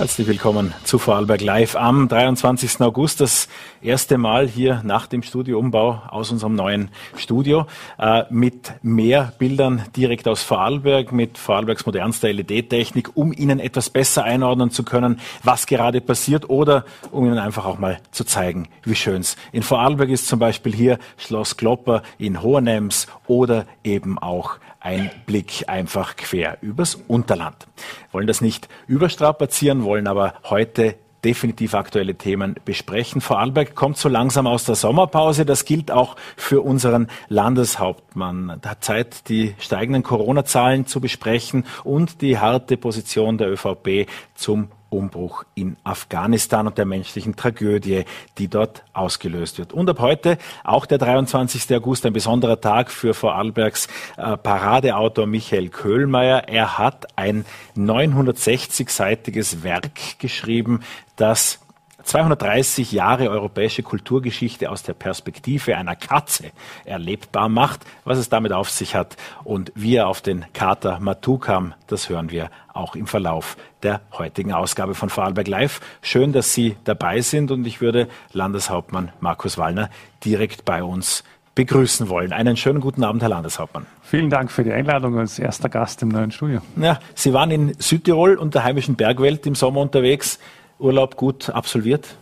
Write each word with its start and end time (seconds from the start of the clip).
Herzlich 0.00 0.28
willkommen 0.28 0.72
zu 0.82 0.98
Vorarlberg 0.98 1.42
Live 1.42 1.76
am 1.76 2.08
23. 2.08 2.80
August. 2.80 3.20
Das 3.20 3.48
erste 3.82 4.16
Mal 4.16 4.48
hier 4.48 4.80
nach 4.82 5.06
dem 5.06 5.22
Studioumbau 5.22 6.00
aus 6.08 6.30
unserem 6.30 6.54
neuen 6.54 6.88
Studio 7.16 7.66
äh, 7.98 8.22
mit 8.30 8.72
mehr 8.80 9.34
Bildern 9.38 9.84
direkt 9.94 10.26
aus 10.26 10.42
Vorarlberg, 10.42 11.12
mit 11.12 11.36
Vorarlbergs 11.36 11.84
modernster 11.84 12.32
LED-Technik, 12.32 13.14
um 13.14 13.30
Ihnen 13.34 13.60
etwas 13.60 13.90
besser 13.90 14.24
einordnen 14.24 14.70
zu 14.70 14.84
können, 14.84 15.20
was 15.42 15.66
gerade 15.66 16.00
passiert 16.00 16.48
oder 16.48 16.86
um 17.10 17.26
Ihnen 17.26 17.38
einfach 17.38 17.66
auch 17.66 17.78
mal 17.78 17.98
zu 18.10 18.24
zeigen, 18.24 18.70
wie 18.84 18.94
schön 18.94 19.20
es 19.20 19.36
in 19.52 19.62
Vorarlberg 19.62 20.08
ist. 20.08 20.28
Zum 20.28 20.38
Beispiel 20.38 20.74
hier 20.74 20.98
Schloss 21.18 21.58
Klopper 21.58 22.02
in 22.16 22.42
Hohenems 22.42 23.06
oder 23.26 23.66
eben 23.84 24.18
auch 24.18 24.56
ein 24.80 25.10
Blick 25.26 25.64
einfach 25.68 26.16
quer 26.16 26.58
übers 26.62 26.94
Unterland. 26.94 27.66
Wollen 28.12 28.26
das 28.26 28.40
nicht 28.40 28.68
überstrapazieren, 28.86 29.84
wollen 29.84 30.06
aber 30.06 30.34
heute 30.44 30.96
definitiv 31.24 31.74
aktuelle 31.74 32.14
Themen 32.14 32.56
besprechen. 32.64 33.20
Vorarlberg 33.20 33.74
kommt 33.74 33.98
so 33.98 34.08
langsam 34.08 34.46
aus 34.46 34.64
der 34.64 34.74
Sommerpause. 34.74 35.44
Das 35.44 35.64
gilt 35.64 35.90
auch 35.90 36.16
für 36.36 36.62
unseren 36.62 37.08
Landeshauptmann. 37.28 38.58
Da 38.62 38.70
hat 38.70 38.84
Zeit, 38.84 39.28
die 39.28 39.54
steigenden 39.58 40.02
Corona-Zahlen 40.02 40.86
zu 40.86 41.00
besprechen 41.00 41.66
und 41.84 42.22
die 42.22 42.38
harte 42.38 42.76
Position 42.76 43.38
der 43.38 43.50
ÖVP 43.50 44.08
zum 44.34 44.68
Umbruch 44.90 45.44
in 45.54 45.76
Afghanistan 45.84 46.66
und 46.66 46.76
der 46.76 46.84
menschlichen 46.84 47.36
Tragödie, 47.36 48.04
die 48.38 48.48
dort 48.48 48.84
ausgelöst 48.92 49.58
wird. 49.58 49.72
Und 49.72 49.88
ab 49.88 50.00
heute 50.00 50.36
auch 50.64 50.86
der 50.86 50.98
23. 50.98 51.74
August, 51.76 52.04
ein 52.04 52.12
besonderer 52.12 52.60
Tag 52.60 52.90
für 52.90 53.14
Vorarlbergs 53.14 53.88
äh, 54.16 54.36
Paradeautor 54.36 55.26
Michael 55.26 55.68
Köhlmeier. 55.68 56.48
Er 56.48 56.78
hat 56.78 57.06
ein 57.16 57.44
960-seitiges 57.76 59.62
Werk 59.62 60.18
geschrieben, 60.18 60.80
das 61.16 61.60
230 62.02 62.92
Jahre 62.92 63.30
europäische 63.30 63.82
Kulturgeschichte 63.82 64.70
aus 64.70 64.82
der 64.82 64.94
Perspektive 64.94 65.76
einer 65.76 65.96
Katze 65.96 66.50
erlebbar 66.84 67.48
macht. 67.48 67.84
Was 68.04 68.18
es 68.18 68.28
damit 68.28 68.52
auf 68.52 68.70
sich 68.70 68.94
hat 68.94 69.16
und 69.44 69.72
wie 69.74 69.96
er 69.96 70.08
auf 70.08 70.20
den 70.20 70.44
Kater 70.52 71.00
Matu 71.00 71.38
kam, 71.38 71.74
das 71.86 72.08
hören 72.08 72.30
wir 72.30 72.50
auch 72.72 72.94
im 72.94 73.06
Verlauf 73.06 73.56
der 73.82 74.00
heutigen 74.12 74.52
Ausgabe 74.52 74.94
von 74.94 75.10
Vorarlberg 75.10 75.48
Live. 75.48 75.80
Schön, 76.02 76.32
dass 76.32 76.54
Sie 76.54 76.76
dabei 76.84 77.20
sind 77.20 77.50
und 77.50 77.66
ich 77.66 77.80
würde 77.80 78.08
Landeshauptmann 78.32 79.12
Markus 79.20 79.58
Wallner 79.58 79.90
direkt 80.24 80.64
bei 80.64 80.82
uns 80.82 81.24
begrüßen 81.54 82.08
wollen. 82.08 82.32
Einen 82.32 82.56
schönen 82.56 82.80
guten 82.80 83.04
Abend, 83.04 83.22
Herr 83.22 83.28
Landeshauptmann. 83.28 83.86
Vielen 84.02 84.30
Dank 84.30 84.50
für 84.50 84.64
die 84.64 84.72
Einladung 84.72 85.18
als 85.18 85.38
erster 85.38 85.68
Gast 85.68 86.02
im 86.02 86.08
neuen 86.08 86.30
Studio. 86.30 86.60
Ja, 86.76 87.00
Sie 87.14 87.32
waren 87.32 87.50
in 87.50 87.74
Südtirol 87.78 88.36
und 88.36 88.54
der 88.54 88.64
heimischen 88.64 88.94
Bergwelt 88.94 89.46
im 89.46 89.54
Sommer 89.54 89.80
unterwegs. 89.80 90.38
Urlaub 90.80 91.16
gut 91.16 91.50
absolviert? 91.50 92.16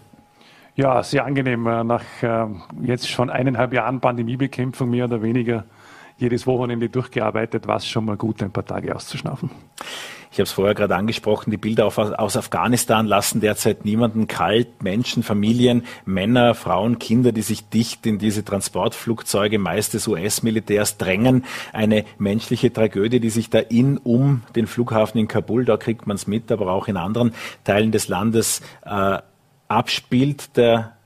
Ja, 0.75 1.03
sehr 1.03 1.25
angenehm. 1.25 1.67
Äh, 1.67 1.85
nach 1.85 2.05
äh, 2.23 2.47
jetzt 2.83 3.09
schon 3.09 3.31
eineinhalb 3.31 3.73
Jahren 3.73 4.01
Pandemiebekämpfung 4.01 4.91
mehr 4.91 5.07
oder 5.07 5.23
weniger 5.23 5.65
jedes 6.19 6.47
Wochenende 6.47 6.89
durchgearbeitet, 6.89 7.67
war 7.67 7.77
es 7.77 7.87
schon 7.87 8.05
mal 8.05 8.17
gut, 8.17 8.43
ein 8.43 8.51
paar 8.51 8.67
Tage 8.67 8.95
auszuschnaufen. 8.95 9.51
Ich 10.39 10.41
habe 10.41 10.47
es 10.47 10.53
vorher 10.53 10.77
gerade 10.77 10.95
angesprochen, 10.95 11.51
die 11.51 11.57
Bilder 11.57 11.85
aus 11.85 12.37
Afghanistan 12.37 13.07
lassen 13.07 13.41
derzeit 13.41 13.85
niemanden 13.85 14.29
kalt. 14.29 14.85
Menschen, 14.85 15.25
Familien, 15.25 15.83
Männer, 16.05 16.55
Frauen, 16.55 17.01
Kinder, 17.01 17.33
die 17.33 17.43
sich 17.43 17.69
dicht 17.71 18.07
in 18.07 18.19
diese 18.19 18.45
Transportflugzeuge 18.45 19.59
meist 19.59 19.95
des 19.95 20.07
US-Militärs 20.07 20.97
drängen. 20.97 21.45
Eine 21.73 22.05
menschliche 22.19 22.73
Tragödie, 22.73 23.19
die 23.19 23.31
sich 23.31 23.51
da 23.51 23.59
in, 23.59 23.99
um 23.99 24.45
den 24.55 24.69
Flughafen 24.69 25.19
in 25.19 25.27
Kabul, 25.27 25.65
da 25.65 25.77
kriegt 25.77 26.07
man 26.07 26.15
es 26.15 26.29
mit, 26.29 26.53
aber 26.53 26.71
auch 26.71 26.87
in 26.87 26.97
anderen 26.97 27.35
Teilen 27.65 27.91
des 27.91 28.07
Landes 28.07 28.63
äh, 28.85 29.19
abspielt. 29.67 30.57
Der 30.57 30.98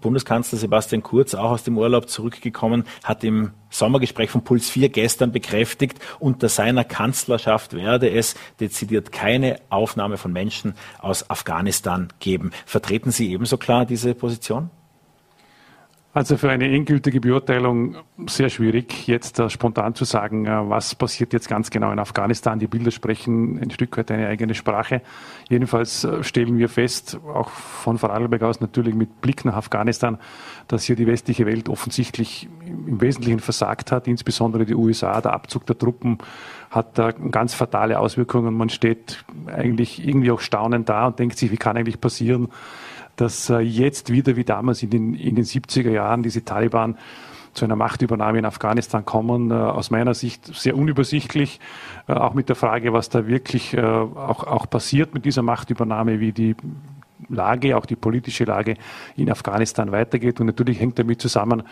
Bundeskanzler 0.00 0.58
Sebastian 0.58 1.02
Kurz, 1.02 1.34
auch 1.34 1.50
aus 1.50 1.64
dem 1.64 1.78
Urlaub 1.78 2.08
zurückgekommen, 2.08 2.84
hat 3.04 3.24
im 3.24 3.52
Sommergespräch 3.70 4.30
von 4.30 4.44
Puls 4.44 4.70
4 4.70 4.88
gestern 4.88 5.32
bekräftigt, 5.32 5.98
unter 6.18 6.48
seiner 6.48 6.84
Kanzlerschaft 6.84 7.74
werde 7.74 8.10
es 8.10 8.34
dezidiert 8.60 9.12
keine 9.12 9.60
Aufnahme 9.68 10.16
von 10.16 10.32
Menschen 10.32 10.74
aus 10.98 11.28
Afghanistan 11.30 12.08
geben. 12.20 12.50
Vertreten 12.64 13.10
Sie 13.10 13.32
ebenso 13.32 13.56
klar 13.56 13.86
diese 13.86 14.14
Position? 14.14 14.70
Also 16.16 16.38
für 16.38 16.48
eine 16.48 16.74
endgültige 16.74 17.20
Beurteilung 17.20 17.96
sehr 18.26 18.48
schwierig, 18.48 19.06
jetzt 19.06 19.38
uh, 19.38 19.50
spontan 19.50 19.94
zu 19.94 20.06
sagen, 20.06 20.48
uh, 20.48 20.70
was 20.70 20.94
passiert 20.94 21.34
jetzt 21.34 21.46
ganz 21.46 21.68
genau 21.68 21.92
in 21.92 21.98
Afghanistan. 21.98 22.58
Die 22.58 22.66
Bilder 22.66 22.90
sprechen 22.90 23.58
ein 23.60 23.70
Stück 23.70 23.98
weit 23.98 24.10
eine 24.10 24.26
eigene 24.26 24.54
Sprache. 24.54 25.02
Jedenfalls 25.50 26.06
uh, 26.06 26.22
stellen 26.22 26.56
wir 26.56 26.70
fest, 26.70 27.18
auch 27.34 27.50
von 27.50 27.98
Vorarlberg 27.98 28.44
aus 28.44 28.62
natürlich 28.62 28.94
mit 28.94 29.20
Blick 29.20 29.44
nach 29.44 29.56
Afghanistan, 29.56 30.16
dass 30.68 30.84
hier 30.84 30.96
die 30.96 31.06
westliche 31.06 31.44
Welt 31.44 31.68
offensichtlich 31.68 32.48
im 32.64 32.98
Wesentlichen 32.98 33.40
versagt 33.40 33.92
hat, 33.92 34.08
insbesondere 34.08 34.64
die 34.64 34.74
USA. 34.74 35.20
Der 35.20 35.34
Abzug 35.34 35.66
der 35.66 35.76
Truppen 35.76 36.16
hat 36.70 36.96
da 36.96 37.12
ganz 37.12 37.52
fatale 37.52 38.00
Auswirkungen. 38.00 38.54
Man 38.54 38.70
steht 38.70 39.22
eigentlich 39.48 40.02
irgendwie 40.02 40.30
auch 40.30 40.40
staunend 40.40 40.88
da 40.88 41.08
und 41.08 41.18
denkt 41.18 41.36
sich, 41.36 41.50
wie 41.52 41.58
kann 41.58 41.76
eigentlich 41.76 42.00
passieren, 42.00 42.48
dass 43.16 43.50
äh, 43.50 43.58
jetzt 43.58 44.12
wieder 44.12 44.36
wie 44.36 44.44
damals 44.44 44.82
in 44.82 44.90
den, 44.90 45.14
in 45.14 45.34
den 45.34 45.44
70er 45.44 45.90
Jahren 45.90 46.22
diese 46.22 46.44
Taliban 46.44 46.96
zu 47.54 47.64
einer 47.64 47.76
Machtübernahme 47.76 48.38
in 48.38 48.44
Afghanistan 48.44 49.04
kommen, 49.04 49.50
äh, 49.50 49.54
aus 49.54 49.90
meiner 49.90 50.14
Sicht 50.14 50.54
sehr 50.54 50.76
unübersichtlich, 50.76 51.58
äh, 52.06 52.12
auch 52.12 52.34
mit 52.34 52.48
der 52.48 52.56
Frage, 52.56 52.92
was 52.92 53.08
da 53.08 53.26
wirklich 53.26 53.76
auch, 53.78 54.44
auch 54.44 54.68
passiert 54.68 55.14
mit 55.14 55.24
dieser 55.24 55.42
Machtübernahme, 55.42 56.20
wie 56.20 56.32
die 56.32 56.54
Lage, 57.28 57.76
auch 57.76 57.86
die 57.86 57.96
politische 57.96 58.44
Lage 58.44 58.76
in 59.16 59.30
Afghanistan 59.30 59.90
weitergeht. 59.90 60.40
Und 60.40 60.46
natürlich 60.46 60.80
hängt 60.80 60.98
damit 60.98 61.20
zusammen 61.20 61.62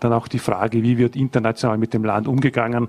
dann 0.00 0.12
auch 0.12 0.28
die 0.28 0.38
Frage, 0.38 0.82
wie 0.82 0.98
wird 0.98 1.16
international 1.16 1.78
mit 1.78 1.92
dem 1.92 2.04
Land 2.04 2.28
umgegangen. 2.28 2.88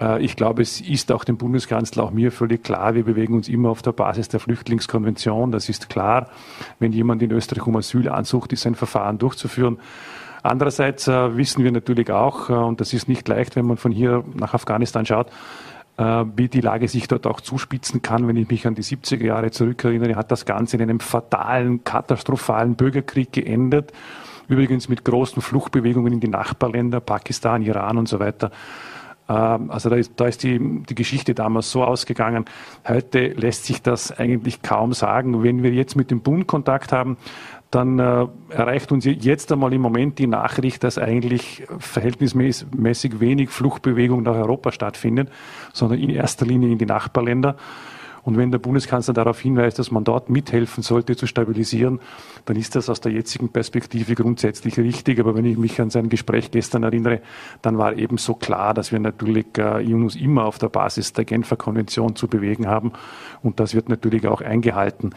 Äh, 0.00 0.22
ich 0.22 0.36
glaube, 0.36 0.62
es 0.62 0.80
ist 0.80 1.12
auch 1.12 1.24
dem 1.24 1.36
Bundeskanzler, 1.36 2.04
auch 2.04 2.10
mir 2.10 2.32
völlig 2.32 2.64
klar, 2.64 2.94
wir 2.94 3.04
bewegen 3.04 3.34
uns 3.34 3.48
immer 3.48 3.70
auf 3.70 3.82
der 3.82 3.92
Basis 3.92 4.28
der 4.28 4.40
Flüchtlingskonvention. 4.40 5.52
Das 5.52 5.68
ist 5.68 5.88
klar. 5.88 6.28
Wenn 6.78 6.92
jemand 6.92 7.22
in 7.22 7.30
Österreich 7.30 7.66
um 7.66 7.76
Asyl 7.76 8.08
ansucht, 8.08 8.52
ist 8.52 8.66
ein 8.66 8.74
Verfahren 8.74 9.18
durchzuführen. 9.18 9.78
Andererseits 10.42 11.08
äh, 11.08 11.36
wissen 11.36 11.64
wir 11.64 11.72
natürlich 11.72 12.10
auch, 12.10 12.50
äh, 12.50 12.52
und 12.52 12.80
das 12.80 12.92
ist 12.92 13.08
nicht 13.08 13.26
leicht, 13.28 13.56
wenn 13.56 13.66
man 13.66 13.76
von 13.76 13.92
hier 13.92 14.24
nach 14.34 14.54
Afghanistan 14.54 15.06
schaut, 15.06 15.28
wie 15.98 16.48
die 16.48 16.60
Lage 16.60 16.88
sich 16.88 17.08
dort 17.08 17.26
auch 17.26 17.40
zuspitzen 17.40 18.02
kann. 18.02 18.28
Wenn 18.28 18.36
ich 18.36 18.50
mich 18.50 18.66
an 18.66 18.74
die 18.74 18.82
70er 18.82 19.24
Jahre 19.24 19.50
zurückerinnere, 19.50 20.14
hat 20.14 20.30
das 20.30 20.44
Ganze 20.44 20.76
in 20.76 20.82
einem 20.82 21.00
fatalen, 21.00 21.84
katastrophalen 21.84 22.74
Bürgerkrieg 22.74 23.32
geendet. 23.32 23.94
Übrigens 24.46 24.90
mit 24.90 25.06
großen 25.06 25.40
Fluchtbewegungen 25.40 26.12
in 26.12 26.20
die 26.20 26.28
Nachbarländer, 26.28 27.00
Pakistan, 27.00 27.62
Iran 27.62 27.96
und 27.96 28.10
so 28.10 28.20
weiter. 28.20 28.50
Ähm, 29.28 29.70
also 29.70 29.90
da 29.90 29.96
ist, 29.96 30.12
da 30.16 30.26
ist 30.26 30.42
die, 30.42 30.58
die 30.58 30.94
Geschichte 30.94 31.34
damals 31.34 31.70
so 31.70 31.84
ausgegangen. 31.84 32.44
Heute 32.86 33.28
lässt 33.28 33.64
sich 33.64 33.82
das 33.82 34.16
eigentlich 34.16 34.62
kaum 34.62 34.92
sagen. 34.92 35.42
Wenn 35.42 35.62
wir 35.62 35.72
jetzt 35.72 35.96
mit 35.96 36.10
dem 36.10 36.20
Bund 36.20 36.46
Kontakt 36.46 36.92
haben, 36.92 37.16
dann 37.70 37.98
äh, 37.98 38.26
erreicht 38.50 38.92
uns 38.92 39.04
jetzt 39.04 39.50
einmal 39.50 39.72
im 39.72 39.82
Moment 39.82 40.18
die 40.18 40.28
Nachricht, 40.28 40.84
dass 40.84 40.98
eigentlich 40.98 41.66
verhältnismäßig 41.78 43.20
wenig 43.20 43.50
Fluchtbewegung 43.50 44.22
nach 44.22 44.36
Europa 44.36 44.70
stattfindet, 44.70 45.30
sondern 45.72 45.98
in 45.98 46.10
erster 46.10 46.46
Linie 46.46 46.70
in 46.70 46.78
die 46.78 46.86
Nachbarländer. 46.86 47.56
Und 48.26 48.36
wenn 48.36 48.50
der 48.50 48.58
Bundeskanzler 48.58 49.14
darauf 49.14 49.38
hinweist, 49.38 49.78
dass 49.78 49.92
man 49.92 50.02
dort 50.02 50.30
mithelfen 50.30 50.82
sollte 50.82 51.14
zu 51.14 51.28
stabilisieren, 51.28 52.00
dann 52.44 52.56
ist 52.56 52.74
das 52.74 52.90
aus 52.90 53.00
der 53.00 53.12
jetzigen 53.12 53.50
Perspektive 53.50 54.16
grundsätzlich 54.16 54.76
richtig. 54.78 55.20
Aber 55.20 55.36
wenn 55.36 55.44
ich 55.44 55.56
mich 55.56 55.80
an 55.80 55.90
sein 55.90 56.08
Gespräch 56.08 56.50
gestern 56.50 56.82
erinnere, 56.82 57.20
dann 57.62 57.78
war 57.78 57.96
eben 57.96 58.18
so 58.18 58.34
klar, 58.34 58.74
dass 58.74 58.90
wir 58.90 58.98
natürlich 58.98 59.46
äh, 59.58 59.94
uns 59.94 60.16
immer 60.16 60.44
auf 60.44 60.58
der 60.58 60.70
Basis 60.70 61.12
der 61.12 61.24
Genfer 61.24 61.54
Konvention 61.54 62.16
zu 62.16 62.26
bewegen 62.26 62.66
haben. 62.66 62.94
Und 63.44 63.60
das 63.60 63.76
wird 63.76 63.88
natürlich 63.88 64.26
auch 64.26 64.40
eingehalten. 64.40 65.10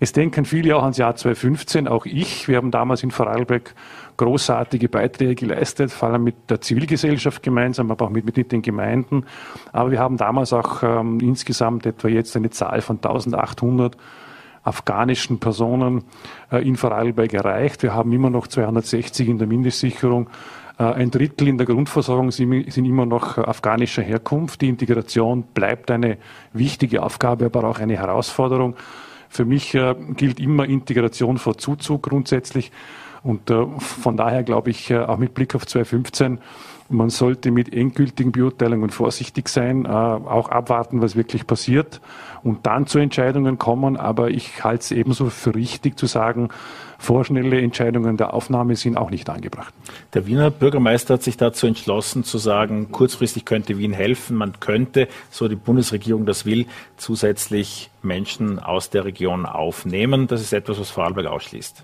Es 0.00 0.10
denken 0.10 0.44
viele 0.44 0.74
auch 0.74 0.82
ans 0.82 0.98
Jahr 0.98 1.14
2015, 1.14 1.86
auch 1.86 2.04
ich. 2.04 2.48
Wir 2.48 2.56
haben 2.56 2.72
damals 2.72 3.04
in 3.04 3.12
Vorarlberg 3.12 3.76
großartige 4.16 4.88
Beiträge 4.88 5.34
geleistet, 5.34 5.90
vor 5.90 6.08
allem 6.08 6.24
mit 6.24 6.34
der 6.48 6.60
Zivilgesellschaft 6.60 7.42
gemeinsam, 7.42 7.90
aber 7.90 8.06
auch 8.06 8.10
mit, 8.10 8.24
mit 8.24 8.52
den 8.52 8.62
Gemeinden. 8.62 9.24
Aber 9.72 9.90
wir 9.90 9.98
haben 9.98 10.16
damals 10.16 10.52
auch 10.52 10.82
ähm, 10.82 11.20
insgesamt 11.20 11.86
etwa 11.86 12.08
jetzt 12.08 12.36
eine 12.36 12.50
Zahl 12.50 12.80
von 12.80 12.96
1800 12.96 13.96
afghanischen 14.66 15.38
Personen 15.38 16.04
äh, 16.50 16.66
in 16.66 16.76
Vorarlberg 16.76 17.32
erreicht. 17.32 17.82
Wir 17.82 17.94
haben 17.94 18.12
immer 18.12 18.30
noch 18.30 18.48
260 18.48 19.28
in 19.28 19.38
der 19.38 19.46
Mindestsicherung. 19.46 20.28
Äh, 20.78 20.84
ein 20.84 21.10
Drittel 21.10 21.48
in 21.48 21.56
der 21.56 21.66
Grundversorgung 21.66 22.32
sind, 22.32 22.72
sind 22.72 22.84
immer 22.84 23.06
noch 23.06 23.38
afghanischer 23.38 24.02
Herkunft. 24.02 24.60
Die 24.60 24.68
Integration 24.68 25.44
bleibt 25.54 25.90
eine 25.90 26.18
wichtige 26.52 27.02
Aufgabe, 27.02 27.46
aber 27.46 27.64
auch 27.64 27.78
eine 27.78 27.96
Herausforderung. 27.96 28.74
Für 29.28 29.44
mich 29.44 29.74
äh, 29.74 29.94
gilt 30.16 30.40
immer 30.40 30.66
Integration 30.66 31.38
vor 31.38 31.58
Zuzug 31.58 32.02
grundsätzlich. 32.02 32.72
Und 33.26 33.50
äh, 33.50 33.66
von 33.78 34.16
daher 34.16 34.44
glaube 34.44 34.70
ich, 34.70 34.90
äh, 34.90 34.98
auch 34.98 35.18
mit 35.18 35.34
Blick 35.34 35.54
auf 35.56 35.66
2015 35.66 36.38
Man 36.88 37.10
sollte 37.10 37.50
mit 37.50 37.74
endgültigen 37.74 38.30
Beurteilungen 38.30 38.90
vorsichtig 38.90 39.48
sein, 39.48 39.86
äh, 39.86 39.88
auch 39.88 40.48
abwarten, 40.50 41.02
was 41.02 41.16
wirklich 41.16 41.44
passiert 41.44 42.00
und 42.44 42.64
dann 42.64 42.86
zu 42.86 43.00
Entscheidungen 43.00 43.58
kommen. 43.58 43.96
Aber 43.96 44.30
ich 44.30 44.62
halte 44.62 44.82
es 44.82 44.90
ebenso 44.92 45.28
für 45.30 45.56
richtig 45.56 45.98
zu 45.98 46.06
sagen, 46.06 46.50
vorschnelle 46.98 47.60
Entscheidungen 47.60 48.16
der 48.16 48.32
Aufnahme 48.32 48.76
sind 48.76 48.96
auch 48.96 49.10
nicht 49.10 49.28
angebracht. 49.28 49.74
Der 50.14 50.26
Wiener 50.26 50.52
Bürgermeister 50.52 51.14
hat 51.14 51.24
sich 51.24 51.36
dazu 51.36 51.66
entschlossen 51.66 52.22
zu 52.22 52.38
sagen, 52.38 52.92
kurzfristig 52.92 53.44
könnte 53.44 53.78
Wien 53.78 53.92
helfen. 53.92 54.36
Man 54.36 54.60
könnte, 54.60 55.08
so 55.30 55.48
die 55.48 55.56
Bundesregierung 55.56 56.24
das 56.24 56.46
will, 56.46 56.66
zusätzlich 56.96 57.90
Menschen 58.02 58.60
aus 58.60 58.90
der 58.90 59.04
Region 59.04 59.44
aufnehmen. 59.44 60.28
Das 60.28 60.40
ist 60.40 60.52
etwas, 60.52 60.78
was 60.78 60.90
Vorarlberg 60.90 61.26
ausschließt. 61.26 61.82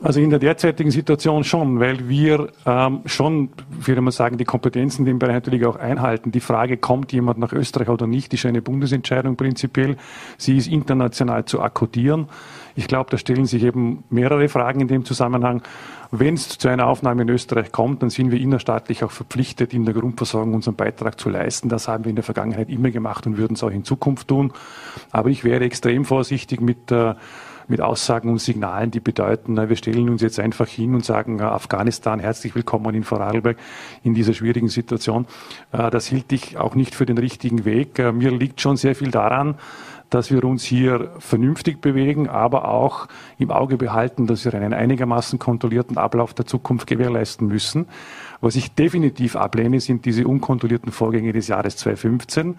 Also 0.00 0.20
in 0.20 0.30
der 0.30 0.38
derzeitigen 0.38 0.92
Situation 0.92 1.42
schon, 1.42 1.80
weil 1.80 2.08
wir 2.08 2.52
ähm, 2.64 3.00
schon, 3.04 3.48
würde 3.68 4.00
man 4.00 4.12
sagen, 4.12 4.38
die 4.38 4.44
Kompetenzen 4.44 5.02
in 5.02 5.06
dem 5.06 5.18
Bereich 5.18 5.34
natürlich 5.34 5.66
auch 5.66 5.74
einhalten. 5.74 6.30
Die 6.30 6.38
Frage, 6.38 6.76
kommt 6.76 7.12
jemand 7.12 7.40
nach 7.40 7.52
Österreich 7.52 7.88
oder 7.88 8.06
nicht, 8.06 8.32
ist 8.32 8.46
eine 8.46 8.62
Bundesentscheidung 8.62 9.34
prinzipiell. 9.34 9.96
Sie 10.36 10.56
ist 10.56 10.68
international 10.68 11.46
zu 11.46 11.60
akkutieren. 11.60 12.28
Ich 12.76 12.86
glaube, 12.86 13.10
da 13.10 13.18
stellen 13.18 13.46
sich 13.46 13.64
eben 13.64 14.04
mehrere 14.08 14.48
Fragen 14.48 14.80
in 14.80 14.86
dem 14.86 15.04
Zusammenhang. 15.04 15.62
Wenn 16.12 16.34
es 16.34 16.46
zu 16.46 16.68
einer 16.68 16.86
Aufnahme 16.86 17.22
in 17.22 17.28
Österreich 17.28 17.72
kommt, 17.72 18.00
dann 18.04 18.10
sind 18.10 18.30
wir 18.30 18.40
innerstaatlich 18.40 19.02
auch 19.02 19.10
verpflichtet, 19.10 19.74
in 19.74 19.84
der 19.84 19.94
Grundversorgung 19.94 20.54
unseren 20.54 20.76
Beitrag 20.76 21.18
zu 21.18 21.28
leisten. 21.28 21.68
Das 21.68 21.88
haben 21.88 22.04
wir 22.04 22.10
in 22.10 22.16
der 22.16 22.22
Vergangenheit 22.22 22.70
immer 22.70 22.92
gemacht 22.92 23.26
und 23.26 23.36
würden 23.36 23.54
es 23.54 23.64
auch 23.64 23.70
in 23.70 23.82
Zukunft 23.82 24.28
tun. 24.28 24.52
Aber 25.10 25.28
ich 25.28 25.42
wäre 25.42 25.64
extrem 25.64 26.04
vorsichtig 26.04 26.60
mit 26.60 26.92
äh, 26.92 27.14
mit 27.68 27.80
Aussagen 27.80 28.30
und 28.30 28.38
Signalen, 28.38 28.90
die 28.90 29.00
bedeuten, 29.00 29.56
wir 29.56 29.76
stellen 29.76 30.08
uns 30.08 30.22
jetzt 30.22 30.40
einfach 30.40 30.66
hin 30.66 30.94
und 30.94 31.04
sagen, 31.04 31.40
Afghanistan, 31.40 32.18
herzlich 32.18 32.54
willkommen 32.54 32.94
in 32.94 33.04
Vorarlberg 33.04 33.58
in 34.02 34.14
dieser 34.14 34.32
schwierigen 34.32 34.68
Situation. 34.68 35.26
Äh, 35.72 35.90
das 35.90 36.06
hielt 36.06 36.32
ich 36.32 36.56
auch 36.56 36.74
nicht 36.74 36.94
für 36.94 37.06
den 37.06 37.18
richtigen 37.18 37.64
Weg. 37.64 37.98
Äh, 37.98 38.12
mir 38.12 38.30
liegt 38.30 38.60
schon 38.60 38.76
sehr 38.76 38.94
viel 38.94 39.10
daran, 39.10 39.56
dass 40.10 40.30
wir 40.30 40.42
uns 40.44 40.64
hier 40.64 41.10
vernünftig 41.18 41.80
bewegen, 41.80 42.28
aber 42.28 42.68
auch 42.68 43.08
im 43.38 43.50
Auge 43.50 43.76
behalten, 43.76 44.26
dass 44.26 44.44
wir 44.44 44.54
einen 44.54 44.72
einigermaßen 44.72 45.38
kontrollierten 45.38 45.98
Ablauf 45.98 46.32
der 46.32 46.46
Zukunft 46.46 46.86
gewährleisten 46.86 47.46
müssen. 47.46 47.86
Was 48.40 48.56
ich 48.56 48.74
definitiv 48.74 49.36
ablehne, 49.36 49.80
sind 49.80 50.06
diese 50.06 50.26
unkontrollierten 50.26 50.92
Vorgänge 50.92 51.32
des 51.32 51.48
Jahres 51.48 51.76
2015. 51.76 52.56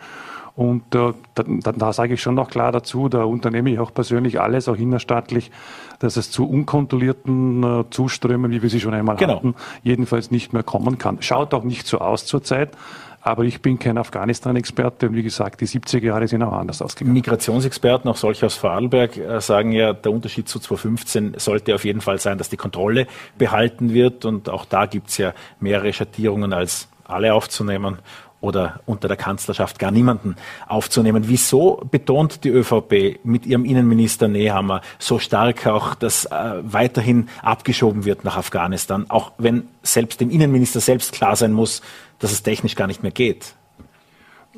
Und 0.56 0.84
äh, 0.96 1.14
da, 1.36 1.44
da, 1.44 1.72
da 1.72 1.94
sage 1.94 2.14
ich 2.14 2.22
schon 2.22 2.36
noch 2.36 2.50
klar 2.50 2.72
dazu, 2.72 3.10
da 3.10 3.24
unternehme 3.24 3.72
ich 3.72 3.80
auch 3.80 3.94
persönlich 3.94 4.42
alles, 4.42 4.68
auch 4.68 4.78
innerstaatlich, 4.78 5.52
dass 6.00 6.18
es 6.18 6.32
zu 6.32 6.50
unkontrollierten 6.50 7.64
äh, 7.64 7.84
Zuströmen, 7.90 8.52
wie 8.52 8.62
wir 8.62 8.70
sie 8.70 8.80
schon 8.80 8.94
einmal 8.94 9.16
genau. 9.18 9.38
hatten, 9.38 9.56
jedenfalls 9.84 10.32
nicht 10.32 10.54
mehr 10.54 10.64
kommen 10.64 10.98
kann. 10.98 11.22
Schaut 11.22 11.54
auch 11.54 11.64
nicht 11.64 11.88
so 11.88 12.00
aus 12.00 12.26
zurzeit. 12.26 12.76
Aber 13.22 13.44
ich 13.44 13.62
bin 13.62 13.80
kein 13.80 13.98
Afghanistan-Experte 13.98 15.10
und 15.10 15.16
wie 15.16 15.24
gesagt, 15.24 15.60
die 15.60 15.68
70er 15.68 16.06
Jahre 16.06 16.28
sind 16.28 16.42
auch 16.42 16.54
anders 16.54 16.82
ausgegangen. 16.82 17.14
Migrationsexperten, 17.14 18.10
auch 18.10 18.16
solche 18.16 18.46
aus 18.46 18.56
Vorarlberg, 18.56 19.18
äh, 19.18 19.42
sagen 19.42 19.74
ja, 19.74 19.92
der 19.92 20.12
Unterschied 20.12 20.48
zu 20.48 20.60
2015 20.60 21.34
sollte 21.38 21.76
auf 21.76 21.84
jeden 21.84 22.00
Fall 22.00 22.20
sein, 22.20 22.38
dass 22.38 22.50
die 22.50 22.58
Kontrolle 22.58 23.08
behalten 23.38 23.94
wird. 23.94 24.24
Und 24.24 24.48
auch 24.48 24.64
da 24.64 24.86
gibt 24.86 25.10
es 25.10 25.18
ja 25.18 25.34
mehrere 25.60 25.92
Schattierungen 25.92 26.54
als 26.54 26.88
alle 27.04 27.34
aufzunehmen 27.34 27.98
oder 28.42 28.80
unter 28.86 29.08
der 29.08 29.18
Kanzlerschaft 29.18 29.80
gar 29.80 29.92
niemanden 29.92 30.36
aufzunehmen. 30.68 31.24
Wieso 31.28 31.82
betont 31.90 32.44
die 32.44 32.50
ÖVP 32.50 33.20
mit 33.24 33.46
ihrem 33.46 33.66
Innenminister 33.66 34.28
Nehammer 34.28 34.82
so 34.98 35.20
stark 35.20 35.68
auch, 35.68 35.96
dass 35.96 36.26
äh, 36.26 36.32
weiterhin 36.62 37.30
abgeschoben 37.42 38.06
wird 38.06 38.24
nach 38.24 38.38
Afghanistan, 38.38 39.06
auch 39.10 39.34
wenn 39.38 39.68
selbst 39.84 40.22
dem 40.22 40.30
Innenminister 40.30 40.80
selbst 40.80 41.12
klar 41.12 41.36
sein 41.36 41.52
muss, 41.52 41.82
dass 42.20 42.32
es 42.32 42.44
technisch 42.44 42.76
gar 42.76 42.88
nicht 42.88 43.04
mehr 43.04 43.12
geht? 43.12 43.56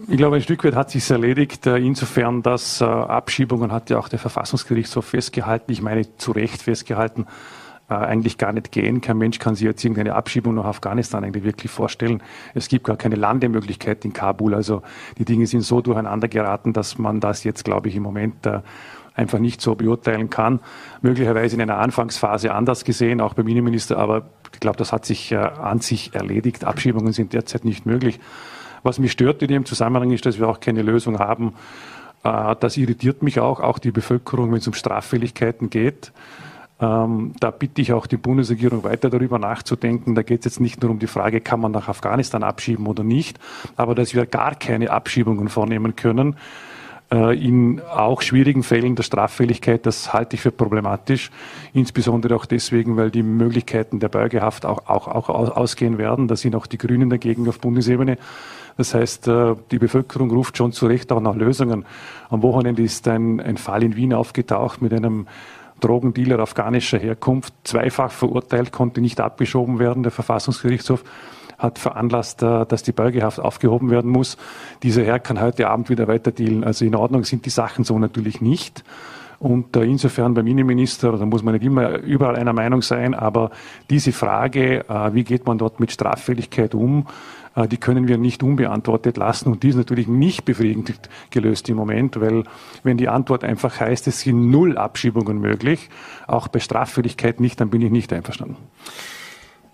Ich 0.08 0.18
glaube, 0.18 0.38
ein 0.38 0.42
Stück 0.42 0.64
weit 0.64 0.76
hat 0.76 0.90
sich 0.90 1.10
erledigt, 1.10 1.68
äh, 1.68 1.78
insofern, 1.78 2.42
dass 2.42 2.82
äh, 2.82 2.86
Abschiebungen 2.86 3.72
hat 3.72 3.90
ja 3.90 3.98
auch 3.98 4.10
der 4.10 4.20
Verfassungsgerichtshof 4.20 5.06
festgehalten, 5.06 5.72
ich 5.72 5.82
meine 5.82 6.18
zu 6.18 6.32
Recht 6.32 6.62
festgehalten, 6.62 7.28
äh, 7.92 7.94
eigentlich 7.94 8.38
gar 8.38 8.54
nicht 8.54 8.72
gehen. 8.72 9.02
Kein 9.02 9.18
Mensch 9.18 9.38
kann 9.38 9.54
sich 9.54 9.66
jetzt 9.66 9.84
irgendeine 9.84 10.16
Abschiebung 10.16 10.56
nach 10.56 10.64
Afghanistan 10.64 11.26
eigentlich 11.26 11.44
wirklich 11.44 11.70
vorstellen. 11.70 12.24
Es 12.54 12.70
gibt 12.70 12.86
gar 12.86 12.96
keine 12.96 13.16
Landemöglichkeit 13.16 14.06
in 14.06 14.14
Kabul. 14.14 14.56
Also 14.56 14.82
die 15.18 15.26
Dinge 15.26 15.46
sind 15.46 15.60
so 15.60 15.82
durcheinander 15.82 16.30
geraten, 16.30 16.72
dass 16.72 16.98
man 16.98 17.20
das 17.20 17.44
jetzt, 17.44 17.66
glaube 17.66 17.90
ich, 17.90 17.98
im 17.98 18.04
Moment 18.04 18.46
äh, 18.46 18.62
einfach 19.14 19.40
nicht 19.40 19.60
so 19.60 19.76
beurteilen 19.76 20.30
kann. 20.30 20.62
Möglicherweise 21.02 21.58
in 21.58 21.62
einer 21.62 21.80
Anfangsphase 21.80 22.54
anders 22.54 22.86
gesehen, 22.86 23.20
auch 23.20 23.34
beim 23.34 23.50
Innenminister, 23.50 23.98
aber 23.98 24.30
ich 24.54 24.62
glaube, 24.62 24.78
das 24.78 24.94
hat 24.94 25.06
sich 25.06 25.34
äh, 25.34 25.36
an 25.36 25.82
sich 25.82 26.16
erledigt. 26.16 26.64
Abschiebungen 26.64 27.12
sind 27.12 27.34
derzeit 27.34 27.66
nicht 27.66 27.86
möglich. 27.86 28.22
Was 28.84 29.00
mich 29.00 29.12
stört 29.12 29.42
in 29.42 29.50
dem 29.50 29.66
Zusammenhang 29.66 30.12
ist, 30.12 30.26
dass 30.26 30.40
wir 30.40 30.48
auch 30.48 30.62
keine 30.62 30.82
Lösung 30.82 31.20
haben. 31.20 31.54
Das 32.24 32.78
irritiert 32.78 33.24
mich 33.24 33.40
auch, 33.40 33.60
auch 33.60 33.80
die 33.80 33.92
Bevölkerung, 33.92 34.52
wenn 34.52 34.60
es 34.60 34.68
um 34.68 34.74
Straffälligkeiten 34.74 35.72
geht. 35.72 36.12
Ähm, 36.82 37.34
da 37.40 37.52
bitte 37.52 37.82
ich 37.82 37.94
auch 37.94 38.08
die 38.08 38.18
Bundesregierung 38.18 38.84
weiter 38.84 39.10
darüber 39.12 39.38
nachzudenken. 39.38 40.16
Da 40.16 40.24
geht 40.24 40.40
es 40.40 40.46
jetzt 40.46 40.60
nicht 40.60 40.82
nur 40.82 40.92
um 40.92 41.00
die 41.00 41.08
Frage, 41.08 41.40
kann 41.40 41.60
man 41.60 41.72
nach 41.72 41.88
Afghanistan 41.88 42.42
abschieben 42.42 42.88
oder 42.88 43.04
nicht, 43.04 43.40
aber 43.76 43.94
dass 43.94 44.16
wir 44.16 44.26
gar 44.26 44.56
keine 44.56 44.90
Abschiebungen 44.90 45.48
vornehmen 45.48 45.96
können. 45.96 46.36
Äh, 47.12 47.38
in 47.38 47.82
auch 47.82 48.24
schwierigen 48.24 48.64
Fällen 48.64 48.96
der 48.96 49.04
Straffälligkeit, 49.04 49.86
das 49.86 50.12
halte 50.12 50.38
ich 50.38 50.42
für 50.42 50.52
problematisch, 50.52 51.30
insbesondere 51.74 52.36
auch 52.36 52.46
deswegen, 52.46 52.98
weil 52.98 53.12
die 53.12 53.22
Möglichkeiten 53.22 54.00
der 54.00 54.10
Beugehaft 54.10 54.66
auch, 54.66 54.88
auch, 54.88 55.08
auch 55.08 55.30
ausgehen 55.30 56.00
werden. 56.00 56.28
Da 56.28 56.36
sind 56.36 56.56
auch 56.56 56.66
die 56.66 56.80
Grünen 56.80 57.12
dagegen 57.12 57.48
auf 57.48 57.60
Bundesebene. 57.60 58.18
Das 58.78 58.96
heißt, 58.96 59.28
äh, 59.28 59.56
die 59.70 59.78
Bevölkerung 59.78 60.32
ruft 60.32 60.58
schon 60.58 60.72
zu 60.72 60.88
Recht 60.88 61.12
auch 61.12 61.20
nach 61.20 61.36
Lösungen. 61.36 61.86
Am 62.30 62.42
Wochenende 62.42 62.82
ist 62.82 63.08
ein, 63.08 63.40
ein 63.40 63.58
Fall 63.58 63.84
in 63.84 63.96
Wien 63.96 64.14
aufgetaucht 64.14 64.82
mit 64.82 64.94
einem 64.94 65.28
Drogendealer 65.82 66.40
afghanischer 66.40 66.98
Herkunft, 66.98 67.54
zweifach 67.64 68.12
verurteilt, 68.12 68.72
konnte 68.72 69.02
nicht 69.02 69.20
abgeschoben 69.20 69.80
werden. 69.80 70.04
Der 70.04 70.12
Verfassungsgerichtshof 70.12 71.04
hat 71.58 71.78
veranlasst, 71.78 72.42
äh, 72.42 72.66
dass 72.66 72.84
die 72.84 72.92
Beugehaft 72.92 73.40
aufgehoben 73.40 73.92
werden 73.92 74.10
muss. 74.10 74.38
Dieser 74.84 75.04
Herr 75.04 75.20
kann 75.20 75.42
heute 75.42 75.70
Abend 75.70 75.90
wieder 75.90 76.08
weiter 76.08 76.32
dealen. 76.32 76.64
Also 76.64 76.86
in 76.86 76.96
Ordnung 76.96 77.24
sind 77.24 77.46
die 77.46 77.50
Sachen 77.52 77.84
so 77.84 78.00
natürlich 78.00 78.42
nicht. 78.42 78.84
Und 79.42 79.76
äh, 79.76 79.84
insofern 79.84 80.36
beim 80.36 80.46
Innenminister, 80.46 81.12
da 81.14 81.26
muss 81.26 81.42
man 81.42 81.56
nicht 81.56 81.66
immer 81.66 81.98
überall 81.98 82.36
einer 82.36 82.54
Meinung 82.54 82.84
sein, 82.84 83.16
aber 83.16 83.50
diese 83.90 84.12
Frage, 84.12 84.88
äh, 84.88 85.14
wie 85.14 85.24
geht 85.24 85.48
man 85.48 85.58
dort 85.58 85.80
mit 85.80 85.92
Straffälligkeit 85.92 86.76
um, 86.76 87.08
die 87.56 87.78
können 87.78 88.08
wir 88.08 88.18
nicht 88.18 88.44
unbeantwortet 88.44 89.18
lassen. 89.18 89.52
Und 89.52 89.64
die 89.64 89.70
ist 89.70 89.76
natürlich 89.76 90.08
nicht 90.08 90.46
befriedigend 90.46 91.10
gelöst 91.30 91.68
im 91.70 91.78
Moment, 91.78 92.20
weil 92.20 92.44
wenn 92.84 92.98
die 92.98 93.10
Antwort 93.10 93.44
einfach 93.44 93.80
heißt, 93.80 94.08
es 94.08 94.22
sind 94.22 94.50
null 94.50 94.78
Abschiebungen 94.78 95.40
möglich, 95.40 95.90
auch 96.28 96.48
bei 96.48 96.60
Straffälligkeit 96.60 97.40
nicht, 97.40 97.60
dann 97.60 97.70
bin 97.70 97.82
ich 97.82 97.92
nicht 97.92 98.14
einverstanden. 98.14 98.58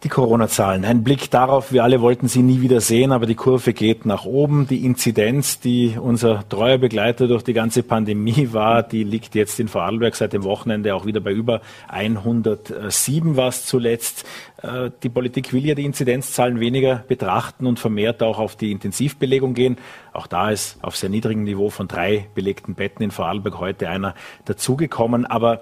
Die 0.07 0.13
Corona-Zahlen. 0.13 0.85
Ein 0.85 1.03
Blick 1.03 1.29
darauf, 1.31 1.73
wir 1.73 1.83
alle 1.83 1.99
wollten 1.99 2.29
sie 2.29 2.41
nie 2.41 2.61
wieder 2.61 2.79
sehen, 2.79 3.11
aber 3.11 3.25
die 3.25 3.35
Kurve 3.35 3.73
geht 3.73 4.05
nach 4.05 4.23
oben. 4.23 4.65
Die 4.65 4.85
Inzidenz, 4.85 5.59
die 5.59 5.97
unser 6.01 6.47
treuer 6.47 6.77
Begleiter 6.77 7.27
durch 7.27 7.43
die 7.43 7.51
ganze 7.51 7.83
Pandemie 7.83 8.53
war, 8.53 8.83
die 8.83 9.03
liegt 9.03 9.35
jetzt 9.35 9.59
in 9.59 9.67
Vorarlberg 9.67 10.15
seit 10.15 10.31
dem 10.31 10.45
Wochenende 10.45 10.95
auch 10.95 11.05
wieder 11.05 11.19
bei 11.19 11.33
über 11.33 11.59
107 11.89 13.35
war 13.35 13.49
es 13.49 13.65
zuletzt. 13.65 14.23
Äh, 14.63 14.91
die 15.03 15.09
Politik 15.09 15.51
will 15.51 15.65
ja 15.65 15.75
die 15.75 15.83
Inzidenzzahlen 15.83 16.61
weniger 16.61 17.03
betrachten 17.05 17.67
und 17.67 17.77
vermehrt 17.77 18.23
auch 18.23 18.39
auf 18.39 18.55
die 18.55 18.71
Intensivbelegung 18.71 19.55
gehen. 19.55 19.75
Auch 20.13 20.27
da 20.27 20.51
ist 20.51 20.81
auf 20.81 20.95
sehr 20.95 21.09
niedrigem 21.09 21.43
Niveau 21.43 21.69
von 21.69 21.89
drei 21.89 22.27
belegten 22.33 22.75
Betten 22.75 23.03
in 23.03 23.11
Vorarlberg 23.11 23.59
heute 23.59 23.89
einer 23.89 24.15
dazugekommen. 24.45 25.25
Aber 25.25 25.59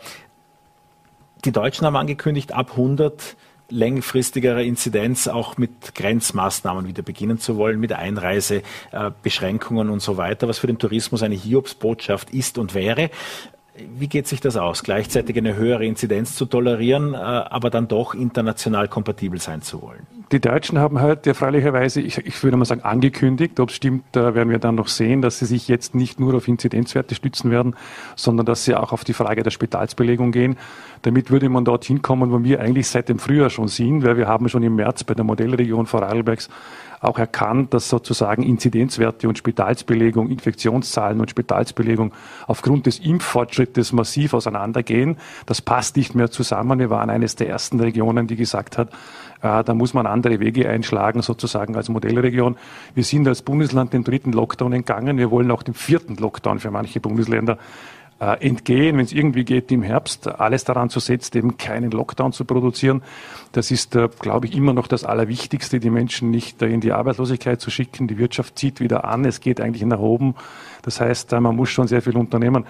die 1.46 1.52
Deutschen 1.52 1.88
haben 1.88 1.96
angekündigt, 1.96 2.54
ab 2.54 2.74
100 2.74 3.36
längerfristigerer 3.70 4.62
Inzidenz 4.62 5.28
auch 5.28 5.58
mit 5.58 5.96
Grenzmaßnahmen 5.96 6.88
wieder 6.88 7.04
beginnen 7.04 7.40
zu 7.40 7.58
wollen, 7.58 7.80
mit 7.80 7.94
Einreisebeschränkungen 7.94 9.90
und 9.90 10.02
so 10.02 10.18
weiter, 10.18 10.48
was 10.48 10.60
für 10.60 10.68
den 10.68 10.78
Tourismus 10.78 11.24
eine 11.24 11.36
Hiobsbotschaft 11.36 12.30
ist 12.32 12.58
und 12.58 12.74
wäre. 12.74 13.10
Wie 13.98 14.08
geht 14.08 14.28
sich 14.28 14.40
das 14.40 14.56
aus, 14.56 14.84
gleichzeitig 14.84 15.38
eine 15.38 15.56
höhere 15.56 15.86
Inzidenz 15.86 16.36
zu 16.36 16.46
tolerieren, 16.46 17.14
äh, 17.14 17.18
aber 17.18 17.70
dann 17.70 17.88
doch 17.88 18.14
international 18.14 18.88
kompatibel 18.88 19.40
sein 19.42 19.62
zu 19.62 19.82
wollen? 19.82 20.08
Die 20.32 20.40
Deutschen 20.40 20.80
haben 20.80 21.02
heute 21.02 21.34
freilicherweise, 21.34 22.02
ich, 22.02 22.18
ich 22.20 22.42
würde 22.44 22.58
mal 22.58 22.66
sagen, 22.66 22.82
angekündigt, 22.82 23.60
ob 23.60 23.70
es 23.70 23.76
stimmt, 23.76 24.16
werden 24.16 24.50
wir 24.50 24.60
dann 24.60 24.76
noch 24.76 24.88
sehen, 24.88 25.22
dass 25.22 25.40
sie 25.40 25.46
sich 25.46 25.68
jetzt 25.68 25.94
nicht 25.94 26.20
nur 26.20 26.34
auf 26.36 26.48
Inzidenzwerte 26.48 27.16
stützen 27.16 27.52
werden, 27.52 27.76
sondern 28.16 28.46
dass 28.46 28.64
sie 28.64 28.76
auch 28.76 28.92
auf 28.94 29.04
die 29.04 29.14
Frage 29.14 29.44
der 29.44 29.52
Spitalsbelegung 29.52 30.32
gehen. 30.32 30.58
Damit 31.02 31.30
würde 31.30 31.50
man 31.50 31.66
dorthin 31.66 32.02
kommen, 32.02 32.32
wo 32.32 32.44
wir 32.44 32.62
eigentlich 32.62 32.88
seit 32.88 33.10
dem 33.10 33.20
Frühjahr 33.20 33.50
schon 33.50 33.68
sind, 33.68 34.04
weil 34.04 34.18
wir 34.18 34.28
haben 34.28 34.50
schon 34.50 34.64
im 34.64 34.76
März 34.76 35.04
bei 35.04 35.14
der 35.14 35.26
Modellregion 35.26 35.86
Vorarlbergs 35.86 36.50
auch 37.00 37.20
erkannt, 37.20 37.74
dass 37.74 37.90
sozusagen 37.90 38.44
Inzidenzwerte 38.44 39.28
und 39.28 39.38
Spitalsbelegung, 39.38 40.30
Infektionszahlen 40.30 41.20
und 41.20 41.30
Spitalsbelegung 41.30 42.14
aufgrund 42.48 42.86
des 42.86 43.00
Impffortschrittes 43.00 43.94
massiv 43.94 44.34
auseinandergehen. 44.34 45.18
Das 45.46 45.62
passt 45.62 45.98
nicht 45.98 46.16
mehr 46.16 46.32
zusammen. 46.32 46.80
Wir 46.80 46.90
waren 46.90 47.10
eines 47.10 47.36
der 47.36 47.50
ersten 47.50 47.80
Regionen, 47.80 48.28
die 48.28 48.36
gesagt 48.36 48.78
hat, 48.78 48.90
äh, 49.42 49.64
da 49.64 49.74
muss 49.74 49.94
man 49.94 50.08
andere 50.08 50.40
Wege 50.40 50.68
einschlagen, 50.70 51.22
sozusagen 51.22 51.76
als 51.76 51.90
Modellregion. 51.90 52.58
Wir 52.94 53.04
sind 53.04 53.28
als 53.28 53.42
Bundesland 53.42 53.94
dem 53.94 54.04
dritten 54.04 54.32
Lockdown 54.32 54.74
entgangen. 54.74 55.18
Wir 55.18 55.32
wollen 55.32 55.52
auch 55.52 55.64
dem 55.64 55.74
vierten 55.74 56.16
Lockdown 56.16 56.60
für 56.60 56.72
manche 56.72 57.00
Bundesländer 57.00 57.58
äh, 58.20 58.48
entgehen, 58.48 58.98
wenn 58.98 59.06
es 59.06 59.12
irgendwie 59.12 59.44
geht, 59.44 59.72
im 59.72 59.84
Herbst 59.84 60.28
alles 60.28 60.64
daran 60.64 60.90
zu 60.90 61.00
setzen, 61.00 61.38
eben 61.38 61.58
keinen 61.58 61.92
Lockdown 61.92 62.32
zu 62.32 62.46
produzieren. 62.46 63.02
Das 63.52 63.72
ist, 63.72 63.96
äh, 63.96 64.08
glaube 64.20 64.48
ich, 64.48 64.56
immer 64.56 64.74
noch 64.74 64.88
das 64.88 65.04
Allerwichtigste, 65.04 65.80
die 65.80 65.90
Menschen 65.90 66.32
nicht 66.32 66.62
äh, 66.62 66.68
in 66.68 66.82
die 66.82 66.94
Arbeitslosigkeit 66.94 67.60
zu 67.60 67.70
schicken. 67.72 68.08
Die 68.08 68.18
Wirtschaft 68.18 68.58
zieht 68.58 68.80
wieder 68.80 69.06
an, 69.06 69.26
es 69.26 69.42
geht 69.42 69.60
eigentlich 69.60 69.84
nach 69.84 70.00
oben. 70.00 70.36
Das 70.82 71.02
heißt, 71.02 71.34
äh, 71.34 71.40
man 71.40 71.56
muss 71.56 71.70
schon 71.70 71.88
sehr 71.88 72.02
viel 72.02 72.16
unternehmen. 72.16 72.66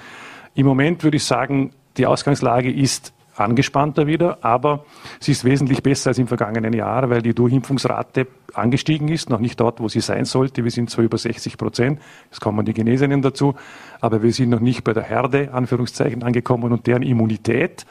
Im 0.55 0.65
Moment 0.65 1.03
würde 1.03 1.17
ich 1.17 1.23
sagen, 1.23 1.71
die 1.97 2.07
Ausgangslage 2.07 2.71
ist 2.71 3.13
angespannter 3.35 4.07
wieder, 4.07 4.37
aber 4.41 4.85
sie 5.19 5.31
ist 5.31 5.43
wesentlich 5.43 5.83
besser 5.83 6.11
als 6.11 6.17
im 6.17 6.27
vergangenen 6.27 6.73
Jahr, 6.73 7.09
weil 7.09 7.21
die 7.21 7.33
Durchimpfungsrate 7.33 8.27
angestiegen 8.53 9.09
ist, 9.09 9.29
noch 9.29 9.39
nicht 9.39 9.59
dort, 9.59 9.79
wo 9.79 9.89
sie 9.89 9.99
sein 9.99 10.25
sollte. 10.25 10.63
Wir 10.63 10.71
sind 10.71 10.89
zwar 10.89 11.03
über 11.03 11.17
60 11.17 11.57
Prozent, 11.57 11.99
es 12.31 12.39
kommen 12.39 12.65
die 12.65 12.73
Genesenen 12.73 13.21
dazu, 13.21 13.55
aber 13.99 14.23
wir 14.23 14.31
sind 14.31 14.49
noch 14.49 14.61
nicht 14.61 14.83
bei 14.83 14.93
der 14.93 15.03
Herde, 15.03 15.49
Anführungszeichen, 15.53 16.23
angekommen 16.23 16.71
und 16.71 16.87
deren 16.87 17.03
Immunität 17.03 17.85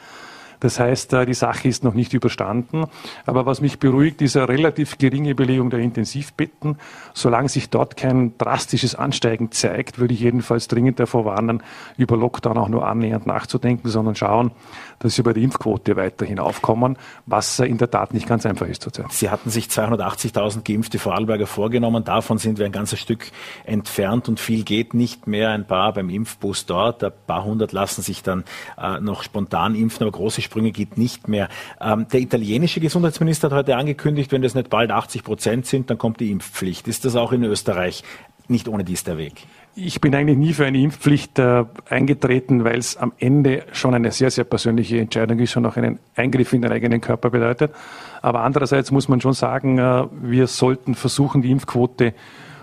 das 0.65 0.79
heißt, 0.79 1.13
äh, 1.13 1.27
die 1.27 1.35
Sache 1.35 1.67
ist 1.67 1.83
noch 1.83 1.93
nicht 1.93 2.13
überstanden. 2.13 2.85
Aber 3.27 3.45
was 3.45 3.61
mich 3.61 3.77
beruhigt, 3.77 4.23
ist 4.23 4.35
eine 4.35 4.49
relativ 4.49 4.97
geringe 4.97 5.35
Belegung 5.35 5.69
der 5.69 5.79
Intensivbetten. 5.79 6.77
Solange 7.13 7.49
sich 7.49 7.69
dort 7.69 7.95
kein 7.97 8.35
drastisches 8.39 8.95
Ansteigen 8.95 9.51
zeigt, 9.51 9.99
würde 9.99 10.15
ich 10.15 10.21
jedenfalls 10.21 10.67
dringend 10.67 10.99
davor 10.99 11.23
warnen, 11.23 11.61
über 11.97 12.17
Lockdown 12.17 12.57
auch 12.57 12.67
nur 12.67 12.87
annähernd 12.87 13.27
nachzudenken, 13.27 13.89
sondern 13.89 14.15
schauen, 14.15 14.51
dass 14.97 15.13
sie 15.13 15.21
bei 15.21 15.33
der 15.33 15.43
Impfquote 15.43 15.95
weiterhin 15.97 16.39
aufkommen, 16.39 16.97
was 17.27 17.59
in 17.59 17.77
der 17.77 17.91
Tat 17.91 18.13
nicht 18.13 18.27
ganz 18.27 18.45
einfach 18.47 18.65
ist 18.65 18.81
zurzeit. 18.81 19.11
Sie 19.11 19.29
hatten 19.29 19.51
sich 19.51 19.67
280.000 19.67 20.63
geimpfte 20.63 20.97
Vorarlberger 20.97 21.45
vorgenommen. 21.45 22.03
Davon 22.03 22.39
sind 22.39 22.57
wir 22.57 22.65
ein 22.65 22.71
ganzes 22.71 22.99
Stück 22.99 23.31
entfernt 23.65 24.27
und 24.29 24.39
viel 24.39 24.63
geht 24.63 24.95
nicht 24.95 25.27
mehr. 25.27 25.51
Ein 25.51 25.67
paar 25.67 25.93
beim 25.93 26.09
Impfbus 26.09 26.65
dort, 26.65 27.03
ein 27.03 27.11
paar 27.27 27.43
hundert 27.43 27.71
lassen 27.71 28.01
sich 28.01 28.23
dann 28.23 28.45
äh, 28.81 28.99
noch 28.99 29.21
spontan 29.21 29.75
impfen, 29.75 30.07
aber 30.07 30.17
große 30.17 30.41
Sprünge 30.55 30.71
geht 30.71 30.97
nicht 30.97 31.27
mehr. 31.27 31.49
Ähm, 31.81 32.07
der 32.07 32.21
italienische 32.21 32.79
Gesundheitsminister 32.79 33.49
hat 33.49 33.57
heute 33.57 33.75
angekündigt, 33.75 34.31
wenn 34.31 34.41
das 34.41 34.55
nicht 34.55 34.69
bald 34.69 34.89
80 34.89 35.25
Prozent 35.25 35.65
sind, 35.65 35.89
dann 35.89 35.97
kommt 35.97 36.21
die 36.21 36.31
Impfpflicht. 36.31 36.87
Ist 36.87 37.03
das 37.03 37.17
auch 37.17 37.33
in 37.33 37.43
Österreich 37.43 38.03
nicht 38.47 38.69
ohne 38.69 38.85
dies 38.85 39.03
der 39.03 39.17
Weg? 39.17 39.33
Ich 39.75 39.99
bin 39.99 40.15
eigentlich 40.15 40.37
nie 40.37 40.53
für 40.53 40.65
eine 40.65 40.77
Impfpflicht 40.77 41.37
äh, 41.39 41.65
eingetreten, 41.89 42.63
weil 42.63 42.77
es 42.77 42.95
am 42.95 43.11
Ende 43.19 43.65
schon 43.73 43.93
eine 43.93 44.13
sehr, 44.13 44.31
sehr 44.31 44.45
persönliche 44.45 44.97
Entscheidung 44.97 45.39
ist 45.39 45.57
und 45.57 45.65
auch 45.65 45.75
einen 45.75 45.99
Eingriff 46.15 46.53
in 46.53 46.61
den 46.61 46.71
eigenen 46.71 47.01
Körper 47.01 47.29
bedeutet. 47.29 47.73
Aber 48.21 48.39
andererseits 48.39 48.91
muss 48.91 49.09
man 49.09 49.19
schon 49.19 49.33
sagen, 49.33 49.77
äh, 49.77 50.05
wir 50.21 50.47
sollten 50.47 50.95
versuchen, 50.95 51.41
die 51.41 51.51
Impfquote 51.51 52.13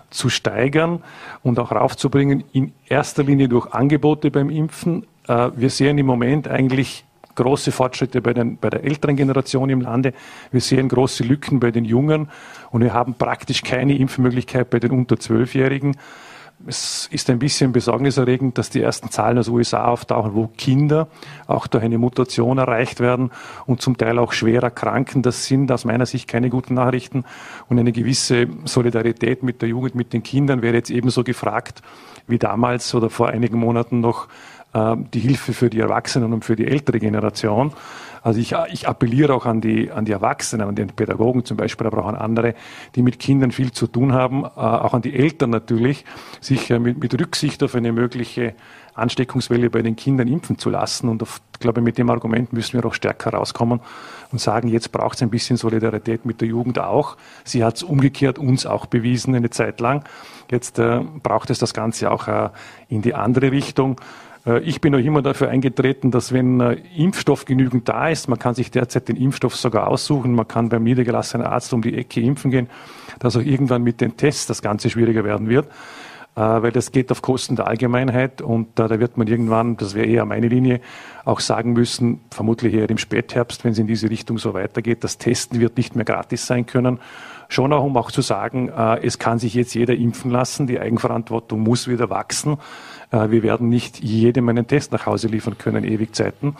zu 0.09 0.31
steigern 0.31 1.03
und 1.43 1.59
auch 1.59 1.73
raufzubringen, 1.73 2.45
in 2.55 2.73
erster 2.89 3.23
Linie 3.23 3.51
durch 3.51 3.71
Angebote 3.75 4.31
beim 4.31 4.49
Impfen. 4.49 5.05
Äh, 5.29 5.51
wir 5.57 5.69
sehen 5.69 5.99
im 5.99 6.07
Moment 6.07 6.49
eigentlich 6.49 7.05
große 7.35 7.73
Fortschritte 7.73 8.21
bei, 8.21 8.33
den, 8.33 8.57
bei 8.59 8.71
der 8.71 8.85
älteren 8.85 9.17
Generation 9.17 9.71
im 9.71 9.81
Lande. 9.81 10.13
Wir 10.51 10.61
sehen 10.61 10.89
große 10.89 11.25
Lücken 11.25 11.61
bei 11.61 11.71
den 11.71 11.85
Jungen 11.85 12.29
und 12.71 12.83
wir 12.83 12.93
haben 12.93 13.15
praktisch 13.15 13.63
keine 13.63 13.97
Impfmöglichkeit 13.97 14.71
bei 14.71 14.79
den 14.79 14.91
unter 14.91 15.19
Zwölfjährigen 15.19 15.97
es 16.67 17.09
ist 17.11 17.29
ein 17.31 17.39
bisschen 17.39 17.73
besorgniserregend, 17.73 18.57
dass 18.59 18.71
die 18.71 18.83
ersten 18.83 19.11
Zahlen 19.11 19.39
aus 19.39 19.49
USA 19.49 19.87
auftauchen, 19.87 20.35
wo 20.35 20.47
Kinder 20.47 21.09
auch 21.47 21.67
durch 21.67 21.83
eine 21.83 21.99
Mutation 21.99 22.59
erreicht 22.59 23.01
werden 23.01 23.31
und 23.67 23.81
zum 23.81 23.97
Teil 23.97 24.19
auch 24.19 24.33
schwer 24.33 24.63
erkranken. 24.63 25.23
Das 25.23 25.47
sind 25.47 25.73
aus 25.73 25.85
meiner 25.85 26.07
Sicht 26.07 26.29
keine 26.29 26.51
guten 26.51 26.75
Nachrichten. 26.75 27.25
Und 27.69 27.79
eine 27.79 27.93
gewisse 27.93 28.47
Solidarität 28.65 29.43
mit 29.43 29.63
der 29.63 29.71
Jugend, 29.71 29.95
mit 29.95 30.13
den 30.13 30.23
Kindern 30.23 30.63
wäre 30.63 30.75
jetzt 30.75 30.91
ebenso 30.91 31.25
gefragt 31.25 31.83
wie 32.29 32.39
damals 32.39 32.95
oder 32.95 33.11
vor 33.11 33.29
einigen 33.29 33.59
Monaten 33.59 34.01
noch 34.01 34.29
die 34.75 35.21
Hilfe 35.21 35.53
für 35.53 35.69
die 35.69 35.81
Erwachsenen 35.81 36.33
und 36.33 36.47
für 36.47 36.57
die 36.57 36.67
ältere 36.67 36.99
Generation. 36.99 37.73
Also 38.23 38.39
ich, 38.39 38.55
ich 38.71 38.89
appelliere 38.89 39.35
auch 39.35 39.47
an 39.47 39.61
die, 39.61 39.91
an 39.91 40.05
die 40.05 40.13
Erwachsenen, 40.13 40.69
an 40.69 40.77
den 40.77 40.89
Pädagogen 40.89 41.45
zum 41.45 41.57
Beispiel, 41.57 41.89
aber 41.89 42.05
auch 42.05 42.09
an 42.09 42.15
andere, 42.15 42.55
die 42.95 43.03
mit 43.03 43.19
Kindern 43.19 43.51
viel 43.51 43.73
zu 43.73 43.89
tun 43.89 44.13
haben, 44.13 44.45
äh, 44.45 44.49
auch 44.59 44.95
an 44.95 45.03
die 45.03 45.15
Eltern 45.15 45.51
natürlich, 45.51 46.05
sich 46.41 46.71
äh, 46.71 46.79
mit, 46.79 46.99
mit 46.99 47.21
Rücksicht 47.21 47.63
auf 47.65 47.75
eine 47.75 47.93
mögliche 47.93 48.55
Ansteckungswelle 48.95 49.71
bei 49.71 49.83
den 49.83 49.97
Kindern 49.97 50.29
impfen 50.29 50.57
zu 50.57 50.71
lassen. 50.71 51.09
Und 51.09 51.23
auf, 51.23 51.41
ich 51.55 51.59
glaube, 51.59 51.81
mit 51.81 51.99
dem 51.99 52.11
Argument 52.11 52.53
müssen 52.53 52.81
wir 52.81 52.87
auch 52.87 52.95
stärker 52.95 53.31
rauskommen 53.31 53.81
und 54.31 54.41
sagen, 54.41 54.69
jetzt 54.69 54.93
braucht 54.93 55.17
es 55.17 55.23
ein 55.23 55.31
bisschen 55.31 55.57
Solidarität 55.57 56.25
mit 56.25 56.41
der 56.41 56.49
Jugend 56.49 56.79
auch. 56.79 57.17
Sie 57.43 57.65
hat 57.65 57.77
es 57.77 57.83
umgekehrt 57.83 58.39
uns 58.39 58.67
auch 58.67 58.87
bewiesen 58.87 59.35
eine 59.35 59.51
Zeit 59.51 59.81
lang. 59.81 60.05
Jetzt 60.49 60.79
äh, 60.79 61.01
braucht 61.23 61.51
es 61.51 61.59
das 61.59 61.75
Ganze 61.75 62.09
auch 62.11 62.29
äh, 62.29 62.51
in 62.89 63.03
die 63.03 63.15
andere 63.15 63.51
Richtung. 63.51 63.97
Äh, 64.47 64.61
ich 64.61 64.81
bin 64.81 64.95
auch 64.95 64.99
immer 64.99 65.23
dafür 65.23 65.49
eingetreten, 65.49 66.11
dass 66.11 66.33
wenn 66.33 66.61
äh, 66.61 66.77
Impfstoff 66.97 67.45
genügend 67.45 67.89
da 67.89 68.09
ist, 68.09 68.29
man 68.29 68.39
kann 68.39 68.55
sich 68.55 68.71
derzeit 68.71 69.09
den 69.09 69.17
Impfstoff 69.17 69.57
sogar 69.57 69.89
aussuchen, 69.89 70.35
man 70.35 70.49
kann 70.49 70.69
beim 70.69 70.83
niedergelassenen 70.85 71.47
Arzt 71.47 71.73
um 71.73 71.83
die 71.83 71.97
Ecke 71.97 72.21
impfen 72.21 72.51
gehen, 72.51 72.69
dass 73.19 73.37
auch 73.37 73.43
irgendwann 73.43 73.83
mit 73.83 74.01
den 74.01 74.17
Tests 74.17 74.47
das 74.47 74.63
Ganze 74.63 74.91
schwieriger 74.91 75.25
werden 75.25 75.49
wird 75.49 75.69
äh, 76.35 76.41
weil 76.41 76.73
das 76.73 76.93
geht 76.93 77.11
auf 77.11 77.21
Kosten 77.21 77.57
der 77.57 77.67
Allgemeinheit 77.67 78.41
und 78.41 78.69
da 78.77 78.89
wird 78.99 79.19
man 79.19 79.27
irgendwann, 79.27 79.77
das 79.77 79.95
wäre 79.95 80.07
eher 80.07 80.25
meine 80.25 80.49
Linie, 80.49 80.81
auch 81.25 81.41
sagen 81.41 81.75
müssen, 81.75 82.21
vermutlich 82.31 82.73
eher 82.73 82.89
im 82.89 82.99
Spätherbst, 82.99 83.65
wenn 83.65 83.73
es 83.73 83.79
in 83.79 83.87
diese 83.87 84.09
Richtung 84.09 84.39
so 84.39 84.55
weitergeht, 84.55 85.05
das 85.05 85.19
Testen 85.19 85.61
wird 85.61 85.77
nicht 85.77 85.95
mehr 85.95 86.07
gratis 86.07 86.47
sein 86.47 86.65
können. 86.65 87.01
Schon 87.49 87.73
auch, 87.75 87.85
um 87.85 87.99
auch 87.99 88.11
zu 88.11 88.23
sagen, 88.23 88.71
es 89.03 89.19
kann 89.19 89.39
sich 89.39 89.53
jetzt 89.53 89.75
jeder 89.75 89.95
impfen 89.95 90.31
lassen, 90.31 90.67
die 90.67 90.81
Eigenverantwortung 90.81 91.61
muss 91.61 91.87
wieder 91.87 92.09
wachsen. 92.09 92.57
Äh, 93.13 93.31
wir 93.31 93.43
werden 93.43 93.69
nicht 93.69 94.03
jedem 94.03 94.49
einen 94.49 94.67
Test 94.67 94.91
nach 94.91 95.07
Hause 95.07 95.29
liefern 95.29 95.59
können, 95.59 95.85
ewig 95.85 96.15
Zeiten. 96.15 96.57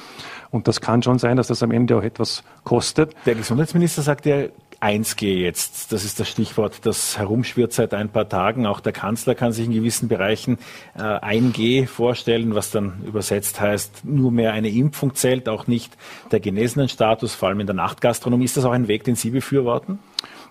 Und 0.51 0.69
das 0.69 0.81
kann 0.81 1.03
schon 1.03 1.19
sein, 1.19 1.37
dass 1.37 1.49
das 1.49 1.63
am 1.63 1.71
Ende 1.71 1.97
auch 1.97 2.03
etwas 2.03 2.45
kostet. 2.63 3.15
Der 3.27 3.35
Gesundheitsminister 3.35 4.03
sagt 4.03 4.27
ja, 4.27 4.45
1G 4.83 5.37
jetzt, 5.37 5.93
das 5.93 6.05
ist 6.05 6.19
das 6.19 6.29
Stichwort, 6.29 6.85
das 6.85 7.17
herumschwirrt 7.17 7.73
seit 7.73 7.95
ein 7.95 8.09
paar 8.09 8.29
Tagen. 8.29 8.67
Auch 8.67 8.81
der 8.81 8.93
Kanzler 8.93 9.37
kann 9.37 9.53
sich 9.53 9.67
in 9.67 9.73
gewissen 9.73 10.09
Bereichen 10.09 10.59
äh, 10.97 11.01
1G 11.01 11.87
vorstellen, 11.87 12.57
was 12.57 12.73
dann 12.73 13.01
übersetzt 13.07 13.61
heißt, 13.61 14.05
nur 14.05 14.33
mehr 14.33 14.53
eine 14.53 14.69
Impfung 14.71 15.15
zählt, 15.15 15.49
auch 15.49 15.69
nicht 15.69 15.97
der 16.33 16.41
genesenen 16.41 16.89
Status, 16.89 17.35
vor 17.35 17.49
allem 17.49 17.61
in 17.61 17.67
der 17.67 17.77
Nachtgastronomie. 17.77 18.45
Ist 18.45 18.57
das 18.57 18.65
auch 18.65 18.73
ein 18.73 18.89
Weg, 18.89 19.05
den 19.05 19.15
Sie 19.15 19.31
befürworten? 19.31 20.01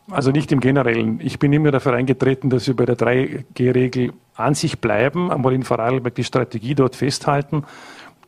Also 0.10 0.32
nicht 0.32 0.52
im 0.52 0.60
Generellen. 0.60 1.20
Ich 1.22 1.40
bin 1.40 1.54
immer 1.54 1.72
dafür 1.72 1.94
eingetreten, 1.94 2.50
dass 2.50 2.68
wir 2.68 2.76
bei 2.76 2.86
der 2.86 2.98
3G-Regel 2.98 4.14
an 4.36 4.56
sich 4.56 4.80
bleiben, 4.80 5.32
einmal 5.32 5.54
in 5.54 5.64
Vorarlberg 5.64 6.16
die 6.16 6.24
Strategie 6.24 6.76
dort 6.76 6.96
festhalten 6.96 7.64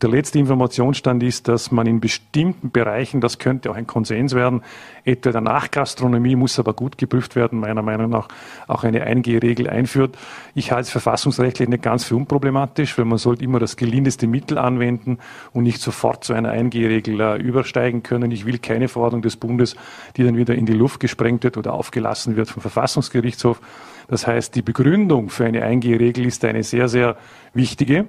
der 0.02 0.10
letzte 0.10 0.38
Informationsstand 0.38 1.22
ist, 1.22 1.46
dass 1.48 1.70
man 1.70 1.86
in 1.86 2.00
bestimmten 2.00 2.70
Bereichen, 2.70 3.20
das 3.20 3.38
könnte 3.38 3.70
auch 3.70 3.76
ein 3.76 3.86
Konsens 3.86 4.34
werden, 4.34 4.62
etwa 5.04 5.30
der 5.30 5.40
Nachgastronomie 5.40 6.34
muss 6.34 6.58
aber 6.58 6.72
gut 6.72 6.98
geprüft 6.98 7.36
werden, 7.36 7.60
meiner 7.60 7.82
Meinung 7.82 8.10
nach 8.10 8.28
auch 8.66 8.84
eine 8.84 9.06
1G-Regel 9.06 9.70
einführt. 9.70 10.18
Ich 10.54 10.72
halte 10.72 10.82
es 10.82 10.90
verfassungsrechtlich 10.90 11.68
nicht 11.68 11.82
ganz 11.82 12.04
für 12.04 12.16
unproblematisch, 12.16 12.98
weil 12.98 13.04
man 13.04 13.18
sollte 13.18 13.44
immer 13.44 13.60
das 13.60 13.76
gelindeste 13.76 14.26
Mittel 14.26 14.58
anwenden 14.58 15.18
und 15.52 15.62
nicht 15.62 15.80
sofort 15.80 16.24
zu 16.24 16.32
einer 16.32 16.52
1G-Regel 16.52 17.20
äh, 17.20 17.36
übersteigen 17.36 18.02
können. 18.02 18.30
Ich 18.32 18.46
will 18.46 18.58
keine 18.58 18.88
Verordnung 18.88 19.22
des 19.22 19.36
Bundes, 19.36 19.76
die 20.16 20.24
dann 20.24 20.36
wieder 20.36 20.54
in 20.54 20.66
die 20.66 20.72
Luft 20.72 20.98
gesprengt 21.00 21.44
wird 21.44 21.56
oder 21.56 21.72
aufgelassen 21.72 22.36
wird 22.36 22.50
vom 22.50 22.60
Verfassungsgerichtshof. 22.62 23.60
Das 24.08 24.26
heißt, 24.26 24.54
die 24.54 24.62
Begründung 24.62 25.30
für 25.30 25.44
eine 25.44 25.64
1G-Regel 25.64 26.26
ist 26.26 26.44
eine 26.44 26.62
sehr, 26.62 26.88
sehr 26.88 27.16
wichtige 27.54 28.06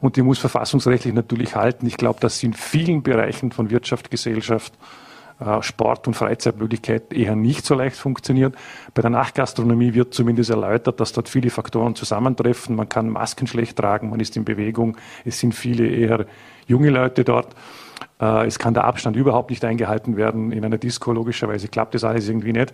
und 0.00 0.16
die 0.16 0.22
muss 0.22 0.38
verfassungsrechtlich 0.38 1.14
natürlich 1.14 1.56
halten. 1.56 1.86
Ich 1.86 1.96
glaube, 1.96 2.20
dass 2.20 2.38
sie 2.38 2.46
in 2.46 2.54
vielen 2.54 3.02
Bereichen 3.02 3.52
von 3.52 3.70
Wirtschaft, 3.70 4.10
Gesellschaft, 4.10 4.72
äh, 5.40 5.62
Sport 5.62 6.06
und 6.06 6.14
Freizeitmöglichkeit 6.14 7.12
eher 7.12 7.36
nicht 7.36 7.64
so 7.64 7.74
leicht 7.74 7.96
funktioniert. 7.96 8.54
Bei 8.94 9.02
der 9.02 9.10
Nachgastronomie 9.10 9.94
wird 9.94 10.14
zumindest 10.14 10.50
erläutert, 10.50 11.00
dass 11.00 11.12
dort 11.12 11.28
viele 11.28 11.50
Faktoren 11.50 11.94
zusammentreffen. 11.94 12.76
Man 12.76 12.88
kann 12.88 13.08
Masken 13.08 13.46
schlecht 13.46 13.76
tragen, 13.76 14.10
man 14.10 14.20
ist 14.20 14.36
in 14.36 14.44
Bewegung, 14.44 14.96
es 15.24 15.38
sind 15.40 15.54
viele 15.54 15.86
eher 15.86 16.26
junge 16.66 16.90
Leute 16.90 17.24
dort. 17.24 17.54
Äh, 18.20 18.46
es 18.46 18.58
kann 18.58 18.74
der 18.74 18.84
Abstand 18.84 19.16
überhaupt 19.16 19.50
nicht 19.50 19.64
eingehalten 19.64 20.16
werden. 20.16 20.52
In 20.52 20.64
einer 20.64 20.78
Disco 20.78 21.12
logischerweise 21.12 21.68
klappt 21.68 21.94
das 21.94 22.04
alles 22.04 22.28
irgendwie 22.28 22.52
nicht 22.52 22.72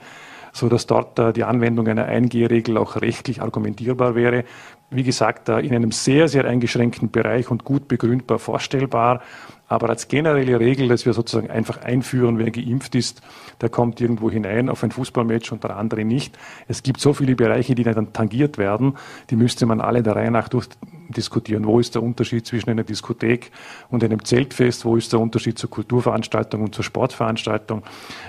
so 0.57 0.69
dass 0.69 0.87
dort 0.87 1.19
äh, 1.19 1.33
die 1.33 1.45
Anwendung 1.45 1.87
einer 1.87 2.09
1G-Regel 2.09 2.79
auch 2.79 2.97
rechtlich 2.97 3.43
argumentierbar 3.43 4.15
wäre. 4.15 4.45
Wie 4.89 5.03
gesagt, 5.03 5.49
in 5.49 5.75
einem 5.75 5.91
sehr, 5.91 6.29
sehr 6.29 6.45
eingeschränkten 6.45 7.11
Bereich 7.11 7.51
und 7.51 7.65
gut 7.65 7.89
begründbar 7.89 8.39
vorstellbar. 8.39 9.21
Aber 9.69 9.89
als 9.89 10.07
generelle 10.07 10.61
Regel, 10.61 10.87
dass 10.87 11.07
wir 11.07 11.13
sozusagen 11.13 11.51
einfach 11.51 11.83
einführen, 11.83 12.39
wer 12.39 12.53
geimpft 12.53 12.95
ist, 12.95 13.21
der 13.61 13.69
kommt 13.69 14.01
irgendwo 14.01 14.31
hinein 14.31 14.69
auf 14.69 14.85
ein 14.85 14.93
Fußballmatch 14.93 15.51
und 15.51 15.65
der 15.65 15.77
andere 15.77 16.05
nicht. 16.05 16.39
Es 16.69 16.85
gibt 16.85 17.01
so 17.01 17.13
viele 17.13 17.35
Bereiche, 17.35 17.75
die 17.75 17.83
dann 17.83 18.13
tangiert 18.13 18.59
werden, 18.59 18.97
die 19.31 19.35
müsste 19.35 19.67
man 19.67 19.81
alle 19.81 20.05
der 20.05 20.15
Reihe 20.15 20.31
nach 20.31 20.49
durchdiskutieren. 20.49 21.67
Wo 21.67 21.81
ist 21.81 21.97
der 21.97 22.03
Unterschied 22.05 22.47
zwischen 22.47 22.71
einer 22.71 22.85
Diskothek 22.85 23.51
und 23.91 24.05
einem 24.05 24.25
Zeltfest? 24.25 24.85
Wo 24.85 24.95
ist 24.95 25.13
der 25.13 25.19
Unterschied 25.19 25.59
zur 25.59 25.69
Kulturveranstaltung 25.69 26.63
und 26.63 26.77
zur 26.77 26.85
Sportveranstaltung? 26.85 27.83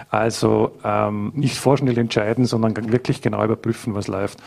Also 0.09 0.71
ähm, 0.83 1.33
nicht 1.35 1.57
vorschnell 1.57 1.99
entscheiden, 1.99 2.45
sondern 2.45 2.91
wirklich 2.91 3.21
genau 3.21 3.43
überprüfen, 3.43 3.93
was 3.93 4.07
läuft. 4.07 4.39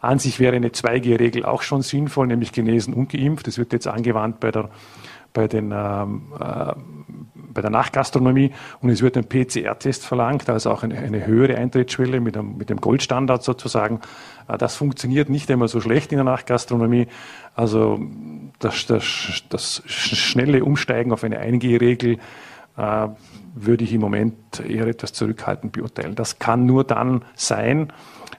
An 0.00 0.18
sich 0.18 0.40
wäre 0.40 0.56
eine 0.56 0.68
2G-Regel 0.68 1.44
auch 1.44 1.62
schon 1.62 1.82
sinnvoll, 1.82 2.26
nämlich 2.26 2.52
genesen 2.52 2.94
und 2.94 3.10
geimpft. 3.10 3.46
Das 3.46 3.58
wird 3.58 3.72
jetzt 3.72 3.86
angewandt 3.86 4.40
bei 4.40 4.50
der 4.50 4.70
bei, 5.36 5.48
den, 5.48 5.70
ähm, 5.70 6.32
äh, 6.40 6.72
bei 7.34 7.60
der 7.60 7.68
Nachgastronomie 7.68 8.52
und 8.80 8.88
es 8.88 9.02
wird 9.02 9.18
ein 9.18 9.28
PCR-Test 9.28 10.06
verlangt, 10.06 10.48
also 10.48 10.70
auch 10.70 10.82
eine, 10.82 10.96
eine 10.96 11.26
höhere 11.26 11.58
Eintrittsschwelle 11.58 12.20
mit, 12.20 12.38
einem, 12.38 12.56
mit 12.56 12.70
dem 12.70 12.80
Goldstandard 12.80 13.42
sozusagen. 13.42 14.00
Äh, 14.48 14.56
das 14.56 14.76
funktioniert 14.76 15.28
nicht 15.28 15.50
immer 15.50 15.68
so 15.68 15.78
schlecht 15.82 16.10
in 16.10 16.16
der 16.16 16.24
Nachgastronomie. 16.24 17.08
Also 17.54 18.00
das, 18.60 18.86
das, 18.86 19.42
das 19.50 19.82
schnelle 19.84 20.64
Umsteigen 20.64 21.12
auf 21.12 21.22
eine 21.22 21.38
1G-Regel 21.38 22.16
äh, 22.78 23.08
würde 23.54 23.84
ich 23.84 23.92
im 23.92 24.00
Moment 24.00 24.60
eher 24.66 24.86
etwas 24.86 25.12
zurückhaltend 25.12 25.72
beurteilen. 25.72 26.14
Das 26.14 26.38
kann 26.38 26.64
nur 26.64 26.84
dann 26.84 27.26
sein, 27.34 27.92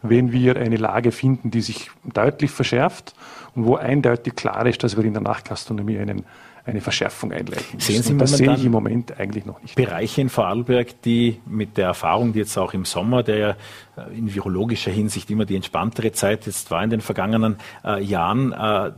wenn 0.09 0.31
wir 0.31 0.57
eine 0.57 0.77
Lage 0.77 1.11
finden, 1.11 1.51
die 1.51 1.61
sich 1.61 1.89
deutlich 2.03 2.51
verschärft 2.51 3.13
und 3.55 3.65
wo 3.65 3.75
eindeutig 3.75 4.35
klar 4.35 4.65
ist, 4.65 4.83
dass 4.83 4.97
wir 4.97 5.03
in 5.03 5.13
der 5.13 5.23
Nachgastronomie 5.23 5.99
einen 5.99 6.23
eine 6.67 6.81
Verschärfung 6.81 7.31
einleiten 7.31 7.79
Sehen 7.79 8.03
Sie 8.03 8.17
das 8.17 8.31
sehe 8.31 8.53
ich 8.53 8.65
im 8.65 8.71
Moment 8.73 9.17
eigentlich 9.17 9.45
noch 9.45 9.61
nicht. 9.61 9.75
Bereiche 9.75 10.19
in 10.21 10.29
Vorarlberg, 10.29 11.01
die 11.03 11.39
mit 11.45 11.77
der 11.77 11.85
Erfahrung, 11.87 12.33
die 12.33 12.39
jetzt 12.39 12.57
auch 12.57 12.73
im 12.73 12.83
Sommer, 12.83 13.23
der 13.23 13.37
ja 13.37 13.49
äh, 13.95 14.17
in 14.17 14.33
virologischer 14.33 14.91
Hinsicht 14.91 15.29
immer 15.31 15.45
die 15.45 15.55
entspanntere 15.55 16.11
Zeit 16.11 16.45
jetzt 16.45 16.69
war 16.69 16.83
in 16.83 16.89
den 16.89 17.01
vergangenen 17.01 17.55
äh, 17.85 18.03
Jahren, 18.03 18.51
äh, 18.51 18.91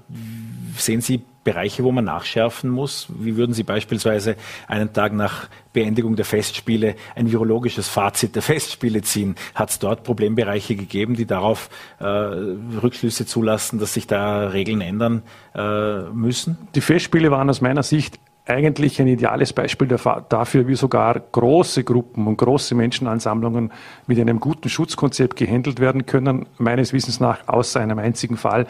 sehen 0.75 1.01
Sie 1.01 1.22
Bereiche, 1.43 1.84
wo 1.84 1.91
man 1.91 2.05
nachschärfen 2.05 2.69
muss? 2.69 3.08
Wie 3.10 3.38
würden 3.38 3.53
Sie 3.53 3.63
beispielsweise 3.63 4.36
einen 4.67 4.93
Tag 4.93 5.13
nach 5.13 5.48
Beendigung 5.74 6.15
der 6.15 6.25
Festspiele 6.25 6.96
ein 7.15 7.31
virologisches 7.31 7.88
Fazit 7.88 8.36
der 8.36 8.41
Festspiele 8.41 9.01
ziehen? 9.01 9.36
Hat 9.55 9.69
es 9.69 9.79
dort 9.79 10.03
Problembereiche 10.03 10.75
gegeben, 10.75 11.15
die 11.15 11.25
darauf 11.25 11.69
äh, 12.00 12.05
Rückschlüsse 12.05 13.25
zulassen, 13.25 13.79
dass 13.79 13.93
sich 13.93 14.05
da 14.05 14.48
Regeln 14.48 14.81
ändern 14.81 15.24
äh, 15.55 16.01
müssen? 16.13 16.58
Die 16.75 16.81
Festspiele 16.81 17.31
waren 17.31 17.50
aus 17.50 17.62
meiner 17.62 17.84
Sicht 17.84 18.19
eigentlich 18.50 19.00
ein 19.00 19.08
ideales 19.08 19.53
Beispiel 19.53 19.88
dafür, 19.88 20.67
wie 20.67 20.75
sogar 20.75 21.19
große 21.19 21.84
Gruppen 21.84 22.27
und 22.27 22.38
große 22.38 22.74
Menschenansammlungen 22.74 23.72
mit 24.08 24.19
einem 24.19 24.39
guten 24.39 24.69
Schutzkonzept 24.69 25.36
gehandelt 25.36 25.79
werden 25.79 26.05
können. 26.05 26.48
Meines 26.58 26.91
Wissens 26.91 27.19
nach, 27.19 27.48
außer 27.48 27.79
einem 27.79 28.00
einzigen 28.00 28.38
Fall, 28.38 28.65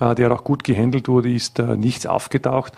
der 0.00 0.32
auch 0.32 0.44
gut 0.44 0.64
gehandelt 0.64 1.08
wurde, 1.08 1.32
ist 1.32 1.58
äh, 1.58 1.76
nichts 1.76 2.06
aufgetaucht. 2.06 2.72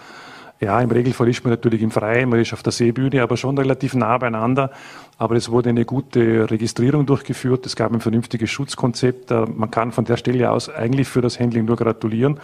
Ja, 0.61 0.81
im 0.81 0.91
Regelfall 0.91 1.29
ist 1.29 1.45
man 1.45 1.53
natürlich 1.53 1.83
im 1.83 1.91
Freien, 1.91 2.29
man 2.29 2.39
ist 2.39 2.53
auf 2.53 2.63
der 2.63 2.73
Seebühne, 2.73 3.23
aber 3.23 3.37
schon 3.37 3.59
relativ 3.59 3.95
nah 3.95 4.17
beieinander. 4.17 4.71
Aber 5.19 5.35
es 5.37 5.51
wurde 5.51 5.69
eine 5.69 5.85
gute 5.85 6.51
Registrierung 6.51 7.07
durchgeführt, 7.07 7.67
es 7.67 7.77
gab 7.77 7.93
ein 7.93 8.01
vernünftiges 8.01 8.51
Schutzkonzept. 8.51 9.31
Äh, 9.31 9.47
man 9.55 9.71
kann 9.71 9.93
von 9.93 10.05
der 10.05 10.17
Stelle 10.17 10.51
aus 10.51 10.69
eigentlich 10.69 11.09
für 11.09 11.21
das 11.21 11.41
Handling 11.41 11.65
nur 11.65 11.77
gratulieren. 11.77 12.39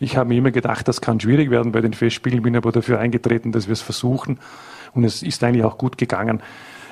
Ich 0.00 0.16
habe 0.16 0.28
mir 0.28 0.38
immer 0.38 0.50
gedacht, 0.50 0.88
das 0.88 1.00
kann 1.00 1.20
schwierig 1.20 1.50
werden 1.50 1.72
bei 1.72 1.80
den 1.80 1.94
Festspielen, 1.94 2.42
bin 2.42 2.56
aber 2.56 2.72
dafür 2.72 2.98
eingetreten, 2.98 3.52
dass 3.52 3.66
wir 3.66 3.72
es 3.72 3.82
versuchen. 3.82 4.38
Und 4.92 5.04
es 5.04 5.22
ist 5.22 5.42
eigentlich 5.42 5.64
auch 5.64 5.78
gut 5.78 5.98
gegangen. 5.98 6.42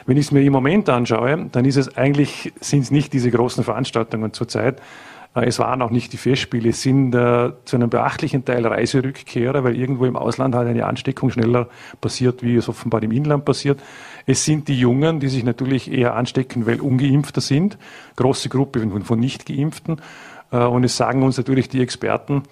Wenn 0.06 0.16
ich 0.16 0.26
es 0.26 0.32
mir 0.32 0.42
im 0.42 0.52
Moment 0.52 0.88
anschaue, 0.88 1.48
dann 1.52 1.64
ist 1.64 1.76
es 1.76 1.96
eigentlich, 1.96 2.52
sind 2.60 2.82
es 2.82 2.90
nicht 2.90 3.12
diese 3.12 3.30
großen 3.30 3.62
Veranstaltungen 3.62 4.32
zurzeit, 4.32 4.78
äh, 4.78 4.82
es 5.34 5.58
waren 5.58 5.80
auch 5.80 5.90
nicht 5.90 6.12
die 6.12 6.18
Festspiele, 6.18 6.68
es 6.68 6.82
sind 6.82 7.14
äh, 7.14 7.52
zu 7.64 7.76
einem 7.76 7.88
beachtlichen 7.88 8.44
Teil 8.44 8.66
Reiserückkehrer, 8.66 9.64
weil 9.64 9.76
irgendwo 9.76 10.04
im 10.04 10.16
Ausland 10.16 10.54
halt 10.54 10.68
eine 10.68 10.84
Ansteckung 10.84 11.30
schneller 11.30 11.68
passiert, 12.02 12.42
wie 12.42 12.56
es 12.56 12.68
offenbar 12.68 13.02
im 13.02 13.12
Inland 13.12 13.46
passiert. 13.46 13.80
Es 14.26 14.44
sind 14.44 14.68
die 14.68 14.78
Jungen, 14.78 15.20
die 15.20 15.28
sich 15.28 15.42
natürlich 15.42 15.90
eher 15.90 16.14
anstecken, 16.16 16.66
weil 16.66 16.80
ungeimpfter 16.80 17.40
sind, 17.40 17.78
große 18.16 18.50
Gruppe 18.50 18.80
von, 18.80 19.04
von 19.04 19.18
Nicht-Geimpften. 19.18 20.02
Äh, 20.50 20.59
und 20.59 20.85
es 20.85 20.98
sagen 20.98 21.22
uns 21.22 21.38
natürlich 21.38 21.70
die 21.70 21.80
Experten, 21.80 22.42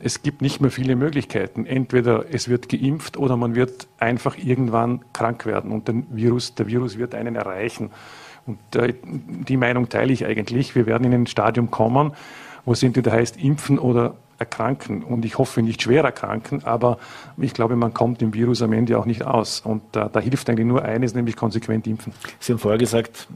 es 0.00 0.22
gibt 0.22 0.42
nicht 0.42 0.60
mehr 0.60 0.72
viele 0.72 0.96
Möglichkeiten. 0.96 1.66
Entweder 1.66 2.24
es 2.32 2.48
wird 2.48 2.68
geimpft 2.68 3.16
oder 3.16 3.36
man 3.36 3.54
wird 3.54 3.86
einfach 3.98 4.36
irgendwann 4.36 5.04
krank 5.12 5.46
werden 5.46 5.70
und 5.70 5.86
der 5.86 6.02
Virus, 6.10 6.56
der 6.56 6.66
Virus 6.66 6.98
wird 6.98 7.14
einen 7.14 7.36
erreichen. 7.36 7.90
Und 8.46 8.58
äh, 8.76 8.94
die 9.04 9.56
Meinung 9.56 9.88
teile 9.88 10.12
ich 10.12 10.26
eigentlich. 10.26 10.74
Wir 10.74 10.86
werden 10.86 11.04
in 11.04 11.12
ein 11.12 11.26
Stadium 11.26 11.70
kommen, 11.70 12.12
wo 12.64 12.72
es 12.72 12.82
entweder 12.82 13.12
heißt 13.12 13.36
impfen 13.42 13.78
oder 13.78 14.14
erkranken. 14.38 15.02
Und 15.02 15.24
ich 15.24 15.38
hoffe 15.38 15.62
nicht 15.62 15.82
schwer 15.82 16.04
erkranken, 16.04 16.64
aber 16.64 16.98
ich 17.36 17.54
glaube, 17.54 17.76
man 17.76 17.94
kommt 17.94 18.20
dem 18.20 18.34
Virus 18.34 18.62
am 18.62 18.72
Ende 18.72 18.98
auch 18.98 19.06
nicht 19.06 19.24
aus. 19.24 19.60
Und 19.60 19.82
äh, 19.96 20.08
da 20.12 20.20
hilft 20.20 20.48
eigentlich 20.50 20.66
nur 20.66 20.82
eines, 20.82 21.14
nämlich 21.14 21.36
konsequent 21.36 21.86
impfen. 21.86 22.12
Sie 22.40 22.52
haben 22.52 22.58
vorher 22.58 22.78
gesagt, 22.78 23.28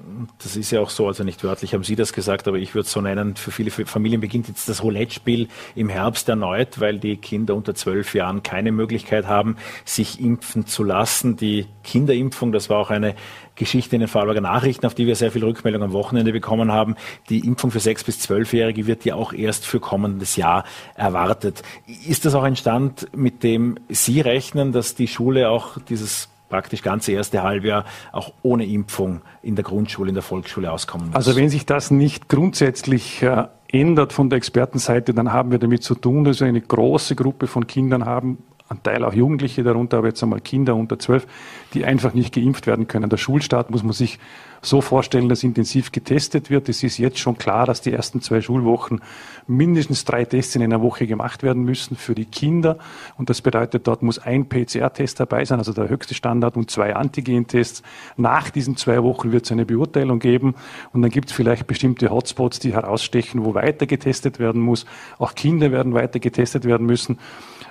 das 0.43 0.57
ist 0.57 0.71
ja 0.71 0.81
auch 0.81 0.91
so, 0.91 1.07
also 1.07 1.25
nicht 1.25 1.45
wörtlich 1.45 1.75
haben 1.75 1.85
Sie 1.85 1.97
das 1.97 2.13
gesagt, 2.13 2.49
aber 2.49 2.59
ich 2.59 2.75
würde 2.75 2.87
es 2.87 2.93
so 2.93 3.01
nennen, 3.01 3.37
für 3.37 3.51
viele 3.51 3.71
Familien 3.71 4.21
beginnt 4.21 4.49
jetzt 4.49 4.69
das 4.69 4.83
Roulette-Spiel 4.83 5.49
im 5.75 5.89
Herbst 5.89 6.29
erneut, 6.29 6.81
weil 6.81 6.99
die 6.99 7.17
Kinder 7.17 7.55
unter 7.55 7.75
zwölf 7.75 8.15
Jahren 8.15 8.43
keine 8.43 8.73
Möglichkeit 8.73 9.27
haben, 9.27 9.57
sich 9.85 10.21
impfen 10.21 10.67
zu 10.67 10.83
lassen. 10.83 11.37
Die 11.37 11.67
Kinderimpfung, 11.85 12.53
das 12.53 12.69
war 12.69 12.79
auch 12.79 12.91
eine 12.91 13.15
Geschichte 13.59 13.97
in 13.97 14.01
den 14.01 14.09
Vorarlberger 14.09 14.41
Nachrichten, 14.41 14.87
auf 14.87 14.95
die 14.95 15.07
wir 15.07 15.17
sehr 15.17 15.31
viel 15.31 15.45
Rückmeldung 15.45 15.83
am 15.83 15.93
Wochenende 15.93 16.33
bekommen 16.33 16.73
haben. 16.73 16.97
Die 17.29 17.41
Impfung 17.47 17.71
für 17.71 17.81
sechs 17.81 18.05
bis 18.05 18.21
zwölfjährige 18.21 18.87
wird 18.87 19.05
ja 19.05 19.15
auch 19.15 19.33
erst 19.33 19.67
für 19.67 19.81
kommendes 19.81 20.37
Jahr 20.37 20.65
erwartet. 20.95 21.63
Ist 22.07 22.25
das 22.25 22.35
auch 22.35 22.45
ein 22.45 22.57
Stand, 22.57 23.09
mit 23.15 23.43
dem 23.43 23.77
Sie 23.89 24.21
rechnen, 24.21 24.73
dass 24.73 24.95
die 24.95 25.09
Schule 25.09 25.51
auch 25.51 25.79
dieses 25.89 26.29
praktisch 26.49 26.83
ganze 26.83 27.13
erste 27.13 27.43
Halbjahr 27.43 27.85
auch 28.13 28.33
ohne 28.43 28.65
Impfung 28.67 29.21
in 29.43 29.55
der 29.55 29.65
Grundschule, 29.65 30.09
in 30.09 30.15
der 30.15 30.23
Volksschule 30.23 30.73
auskommen 30.73 31.09
muss? 31.09 31.17
Also 31.17 31.37
wenn 31.37 31.49
sich 31.51 31.67
das 31.67 31.91
nicht 31.91 32.29
grundsätzlich 32.29 33.23
äh, 33.23 33.45
ändert 33.71 34.13
von 34.13 34.31
der 34.31 34.39
Expertenseite, 34.39 35.13
dann 35.15 35.33
haben 35.33 35.51
wir 35.51 35.59
damit 35.59 35.83
zu 35.83 35.95
tun, 35.95 36.25
dass 36.25 36.41
wir 36.41 36.47
eine 36.47 36.61
große 36.61 37.15
Gruppe 37.17 37.47
von 37.47 37.67
Kindern 37.67 38.07
haben, 38.07 38.39
ein 38.69 38.83
Teil 38.83 39.05
auch 39.05 39.15
Jugendliche 39.15 39.63
darunter, 39.63 39.99
aber 39.99 40.09
jetzt 40.09 40.23
einmal 40.23 40.41
Kinder 40.41 40.77
unter 40.77 40.99
zwölf, 40.99 41.27
die 41.75 41.85
einfach 41.85 42.15
nicht 42.15 42.35
geimpft 42.35 42.67
werden 42.67 42.87
können. 42.87 43.09
Der 43.09 43.17
Schulstart 43.17 43.71
muss 43.71 43.83
man 43.83 43.93
sich 43.93 44.19
so 44.61 44.81
vorstellen, 44.81 45.29
dass 45.29 45.45
intensiv 45.45 45.93
getestet 45.93 46.51
wird. 46.51 46.69
Es 46.69 46.83
ist 46.83 46.99
jetzt 46.99 47.19
schon 47.19 47.39
klar, 47.39 47.67
dass 47.67 47.81
die 47.81 47.93
ersten 47.93 48.21
zwei 48.21 48.41
Schulwochen 48.41 49.01
mindestens 49.47 50.05
drei 50.05 50.25
Tests 50.25 50.57
in 50.57 50.63
einer 50.63 50.83
Woche 50.83 51.07
gemacht 51.07 51.43
werden 51.43 51.65
müssen 51.65 51.97
für 51.97 52.15
die 52.15 52.25
Kinder. 52.25 52.79
Und 53.17 53.31
das 53.31 53.41
bedeutet, 53.41 53.87
dort 53.87 54.03
muss 54.03 54.19
ein 54.19 54.49
PCR-Test 54.49 55.21
dabei 55.21 55.45
sein, 55.45 55.59
also 55.59 55.73
der 55.73 55.89
höchste 55.89 56.15
Standard, 56.15 56.57
und 56.57 56.71
zwei 56.71 56.97
Antigen-Tests. 56.97 57.83
Nach 58.17 58.51
diesen 58.51 58.77
zwei 58.77 59.03
Wochen 59.03 59.33
wird 59.33 59.45
es 59.45 59.53
eine 59.53 59.65
Beurteilung 59.65 60.19
geben. 60.19 60.55
Und 60.93 61.03
dann 61.03 61.11
gibt 61.11 61.31
es 61.31 61.37
vielleicht 61.37 61.67
bestimmte 61.67 62.11
Hotspots, 62.11 62.59
die 62.59 62.73
herausstechen, 62.73 63.45
wo 63.45 63.55
weiter 63.55 63.87
getestet 63.87 64.39
werden 64.39 64.61
muss. 64.61 64.87
Auch 65.19 65.35
Kinder 65.35 65.71
werden 65.71 65.95
weiter 65.95 66.19
getestet 66.19 66.65
werden 66.65 66.87
müssen. 66.87 67.19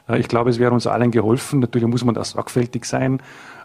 Äh, 0.08 0.20
ich 0.20 0.28
glaube, 0.28 0.50
es 0.50 0.60
wäre 0.60 0.72
uns 0.72 0.88
allen 0.88 1.12
geholfen. 1.12 1.60
Natürlich 1.60 1.88
muss 1.88 2.04
man 2.04 2.16
da 2.16 2.24
sorgfältig 2.24 2.86
sein 2.86 3.22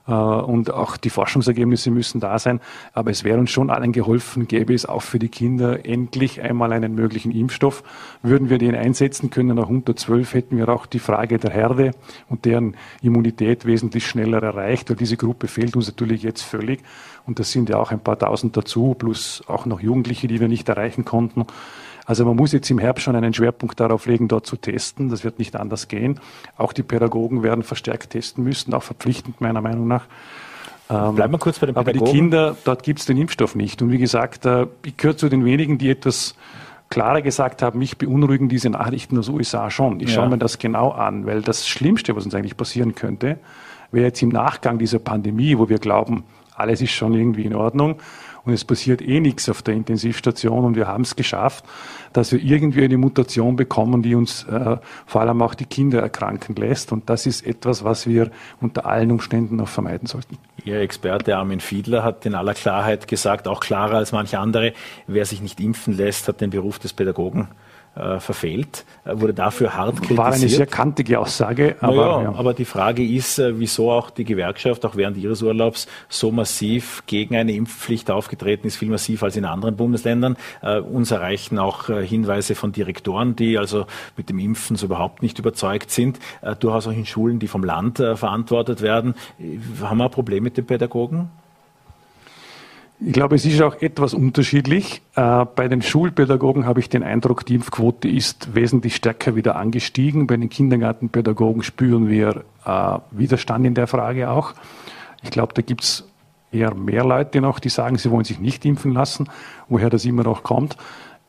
äh, 0.07 0.13
und 0.13 0.73
auch 0.73 0.97
die 0.97 1.11
Forschungsergebnisse 1.11 1.91
müssen 1.91 2.21
da 2.21 2.39
sein. 2.39 2.61
Aber 2.93 3.11
es 3.11 3.25
wäre 3.25 3.39
uns 3.39 3.51
schon 3.51 3.71
allen 3.71 3.93
geholfen, 3.93 4.49
gäbe 4.49 4.75
es 4.75 4.87
auch 4.87 5.03
für 5.03 5.19
die 5.19 5.29
Kinder 5.29 5.85
endlich 5.85 6.43
einmal 6.43 6.73
einen 6.73 6.95
möglichen 6.95 7.33
Impfstoff. 7.33 7.83
Würden 8.23 8.51
wir 8.51 8.59
den 8.59 8.75
einsetzen 8.75 9.31
können, 9.31 9.57
nach 9.57 9.69
unter 9.69 9.97
zwölf 9.97 10.35
hätten 10.35 10.57
wir 10.57 10.69
auch 10.69 10.87
die 10.87 10.99
Frage 10.99 11.39
der 11.39 11.51
Herde 11.51 11.93
und 12.29 12.45
deren 12.45 12.77
Immunität 13.03 13.65
wesentlich 13.67 14.07
schneller 14.07 14.43
erreicht, 14.43 14.91
weil 14.91 14.97
diese 14.97 15.17
Gruppe 15.17 15.49
fehlt 15.49 15.77
uns 15.77 15.87
natürlich 15.87 16.23
jetzt 16.23 16.43
völlig. 16.43 16.81
Und 17.25 17.39
das 17.39 17.53
sind 17.53 17.69
ja 17.69 17.79
auch 17.79 17.93
ein 17.93 18.01
paar 18.01 18.19
tausend 18.19 18.57
dazu, 18.57 18.95
plus 18.99 19.45
auch 19.47 19.65
noch 19.65 19.81
Jugendliche, 19.81 20.27
die 20.27 20.41
wir 20.41 20.49
nicht 20.49 20.69
erreichen 20.69 21.05
konnten. 21.05 21.47
Also 22.05 22.25
man 22.25 22.37
muss 22.37 22.53
jetzt 22.53 22.71
im 22.71 22.79
Herbst 22.79 23.05
schon 23.05 23.17
einen 23.17 23.33
Schwerpunkt 23.33 23.79
darauf 23.79 24.07
legen, 24.07 24.29
dort 24.29 24.47
zu 24.47 24.57
testen. 24.57 25.09
Das 25.09 25.25
wird 25.25 25.39
nicht 25.39 25.57
anders 25.57 25.89
gehen. 25.89 26.21
Auch 26.57 26.73
die 26.73 26.83
Pädagogen 26.83 27.43
werden 27.43 27.63
verstärkt 27.63 28.11
testen 28.11 28.45
müssen, 28.45 28.75
auch 28.75 28.83
verpflichtend 28.83 29.41
meiner 29.41 29.61
Meinung 29.61 29.87
nach. 29.87 30.07
Ähm, 30.91 31.15
Bleiben 31.15 31.33
wir 31.33 31.39
kurz 31.39 31.59
bei 31.59 31.67
den 31.67 31.75
Pädagogen. 31.75 32.01
Aber 32.01 32.07
die 32.07 32.19
Kinder, 32.19 32.57
dort 32.65 32.83
gibt 32.83 33.01
es 33.01 33.07
den 33.07 33.17
Impfstoff 33.17 33.55
nicht. 33.55 33.83
Und 33.83 33.91
wie 33.91 33.99
gesagt, 33.99 34.47
äh, 34.47 34.67
ich 34.85 34.97
gehöre 34.97 35.17
zu 35.17 35.29
den 35.29 35.45
wenigen, 35.45 35.79
die 35.79 35.91
etwas 35.91 36.35
klarer 36.91 37.23
gesagt 37.23 37.63
haben, 37.63 37.79
mich 37.79 37.97
beunruhigen 37.97 38.49
diese 38.49 38.69
Nachrichten 38.69 39.17
aus 39.19 39.29
USA 39.29 39.71
schon. 39.71 40.01
Ich 40.01 40.11
ja. 40.11 40.17
schaue 40.17 40.29
mir 40.29 40.39
das 40.39 40.59
genau 40.59 40.91
an, 40.91 41.25
weil 41.25 41.41
das 41.41 41.67
Schlimmste, 41.67 42.15
was 42.17 42.25
uns 42.25 42.35
eigentlich 42.35 42.57
passieren 42.57 42.95
könnte, 42.95 43.39
Wer 43.93 44.05
jetzt 44.05 44.23
im 44.23 44.31
Nachgang 44.31 44.79
dieser 44.79 44.99
Pandemie, 44.99 45.59
wo 45.59 45.69
wir 45.69 45.79
glauben, 45.79 46.25
alles 46.57 46.81
ist 46.81 46.93
schon 46.93 47.13
irgendwie 47.13 47.45
in 47.45 47.55
Ordnung 47.55 47.97
und 48.45 48.53
es 48.53 48.65
passiert 48.65 49.03
eh 49.03 49.21
nichts 49.21 49.49
auf 49.49 49.63
der 49.63 49.75
Intensivstation 49.75 50.65
und 50.65 50.77
wir 50.77 50.89
haben 50.89 51.03
es 51.03 51.17
geschafft, 51.17 51.65
dass 52.13 52.33
wir 52.33 52.41
irgendwie 52.41 52.85
eine 52.85 52.99
Mutation 52.99 53.57
bekommen, 53.57 54.03
die 54.03 54.15
uns 54.15 54.45
äh, 54.45 54.77
vor 55.07 55.21
allem 55.21 55.41
auch 55.43 55.55
die 55.55 55.65
Kinder 55.65 56.01
erkranken 56.01 56.57
lässt. 56.57 56.93
Und 56.93 57.09
das 57.09 57.27
ist 57.27 57.47
etwas, 57.47 57.85
was 57.85 58.07
wir 58.07 58.31
unter 58.61 58.87
allen 58.87 59.11
Umständen 59.11 59.57
noch 59.57 59.69
vermeiden 59.69 60.07
sollten. 60.07 60.39
Ihr 60.65 60.81
Experte 60.81 61.37
Armin 61.37 61.61
Fiedler 61.61 62.05
hat 62.05 62.27
in 62.27 62.35
aller 62.35 62.55
Klarheit 62.55 63.09
gesagt, 63.09 63.49
auch 63.49 63.61
klarer 63.61 63.97
als 63.97 64.13
manche 64.13 64.39
andere, 64.39 64.73
wer 65.07 65.25
sich 65.25 65.41
nicht 65.41 65.61
impfen 65.61 65.97
lässt, 65.97 66.29
hat 66.29 66.41
den 66.41 66.51
Beruf 66.51 66.79
des 66.79 66.93
Pädagogen 66.93 67.49
äh, 67.95 68.21
verfehlt, 68.21 68.87
äh, 69.05 69.21
wurde 69.21 69.35
dafür 69.35 69.77
hart 69.77 69.97
kritisiert. 69.97 70.19
War 70.19 70.33
eine 70.33 70.49
sehr 70.49 70.67
kantige 70.67 71.19
Aussage. 71.19 71.77
Aber, 71.81 71.95
naja, 71.95 72.23
ja. 72.23 72.35
aber 72.35 72.55
die 72.55 72.65
Frage 72.65 73.05
ist, 73.05 73.39
äh, 73.39 73.59
wieso 73.59 73.91
auch 73.91 74.09
die 74.09 74.25
Gewerkschaft 74.25 74.87
auch 74.87 74.97
während 74.97 75.19
ihres 75.19 75.43
Urlaubs 75.43 75.87
so 76.09 76.33
massiv 76.33 77.03
gegen 77.07 77.37
eine 77.37 77.53
Impfpflicht 77.53 78.11
aufgetreten 78.11 78.67
ist, 78.67 78.77
viel 78.77 78.89
massiver 78.89 79.27
als 79.27 79.37
in 79.37 79.45
anderen 79.45 79.77
Bundesländern. 79.77 80.39
Äh, 80.63 80.81
uns 80.81 81.11
erreichen 81.11 81.59
auch 81.59 81.91
äh, 81.91 82.07
Hinweise 82.07 82.55
von 82.55 82.73
Direktoren, 82.73 83.37
die 83.37 83.59
also 83.59 83.85
mit 84.17 84.31
dem 84.31 84.39
Impfen 84.39 84.77
so 84.77 84.87
überhaupt 84.87 85.23
nicht 85.23 85.39
überzeugt 85.39 85.91
sind, 85.91 86.19
durchaus 86.61 86.87
auch 86.87 86.93
in 86.93 87.05
Schulen, 87.05 87.39
die 87.39 87.49
vom 87.49 87.65
Land 87.65 87.99
verantwortet 87.99 88.81
werden. 88.81 89.15
Haben 89.83 89.99
wir 89.99 90.05
ein 90.05 90.11
Problem 90.11 90.43
mit 90.43 90.57
den 90.57 90.67
Pädagogen? 90.67 91.31
Ich 93.05 93.13
glaube, 93.13 93.35
es 93.35 93.45
ist 93.45 93.61
auch 93.63 93.83
etwas 93.83 94.15
unterschiedlich. 94.15 95.03
Äh, 95.17 95.45
bei 95.57 95.67
den 95.67 95.83
Schulpädagogen 95.83 96.67
habe 96.67 96.79
ich 96.79 96.89
den 96.89 97.03
Eindruck, 97.03 97.45
die 97.45 97.57
Impfquote 97.57 98.09
ist 98.09 98.55
wesentlich 98.55 98.95
stärker 98.95 99.35
wieder 99.35 99.57
angestiegen. 99.57 100.29
Bei 100.29 100.37
den 100.37 100.49
Kindergartenpädagogen 100.49 101.65
spüren 101.65 102.09
wir 102.09 102.45
äh, 102.65 102.99
Widerstand 103.11 103.67
in 103.67 103.75
der 103.75 103.89
Frage 103.89 104.31
auch. 104.31 104.55
Ich 105.23 105.31
glaube, 105.31 105.53
da 105.53 105.63
gibt 105.63 105.83
es 105.83 106.05
eher 106.53 106.75
mehr 106.75 107.05
Leute 107.05 107.41
noch, 107.41 107.59
die 107.59 107.71
sagen, 107.71 107.99
sie 107.99 108.11
wollen 108.11 108.25
sich 108.25 108.39
nicht 108.39 108.65
impfen 108.65 108.93
lassen, 108.93 109.29
woher 109.69 109.91
das 109.91 110.05
immer 110.05 110.23
noch 110.23 110.45
kommt. 110.45 110.77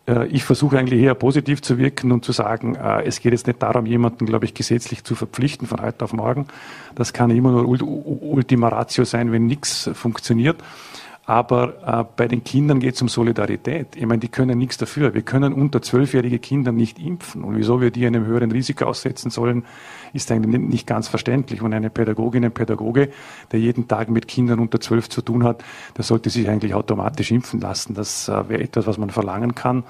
Äh, 0.07 0.27
ich 0.27 0.43
versuche 0.43 0.77
eigentlich 0.77 1.01
eher 1.01 1.15
positiv 1.15 1.63
zu 1.63 1.79
wirken 1.79 2.11
und 2.11 2.23
zu 2.23 2.33
sagen, 2.33 2.75
es 2.75 3.19
geht 3.19 3.31
jetzt 3.31 3.47
nicht 3.47 3.63
darum, 3.63 3.87
jemanden, 3.87 4.27
glaube 4.27 4.45
ich, 4.45 4.53
gesetzlich 4.53 5.03
zu 5.05 5.15
verpflichten 5.15 5.67
von 5.67 5.81
heute 5.81 6.05
auf 6.05 6.13
morgen. 6.13 6.45
Das 6.93 7.13
kann 7.13 7.31
immer 7.31 7.51
nur 7.51 7.67
Ultima 7.67 8.67
Ratio 8.67 9.05
sein, 9.05 9.31
wenn 9.31 9.47
nichts 9.47 9.89
funktioniert. 9.95 10.57
Aber 11.25 11.75
äh, 11.85 12.05
bei 12.17 12.27
den 12.27 12.43
Kindern 12.43 12.81
geht 12.81 12.95
es 12.95 13.01
um 13.01 13.07
Solidarität. 13.07 13.95
Ich 13.95 14.05
meine, 14.05 14.19
die 14.19 14.27
können 14.27 14.57
nichts 14.57 14.77
dafür. 14.77 15.13
Wir 15.13 15.21
können 15.21 15.53
unter 15.53 15.81
zwölfjährige 15.81 16.37
Kinder 16.39 16.73
nicht 16.73 16.99
impfen. 16.99 17.45
Und 17.45 17.55
wieso 17.55 17.79
wir 17.79 17.91
die 17.91 18.05
einem 18.05 18.25
höheren 18.25 18.51
Risiko 18.51 18.85
aussetzen 18.85 19.29
sollen, 19.29 19.63
ist 20.11 20.29
eigentlich 20.31 20.59
nicht 20.61 20.85
ganz 20.85 21.07
verständlich. 21.07 21.61
Und 21.61 21.73
eine 21.73 21.89
Pädagogin, 21.89 22.43
ein 22.43 22.51
Pädagoge, 22.51 23.09
der 23.53 23.59
jeden 23.61 23.87
Tag 23.87 24.09
mit 24.09 24.27
Kindern 24.27 24.59
unter 24.59 24.81
zwölf 24.81 25.07
zu 25.07 25.21
tun 25.21 25.45
hat, 25.45 25.63
der 25.95 26.03
sollte 26.03 26.29
sich 26.29 26.49
eigentlich 26.49 26.73
automatisch 26.73 27.31
impfen 27.31 27.61
lassen. 27.61 27.93
Das 27.93 28.27
äh, 28.27 28.49
wäre 28.49 28.61
etwas, 28.61 28.85
was 28.85 28.97
man 28.97 29.09
verlangen 29.09 29.55
kann 29.55 29.85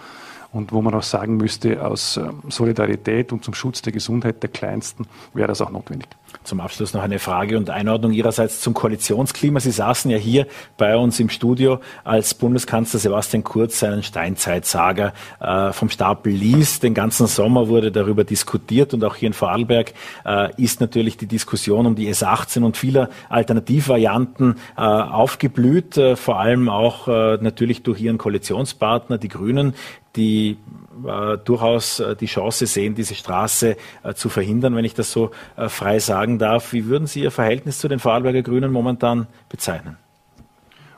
und 0.51 0.71
wo 0.71 0.83
man 0.83 0.93
auch 0.93 1.03
sagen 1.03 1.37
müsste, 1.37 1.83
aus 1.83 2.17
ähm, 2.17 2.43
Solidarität 2.47 3.33
und 3.33 3.43
zum 3.43 3.55
Schutz 3.55 3.81
der 3.81 3.91
Gesundheit 3.91 4.43
der 4.43 4.51
Kleinsten 4.51 5.07
wäre 5.33 5.47
das 5.47 5.61
auch 5.61 5.71
notwendig. 5.71 6.09
Zum 6.43 6.59
Abschluss 6.59 6.93
noch 6.93 7.01
eine 7.01 7.19
Frage 7.19 7.57
und 7.57 7.69
Einordnung 7.69 8.11
Ihrerseits 8.11 8.59
zum 8.61 8.73
Koalitionsklima. 8.73 9.59
Sie 9.59 9.71
saßen 9.71 10.11
ja 10.11 10.17
hier 10.17 10.47
bei 10.77 10.97
uns 10.97 11.19
im 11.19 11.29
Studio, 11.29 11.79
als 12.03 12.33
Bundeskanzler 12.33 12.99
Sebastian 12.99 13.43
Kurz 13.43 13.79
seinen 13.79 14.03
Steinzeitsager 14.03 15.13
äh, 15.39 15.71
vom 15.71 15.89
Stapel 15.89 16.33
ließ. 16.33 16.79
Den 16.79 16.93
ganzen 16.93 17.27
Sommer 17.27 17.67
wurde 17.67 17.91
darüber 17.91 18.23
diskutiert 18.23 18.93
und 18.93 19.03
auch 19.03 19.15
hier 19.15 19.27
in 19.27 19.33
Vorarlberg 19.33 19.93
äh, 20.25 20.61
ist 20.61 20.81
natürlich 20.81 21.17
die 21.17 21.27
Diskussion 21.27 21.85
um 21.85 21.95
die 21.95 22.13
S18 22.13 22.63
und 22.63 22.77
vieler 22.77 23.09
Alternativvarianten 23.29 24.55
äh, 24.77 24.81
aufgeblüht, 24.81 25.97
äh, 25.97 26.15
vor 26.15 26.39
allem 26.39 26.69
auch 26.69 27.07
äh, 27.07 27.37
natürlich 27.41 27.83
durch 27.83 28.01
Ihren 28.01 28.17
Koalitionspartner, 28.17 29.17
die 29.17 29.29
Grünen, 29.29 29.73
die 30.15 30.57
durchaus 31.43 31.99
äh, 31.99 32.15
die 32.15 32.25
Chance 32.25 32.65
sehen, 32.65 32.95
diese 32.95 33.15
Straße 33.15 33.75
äh, 34.03 34.13
zu 34.13 34.29
verhindern, 34.29 34.75
wenn 34.75 34.85
ich 34.85 34.93
das 34.93 35.11
so 35.11 35.31
äh, 35.55 35.69
frei 35.69 35.99
sagen 35.99 36.39
darf. 36.39 36.73
Wie 36.73 36.85
würden 36.85 37.07
Sie 37.07 37.21
Ihr 37.21 37.31
Verhältnis 37.31 37.79
zu 37.79 37.87
den 37.87 37.99
Vorarlberger 37.99 38.41
Grünen 38.41 38.71
momentan 38.71 39.27
bezeichnen? 39.49 39.97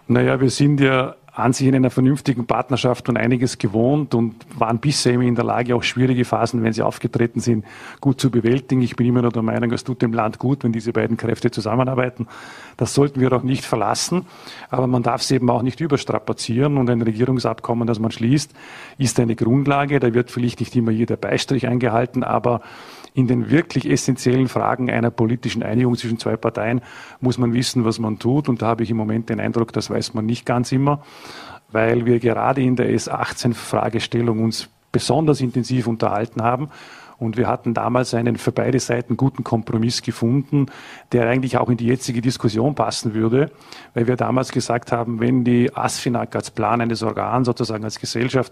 Naja, 0.08 0.40
wir 0.40 0.50
sind 0.50 0.80
ja 0.80 1.16
an 1.36 1.52
sich 1.52 1.68
in 1.68 1.76
einer 1.76 1.90
vernünftigen 1.90 2.46
Partnerschaft 2.48 3.10
und 3.10 3.18
einiges 3.18 3.58
gewohnt 3.58 4.16
und 4.16 4.36
waren 4.58 4.80
bisher 4.80 5.14
immer 5.14 5.26
in 5.26 5.36
der 5.36 5.44
Lage, 5.44 5.76
auch 5.76 5.84
schwierige 5.84 6.24
Phasen, 6.24 6.64
wenn 6.64 6.72
sie 6.72 6.82
aufgetreten 6.82 7.42
sind, 7.42 7.66
gut 8.00 8.22
zu 8.22 8.32
bewältigen. 8.32 8.82
Ich 8.82 8.96
bin 8.96 9.08
immer 9.08 9.22
noch 9.22 9.34
der 9.34 9.42
Meinung, 9.42 9.74
es 9.74 9.84
tut 9.84 10.02
dem 10.02 10.14
Land 10.14 10.40
gut, 10.40 10.64
wenn 10.64 10.72
diese 10.72 10.94
beiden 10.94 11.18
Kräfte 11.18 11.52
zusammenarbeiten. 11.52 12.28
Das 12.78 12.94
sollten 12.94 13.20
wir 13.20 13.34
auch 13.34 13.44
nicht 13.44 13.66
verlassen, 13.66 14.26
aber 14.70 14.88
man 14.88 15.04
darf 15.04 15.22
es 15.22 15.32
eben 15.32 15.50
auch 15.50 15.62
nicht 15.62 15.82
überstrapazieren 15.82 16.78
und 16.78 16.90
ein 16.90 17.02
Regierungsabkommen, 17.02 17.86
das 17.86 18.00
man 18.00 18.12
schließt, 18.12 18.54
ist 18.98 19.20
eine 19.20 19.36
Grundlage. 19.36 20.00
Da 20.00 20.14
wird 20.14 20.32
vielleicht 20.32 20.62
nicht 20.62 20.74
immer 20.76 20.92
jeder 20.92 21.18
Beistrich 21.18 21.68
eingehalten, 21.68 22.24
aber 22.24 22.62
in 23.16 23.28
den 23.28 23.50
wirklich 23.50 23.90
essentiellen 23.90 24.50
Fragen 24.50 24.92
einer 24.92 25.10
politischen 25.10 25.64
Einigung 25.64 25.96
zwischen 25.96 26.20
zwei 26.20 26.36
Parteien 26.36 26.82
muss 27.22 27.38
man 27.38 27.54
wissen, 27.54 27.86
was 27.86 27.98
man 27.98 28.20
tut. 28.20 28.50
Und 28.50 28.62
da 28.62 28.68
habe 28.68 28.84
ich 28.84 28.92
im 28.92 28.98
Moment 28.98 29.30
den 29.30 29.40
Eindruck, 29.40 29.72
das 29.72 29.90
weiß 29.90 30.14
man 30.14 30.26
nicht 30.26 30.46
ganz 30.46 30.74
immer, 30.74 31.02
weil 31.72 32.06
wir 32.06 32.20
gerade 32.20 32.62
in 32.62 32.76
der 32.76 32.90
S18-Fragestellung 32.90 34.44
uns 34.44 34.70
besonders 34.92 35.40
intensiv 35.40 35.88
unterhalten 35.88 36.44
haben. 36.44 36.70
Und 37.18 37.38
wir 37.38 37.48
hatten 37.48 37.74
damals 37.74 38.14
einen 38.14 38.36
für 38.36 38.52
beide 38.52 38.82
Seiten 38.82 39.16
guten 39.16 39.46
Kompromiss 39.46 40.02
gefunden, 40.02 40.66
der 41.14 41.30
eigentlich 41.30 41.58
auch 41.58 41.70
in 41.70 41.78
die 41.78 41.86
jetzige 41.86 42.20
Diskussion 42.20 42.76
passen 42.76 43.14
würde, 43.14 43.50
weil 43.94 44.08
wir 44.08 44.18
damals 44.18 44.52
gesagt 44.52 44.92
haben, 44.92 45.22
wenn 45.22 45.46
die 45.46 45.74
ASFINAG 45.74 46.36
als 46.36 46.52
Plan 46.52 46.82
eines 46.82 47.02
Organs 47.02 47.46
sozusagen 47.46 47.86
als 47.86 47.98
Gesellschaft 47.98 48.52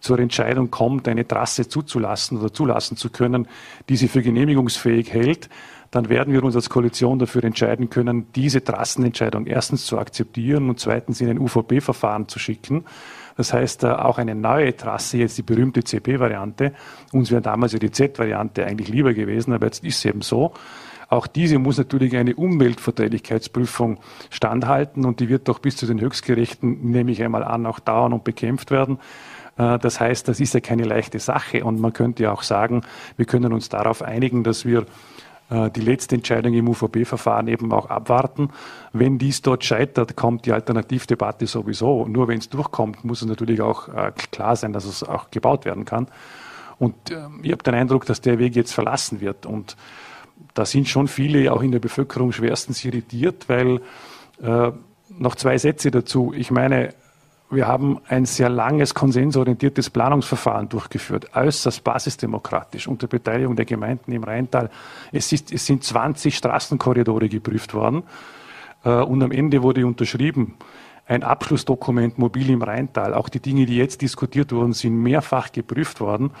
zur 0.00 0.18
Entscheidung 0.18 0.70
kommt, 0.70 1.08
eine 1.08 1.26
Trasse 1.26 1.68
zuzulassen 1.68 2.38
oder 2.38 2.52
zulassen 2.52 2.96
zu 2.96 3.10
können, 3.10 3.48
die 3.88 3.96
sie 3.96 4.08
für 4.08 4.22
genehmigungsfähig 4.22 5.12
hält, 5.12 5.48
dann 5.90 6.08
werden 6.08 6.34
wir 6.34 6.44
uns 6.44 6.54
als 6.54 6.68
Koalition 6.68 7.18
dafür 7.18 7.44
entscheiden 7.44 7.88
können, 7.88 8.26
diese 8.34 8.62
Trassenentscheidung 8.62 9.46
erstens 9.46 9.86
zu 9.86 9.98
akzeptieren 9.98 10.68
und 10.68 10.78
zweitens 10.78 11.20
in 11.20 11.30
ein 11.30 11.38
UVP-Verfahren 11.38 12.28
zu 12.28 12.38
schicken. 12.38 12.84
Das 13.36 13.52
heißt, 13.52 13.84
äh, 13.84 13.88
auch 13.88 14.18
eine 14.18 14.34
neue 14.34 14.76
Trasse, 14.76 15.18
jetzt 15.18 15.38
die 15.38 15.42
berühmte 15.42 15.82
CP-Variante, 15.82 16.72
uns 17.12 17.30
wäre 17.30 17.40
damals 17.40 17.72
ja 17.72 17.78
die 17.78 17.90
Z-Variante 17.90 18.66
eigentlich 18.66 18.88
lieber 18.88 19.14
gewesen, 19.14 19.52
aber 19.52 19.66
jetzt 19.66 19.84
ist 19.84 19.98
es 19.98 20.04
eben 20.04 20.22
so. 20.22 20.52
Auch 21.08 21.26
diese 21.26 21.58
muss 21.58 21.78
natürlich 21.78 22.16
eine 22.16 22.34
Umweltverträglichkeitsprüfung 22.34 23.98
standhalten 24.28 25.06
und 25.06 25.20
die 25.20 25.30
wird 25.30 25.48
doch 25.48 25.58
bis 25.58 25.76
zu 25.76 25.86
den 25.86 26.00
Höchstgerichten, 26.00 26.90
nehme 26.90 27.12
ich 27.12 27.22
einmal 27.22 27.44
an, 27.44 27.64
auch 27.64 27.78
dauern 27.78 28.12
und 28.12 28.24
bekämpft 28.24 28.70
werden. 28.70 28.98
Äh, 29.58 29.78
das 29.78 30.00
heißt, 30.00 30.28
das 30.28 30.40
ist 30.40 30.54
ja 30.54 30.60
keine 30.60 30.84
leichte 30.84 31.18
Sache. 31.18 31.64
Und 31.64 31.80
man 31.80 31.92
könnte 31.92 32.22
ja 32.22 32.32
auch 32.32 32.42
sagen, 32.42 32.82
wir 33.16 33.26
können 33.26 33.52
uns 33.52 33.68
darauf 33.68 34.02
einigen, 34.02 34.44
dass 34.44 34.64
wir 34.64 34.86
äh, 35.50 35.70
die 35.70 35.80
letzte 35.80 36.14
Entscheidung 36.14 36.54
im 36.54 36.68
UVP-Verfahren 36.68 37.48
eben 37.48 37.72
auch 37.72 37.90
abwarten. 37.90 38.50
Wenn 38.92 39.18
dies 39.18 39.42
dort 39.42 39.64
scheitert, 39.64 40.16
kommt 40.16 40.46
die 40.46 40.52
Alternativdebatte 40.52 41.46
sowieso. 41.46 42.06
Nur 42.06 42.28
wenn 42.28 42.38
es 42.38 42.48
durchkommt, 42.48 43.04
muss 43.04 43.22
es 43.22 43.28
natürlich 43.28 43.60
auch 43.60 43.88
äh, 43.88 44.12
klar 44.30 44.56
sein, 44.56 44.72
dass 44.72 44.84
es 44.84 45.02
auch 45.02 45.30
gebaut 45.30 45.64
werden 45.64 45.84
kann. 45.84 46.08
Und 46.78 46.94
ähm, 47.10 47.40
ich 47.42 47.50
habe 47.50 47.62
den 47.62 47.74
Eindruck, 47.74 48.06
dass 48.06 48.20
der 48.20 48.38
Weg 48.38 48.54
jetzt 48.56 48.72
verlassen 48.72 49.20
wird. 49.20 49.46
Und 49.46 49.76
da 50.54 50.64
sind 50.64 50.88
schon 50.88 51.08
viele 51.08 51.52
auch 51.52 51.62
in 51.62 51.72
der 51.72 51.80
Bevölkerung 51.80 52.32
schwerstens 52.32 52.84
irritiert, 52.84 53.48
weil 53.48 53.80
äh, 54.42 54.70
noch 55.10 55.34
zwei 55.34 55.58
Sätze 55.58 55.90
dazu. 55.90 56.32
Ich 56.36 56.50
meine, 56.50 56.94
wir 57.50 57.66
haben 57.66 58.00
ein 58.08 58.26
sehr 58.26 58.50
langes 58.50 58.94
konsensorientiertes 58.94 59.90
Planungsverfahren 59.90 60.68
durchgeführt, 60.68 61.34
äußerst 61.34 61.82
basisdemokratisch 61.82 62.86
unter 62.86 63.06
Beteiligung 63.06 63.56
der 63.56 63.64
Gemeinden 63.64 64.12
im 64.12 64.24
Rheintal. 64.24 64.70
Es, 65.12 65.32
ist, 65.32 65.52
es 65.52 65.64
sind 65.64 65.82
20 65.82 66.36
Straßenkorridore 66.36 67.28
geprüft 67.28 67.72
worden 67.72 68.02
äh, 68.84 68.90
und 68.90 69.22
am 69.22 69.32
Ende 69.32 69.62
wurde 69.62 69.86
unterschrieben 69.86 70.56
ein 71.06 71.22
Abschlussdokument 71.22 72.18
mobil 72.18 72.50
im 72.50 72.60
Rheintal. 72.60 73.14
Auch 73.14 73.30
die 73.30 73.40
Dinge, 73.40 73.64
die 73.64 73.76
jetzt 73.76 74.02
diskutiert 74.02 74.52
wurden, 74.52 74.74
sind 74.74 74.94
mehrfach 74.94 75.50
geprüft 75.50 76.00
worden. 76.00 76.32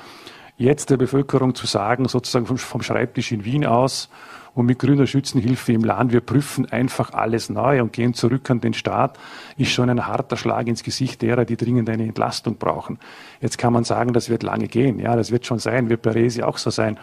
Jetzt 0.58 0.90
der 0.90 0.98
Bevölkerung 0.98 1.54
zu 1.54 1.66
sagen, 1.66 2.06
sozusagen 2.06 2.44
vom, 2.44 2.58
vom 2.58 2.82
Schreibtisch 2.82 3.32
in 3.32 3.46
Wien 3.46 3.64
aus, 3.64 4.10
und 4.58 4.66
mit 4.66 4.80
grüner 4.80 5.06
Schützenhilfe 5.06 5.72
im 5.72 5.84
Land, 5.84 6.12
wir 6.12 6.20
prüfen 6.20 6.66
einfach 6.72 7.12
alles 7.12 7.48
neu 7.48 7.80
und 7.80 7.92
gehen 7.92 8.12
zurück 8.12 8.50
an 8.50 8.60
den 8.60 8.74
Staat, 8.74 9.16
ist 9.56 9.70
schon 9.70 9.88
ein 9.88 10.08
harter 10.08 10.36
Schlag 10.36 10.66
ins 10.66 10.82
Gesicht 10.82 11.22
derer, 11.22 11.44
die 11.44 11.56
dringend 11.56 11.88
eine 11.88 12.02
Entlastung 12.02 12.56
brauchen. 12.56 12.98
Jetzt 13.40 13.56
kann 13.56 13.72
man 13.72 13.84
sagen, 13.84 14.12
das 14.12 14.30
wird 14.30 14.42
lange 14.42 14.66
gehen. 14.66 14.98
Ja, 14.98 15.14
das 15.14 15.30
wird 15.30 15.46
schon 15.46 15.60
sein, 15.60 15.90
wird 15.90 16.02
bei 16.02 16.10
Resi 16.10 16.42
auch 16.42 16.58
so 16.58 16.70
sein. 16.70 16.98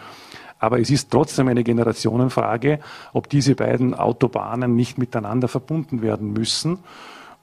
Aber 0.58 0.80
es 0.80 0.90
ist 0.90 1.10
trotzdem 1.10 1.48
eine 1.48 1.64
Generationenfrage, 1.64 2.78
ob 3.14 3.30
diese 3.30 3.54
beiden 3.54 3.94
Autobahnen 3.94 4.76
nicht 4.76 4.98
miteinander 4.98 5.48
verbunden 5.48 6.02
werden 6.02 6.34
müssen. 6.34 6.80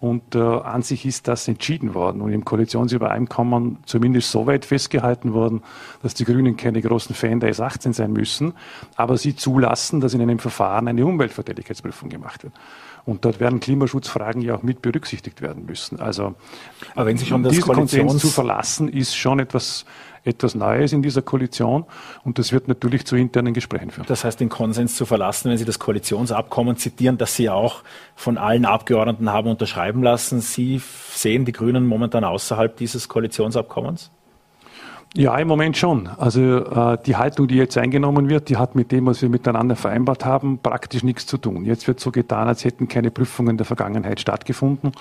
Und 0.04 0.36
äh, 0.36 0.40
an 0.40 0.82
sich 0.82 1.06
ist 1.06 1.30
das 1.30 1.48
entschieden 1.48 1.94
worden 1.94 2.20
und 2.20 2.34
im 2.34 2.44
Koalitionsübereinkommen 2.44 3.78
zumindest 3.86 4.32
so 4.32 4.46
weit 4.46 4.66
festgehalten 4.66 5.32
worden, 5.32 5.64
dass 6.02 6.14
die 6.14 6.26
Grünen 6.26 6.58
keine 6.58 6.82
großen 6.82 7.16
Fan 7.16 7.40
der 7.40 7.54
S18 7.54 7.94
sein 7.94 8.12
müssen, 8.12 8.52
aber 8.98 9.16
sie 9.16 9.34
zulassen, 9.34 10.02
dass 10.02 10.14
in 10.14 10.22
einem 10.22 10.40
Verfahren 10.40 10.90
eine 10.90 11.06
Umweltverträglichkeitsprüfung 11.06 12.10
gemacht 12.10 12.44
wird. 12.44 12.52
Und 13.06 13.26
dort 13.26 13.40
werden 13.40 13.60
Klimaschutzfragen 13.60 14.42
ja 14.42 14.56
auch 14.56 14.64
mit 14.64 14.82
berücksichtigt 14.82 15.42
werden 15.42 15.66
müssen. 15.66 16.00
Also, 16.00 16.36
aber 16.96 17.08
wenn 17.08 17.18
Sie 17.18 17.26
schon 17.26 17.44
das 17.44 17.54
diesen 17.54 17.74
Konsens 17.74 18.18
zu 18.20 18.28
verlassen, 18.30 18.88
ist 18.88 19.16
schon 19.16 19.40
etwas 19.40 19.86
etwas 20.26 20.56
Neues 20.56 20.94
in 20.94 21.02
dieser 21.02 21.22
Koalition 21.22 21.86
und 22.24 22.40
das 22.40 22.52
wird 22.54 22.68
natürlich 22.68 23.06
zu 23.06 23.16
internen 23.16 23.54
Gesprächen 23.54 23.92
führen. 23.92 24.08
Das 24.08 24.24
heißt, 24.24 24.40
den 24.40 24.50
Konsens 24.50 24.96
zu 24.96 25.06
verlassen, 25.06 25.50
wenn 25.50 25.58
Sie 25.58 25.66
das 25.66 25.80
Koalitionsabkommen 25.80 26.78
zitieren, 26.78 27.18
das 27.18 27.36
Sie 27.36 27.50
auch 27.50 27.84
von 28.16 28.38
allen 28.38 28.66
Abgeordneten 28.66 29.32
haben 29.32 29.50
unterschreiben 29.50 30.02
lassen. 30.02 30.40
Sie 30.40 30.82
sehen 31.12 31.46
die 31.46 31.52
Grünen 31.52 31.86
momentan 31.86 32.24
außerhalb 32.24 32.76
dieses 32.78 33.10
Koalitionsabkommens? 33.10 34.12
Ja, 35.16 35.38
im 35.38 35.48
Moment 35.48 35.78
schon. 35.78 36.08
Also 36.08 36.42
äh, 36.42 36.98
die 37.06 37.16
Haltung, 37.16 37.48
die 37.48 37.54
jetzt 37.54 37.78
eingenommen 37.78 38.30
wird, 38.30 38.50
die 38.50 38.58
hat 38.58 38.74
mit 38.74 38.92
dem, 38.92 39.06
was 39.06 39.22
wir 39.22 39.30
miteinander 39.30 39.76
vereinbart 39.76 40.26
haben, 40.26 40.58
praktisch 40.58 41.04
nichts 41.04 41.28
zu 41.28 41.38
tun. 41.38 41.66
Jetzt 41.66 41.88
wird 41.88 42.00
so 42.00 42.10
getan, 42.10 42.48
als 42.48 42.66
hätten 42.66 42.88
keine 42.88 43.12
Prüfungen 43.12 43.58
der 43.58 43.66
Vergangenheit 43.68 44.20
stattgefunden. 44.20 44.92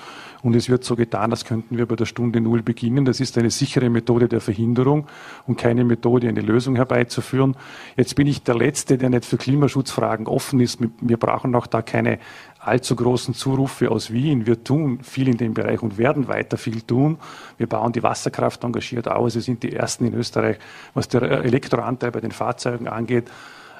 Und 0.42 0.55
es 0.55 0.68
wird 0.68 0.85
so 0.85 0.96
getan, 0.96 1.31
als 1.31 1.46
könnten 1.46 1.79
wir 1.79 1.87
bei 1.87 1.96
der 1.96 2.05
Stunde 2.05 2.42
Null 2.42 2.61
beginnen. 2.62 3.07
Das 3.07 3.20
ist 3.20 3.38
eine 3.38 3.48
sichere 3.48 3.88
Methode 3.88 4.29
der 4.29 4.42
Verhinderung 4.42 5.07
und 5.46 5.57
keine 5.57 5.83
Methode, 5.83 6.29
eine 6.29 6.42
Lösung 6.42 6.77
herbeizuführen. 6.77 7.57
Jetzt 7.96 8.14
bin 8.14 8.27
ich 8.27 8.42
der 8.42 8.57
Letzte, 8.57 8.98
der 8.98 9.09
nicht 9.09 9.25
für 9.25 9.38
Klimaschutzfragen 9.38 10.27
offen 10.27 10.61
ist. 10.61 10.79
Wir 11.01 11.16
brauchen 11.16 11.55
auch 11.55 11.66
da 11.66 11.81
keine 11.81 12.18
allzu 12.62 12.94
großen 12.94 13.35
Zurufe 13.35 13.90
aus 13.90 14.12
Wien. 14.12 14.46
Wir 14.46 14.62
tun 14.62 15.01
viel 15.03 15.29
in 15.29 15.37
dem 15.37 15.53
Bereich 15.53 15.83
und 15.83 15.98
werden 15.98 16.29
weiter 16.29 16.57
viel 16.57 16.81
tun. 16.83 17.18
Wir 17.59 17.66
bauen 17.66 17.92
die 17.92 18.03
Wasserkraft 18.03 18.62
engagiert 18.62 19.09
aus. 19.09 19.35
Wir 19.35 19.42
sind 19.42 19.62
die 19.62 19.72
Ersten 19.72 20.07
in 20.07 20.14
Österreich, 20.14 20.59
was 20.94 21.09
der 21.09 21.22
Elektroanteil 21.22 22.12
bei 22.12 22.20
den 22.20 22.31
Fahrzeugen 22.31 22.87
angeht. 22.87 23.29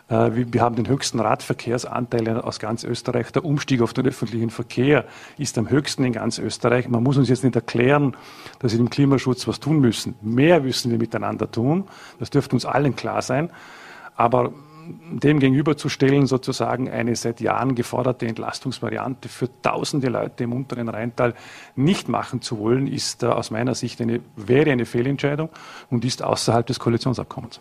Äh, 0.09 0.31
wir 0.35 0.61
haben 0.61 0.75
den 0.75 0.89
höchsten 0.89 1.21
Radverkehrsanteil 1.21 2.41
aus 2.41 2.59
ganz 2.59 2.83
Österreich. 2.83 3.31
Der 3.31 3.45
Umstieg 3.45 3.83
auf 3.83 3.93
den 3.93 4.07
öffentlichen 4.07 4.51
Verkehr 4.51 5.05
ist 5.39 5.57
am 5.59 5.71
höchsten 5.71 6.05
in 6.05 6.13
ganz 6.13 6.39
Österreich. 6.39 6.89
Man 6.89 7.05
muss 7.05 7.17
uns 7.17 7.29
jetzt 7.29 7.45
nicht 7.45 7.55
erklären, 7.55 8.17
dass 8.59 8.73
wir 8.73 8.81
im 8.81 8.91
Klimaschutz 8.91 9.47
was 9.47 9.61
tun 9.61 9.79
müssen. 9.79 10.17
Mehr 10.23 10.61
müssen 10.61 10.91
wir 10.91 10.99
miteinander 10.99 11.49
tun. 11.49 11.85
Das 12.19 12.31
dürfte 12.31 12.57
uns 12.57 12.67
allen 12.67 12.97
klar 12.97 13.23
sein. 13.23 13.51
Aber 14.17 14.53
dem 15.11 15.39
gegenüberzustellen, 15.39 16.27
sozusagen 16.27 16.91
eine 16.91 17.15
seit 17.17 17.41
Jahren 17.41 17.75
geforderte 17.75 18.27
Entlastungsvariante 18.27 19.29
für 19.29 19.49
tausende 19.63 20.09
Leute 20.09 20.45
im 20.45 20.53
unteren 20.53 20.89
Rheintal 20.89 21.35
nicht 21.77 22.09
machen 22.09 22.43
zu 22.43 22.59
wollen, 22.59 22.87
ist 22.87 23.23
äh, 23.23 23.27
aus 23.27 23.51
meiner 23.51 23.75
Sicht 23.75 24.01
eine, 24.01 24.21
wäre 24.37 24.71
eine 24.71 24.87
Fehlentscheidung 24.87 25.51
und 25.91 26.05
ist 26.05 26.23
außerhalb 26.23 26.67
des 26.67 26.79
Koalitionsabkommens. 26.79 27.61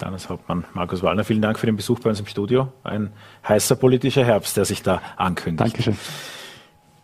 Landeshauptmann 0.00 0.64
Markus 0.74 1.02
Wallner, 1.02 1.24
vielen 1.24 1.42
Dank 1.42 1.58
für 1.58 1.66
den 1.66 1.76
Besuch 1.76 2.00
bei 2.00 2.10
uns 2.10 2.20
im 2.20 2.26
Studio. 2.26 2.72
Ein 2.82 3.12
heißer 3.48 3.76
politischer 3.76 4.24
Herbst, 4.24 4.56
der 4.56 4.64
sich 4.64 4.82
da 4.82 5.00
ankündigt. 5.16 5.60
Dankeschön. 5.60 5.96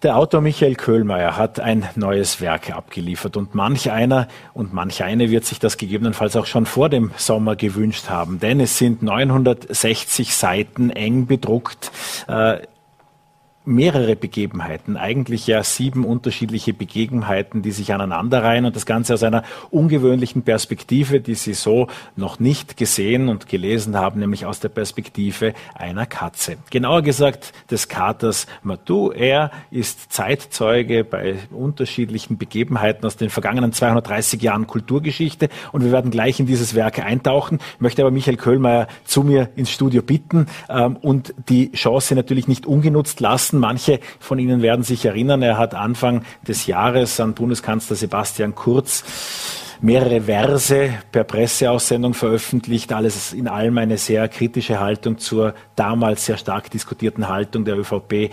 Der 0.04 0.16
Autor 0.16 0.42
Michael 0.42 0.76
Köhlmeier 0.76 1.36
hat 1.36 1.58
ein 1.58 1.84
neues 1.96 2.40
Werk 2.40 2.70
abgeliefert 2.70 3.36
und 3.36 3.56
manch 3.56 3.90
einer 3.90 4.28
und 4.54 4.72
manch 4.72 5.02
eine 5.02 5.28
wird 5.28 5.44
sich 5.44 5.58
das 5.58 5.76
gegebenenfalls 5.76 6.36
auch 6.36 6.46
schon 6.46 6.66
vor 6.66 6.88
dem 6.88 7.10
Sommer 7.16 7.56
gewünscht 7.56 8.08
haben, 8.08 8.38
denn 8.38 8.60
es 8.60 8.78
sind 8.78 9.02
960 9.02 10.36
Seiten 10.36 10.90
eng 10.90 11.26
bedruckt. 11.26 11.90
Äh, 12.28 12.58
mehrere 13.68 14.16
Begebenheiten, 14.16 14.96
eigentlich 14.96 15.46
ja 15.46 15.62
sieben 15.62 16.04
unterschiedliche 16.04 16.72
Begebenheiten, 16.72 17.62
die 17.62 17.70
sich 17.70 17.92
aneinanderreihen 17.92 18.64
und 18.64 18.74
das 18.74 18.86
Ganze 18.86 19.14
aus 19.14 19.22
einer 19.22 19.44
ungewöhnlichen 19.70 20.42
Perspektive, 20.42 21.20
die 21.20 21.34
Sie 21.34 21.54
so 21.54 21.88
noch 22.16 22.40
nicht 22.40 22.76
gesehen 22.76 23.28
und 23.28 23.48
gelesen 23.48 23.96
haben, 23.96 24.20
nämlich 24.20 24.46
aus 24.46 24.60
der 24.60 24.70
Perspektive 24.70 25.54
einer 25.74 26.06
Katze. 26.06 26.56
Genauer 26.70 27.02
gesagt 27.02 27.52
des 27.70 27.88
Katers 27.88 28.46
Matu. 28.62 29.10
Er 29.10 29.50
ist 29.70 30.12
Zeitzeuge 30.12 31.04
bei 31.04 31.36
unterschiedlichen 31.50 32.38
Begebenheiten 32.38 33.04
aus 33.04 33.16
den 33.16 33.30
vergangenen 33.30 33.72
230 33.72 34.40
Jahren 34.40 34.66
Kulturgeschichte 34.66 35.48
und 35.72 35.84
wir 35.84 35.92
werden 35.92 36.10
gleich 36.10 36.40
in 36.40 36.46
dieses 36.46 36.74
Werk 36.74 36.98
eintauchen. 36.98 37.58
Ich 37.74 37.80
möchte 37.80 38.02
aber 38.02 38.10
Michael 38.10 38.38
Köhlmeier 38.38 38.88
zu 39.04 39.22
mir 39.22 39.50
ins 39.56 39.70
Studio 39.70 40.02
bitten 40.02 40.46
ähm, 40.70 40.96
und 40.96 41.34
die 41.48 41.70
Chance 41.72 42.14
natürlich 42.14 42.48
nicht 42.48 42.66
ungenutzt 42.66 43.20
lassen, 43.20 43.57
wissen. 43.58 43.60
Manche 43.60 44.00
von 44.18 44.38
Ihnen 44.38 44.62
werden 44.62 44.84
sich 44.84 45.04
erinnern, 45.04 45.42
er 45.42 45.58
hat 45.58 45.74
Anfang 45.74 46.22
des 46.46 46.66
Jahres 46.66 47.20
an 47.20 47.34
Bundeskanzler 47.34 47.96
Sebastian 47.96 48.54
Kurz 48.54 49.04
mehrere 49.80 50.22
Verse 50.22 50.92
per 51.12 51.22
Presseaussendung 51.22 52.12
veröffentlicht. 52.12 52.92
Alles 52.92 53.32
in 53.32 53.46
allem 53.46 53.78
eine 53.78 53.96
sehr 53.96 54.26
kritische 54.28 54.80
Haltung 54.80 55.18
zur 55.18 55.54
damals 55.76 56.26
sehr 56.26 56.36
stark 56.36 56.68
diskutierten 56.68 57.28
Haltung 57.28 57.64
der 57.64 57.78
ÖVP 57.78 58.12
äh, 58.12 58.30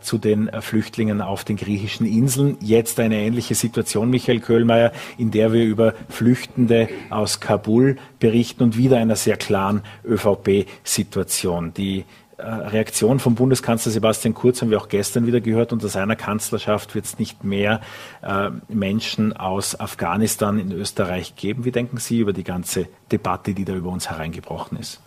zu 0.00 0.16
den 0.16 0.48
äh, 0.48 0.62
Flüchtlingen 0.62 1.20
auf 1.20 1.44
den 1.44 1.56
griechischen 1.56 2.06
Inseln. 2.06 2.56
Jetzt 2.62 2.98
eine 2.98 3.20
ähnliche 3.20 3.54
Situation, 3.54 4.08
Michael 4.08 4.40
Köhlmeier, 4.40 4.90
in 5.18 5.30
der 5.30 5.52
wir 5.52 5.64
über 5.64 5.92
Flüchtende 6.08 6.88
aus 7.10 7.40
Kabul 7.40 7.96
berichten 8.18 8.62
und 8.62 8.78
wieder 8.78 8.96
einer 8.96 9.16
sehr 9.16 9.36
klaren 9.36 9.82
ÖVP-Situation. 10.02 11.74
Die 11.74 12.06
Reaktion 12.38 13.18
vom 13.18 13.34
Bundeskanzler 13.34 13.92
Sebastian 13.92 14.34
Kurz 14.34 14.60
haben 14.60 14.70
wir 14.70 14.78
auch 14.78 14.88
gestern 14.88 15.26
wieder 15.26 15.40
gehört. 15.40 15.72
Unter 15.72 15.88
seiner 15.88 16.16
Kanzlerschaft 16.16 16.94
wird 16.94 17.06
es 17.06 17.18
nicht 17.18 17.44
mehr 17.44 17.80
äh, 18.22 18.50
Menschen 18.68 19.34
aus 19.34 19.78
Afghanistan 19.78 20.58
in 20.58 20.70
Österreich 20.70 21.34
geben. 21.36 21.64
Wie 21.64 21.72
denken 21.72 21.96
Sie 21.96 22.18
über 22.18 22.34
die 22.34 22.44
ganze 22.44 22.88
Debatte, 23.10 23.54
die 23.54 23.64
da 23.64 23.74
über 23.74 23.90
uns 23.90 24.10
hereingebrochen 24.10 24.78
ist? 24.78 25.00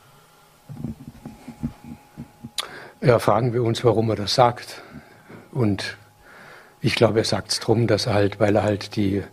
Ja, 3.02 3.20
fragen 3.20 3.54
wir 3.54 3.64
uns, 3.64 3.84
warum 3.86 4.10
er 4.10 4.16
das 4.16 4.34
sagt. 4.34 4.82
Und 5.52 5.98
ich 6.82 6.96
glaube, 6.96 7.20
er 7.20 7.26
sagt 7.26 7.52
es 7.52 7.60
darum, 7.60 7.86
dass 7.86 8.08
er 8.08 8.16
halt, 8.16 8.40
weil 8.40 8.56
er 8.56 8.64
halt 8.64 8.96
die 8.96 9.24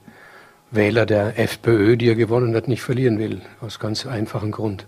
Wähler 0.71 1.07
der 1.07 1.39
FPÖ, 1.39 1.97
die 1.97 2.09
er 2.09 2.15
gewonnen 2.15 2.55
hat, 2.55 2.69
nicht 2.69 2.83
verlieren 2.83 3.19
will. 3.19 3.41
Aus 3.61 3.79
ganz 3.79 4.05
einfachem 4.05 4.51
Grund. 4.51 4.87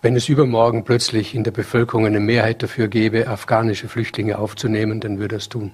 Wenn 0.00 0.14
es 0.14 0.28
übermorgen 0.28 0.84
plötzlich 0.84 1.34
in 1.34 1.42
der 1.42 1.50
Bevölkerung 1.50 2.06
eine 2.06 2.20
Mehrheit 2.20 2.62
dafür 2.62 2.86
gäbe, 2.86 3.26
afghanische 3.26 3.88
Flüchtlinge 3.88 4.38
aufzunehmen, 4.38 5.00
dann 5.00 5.18
würde 5.18 5.36
er 5.36 5.38
es 5.38 5.48
tun. 5.48 5.72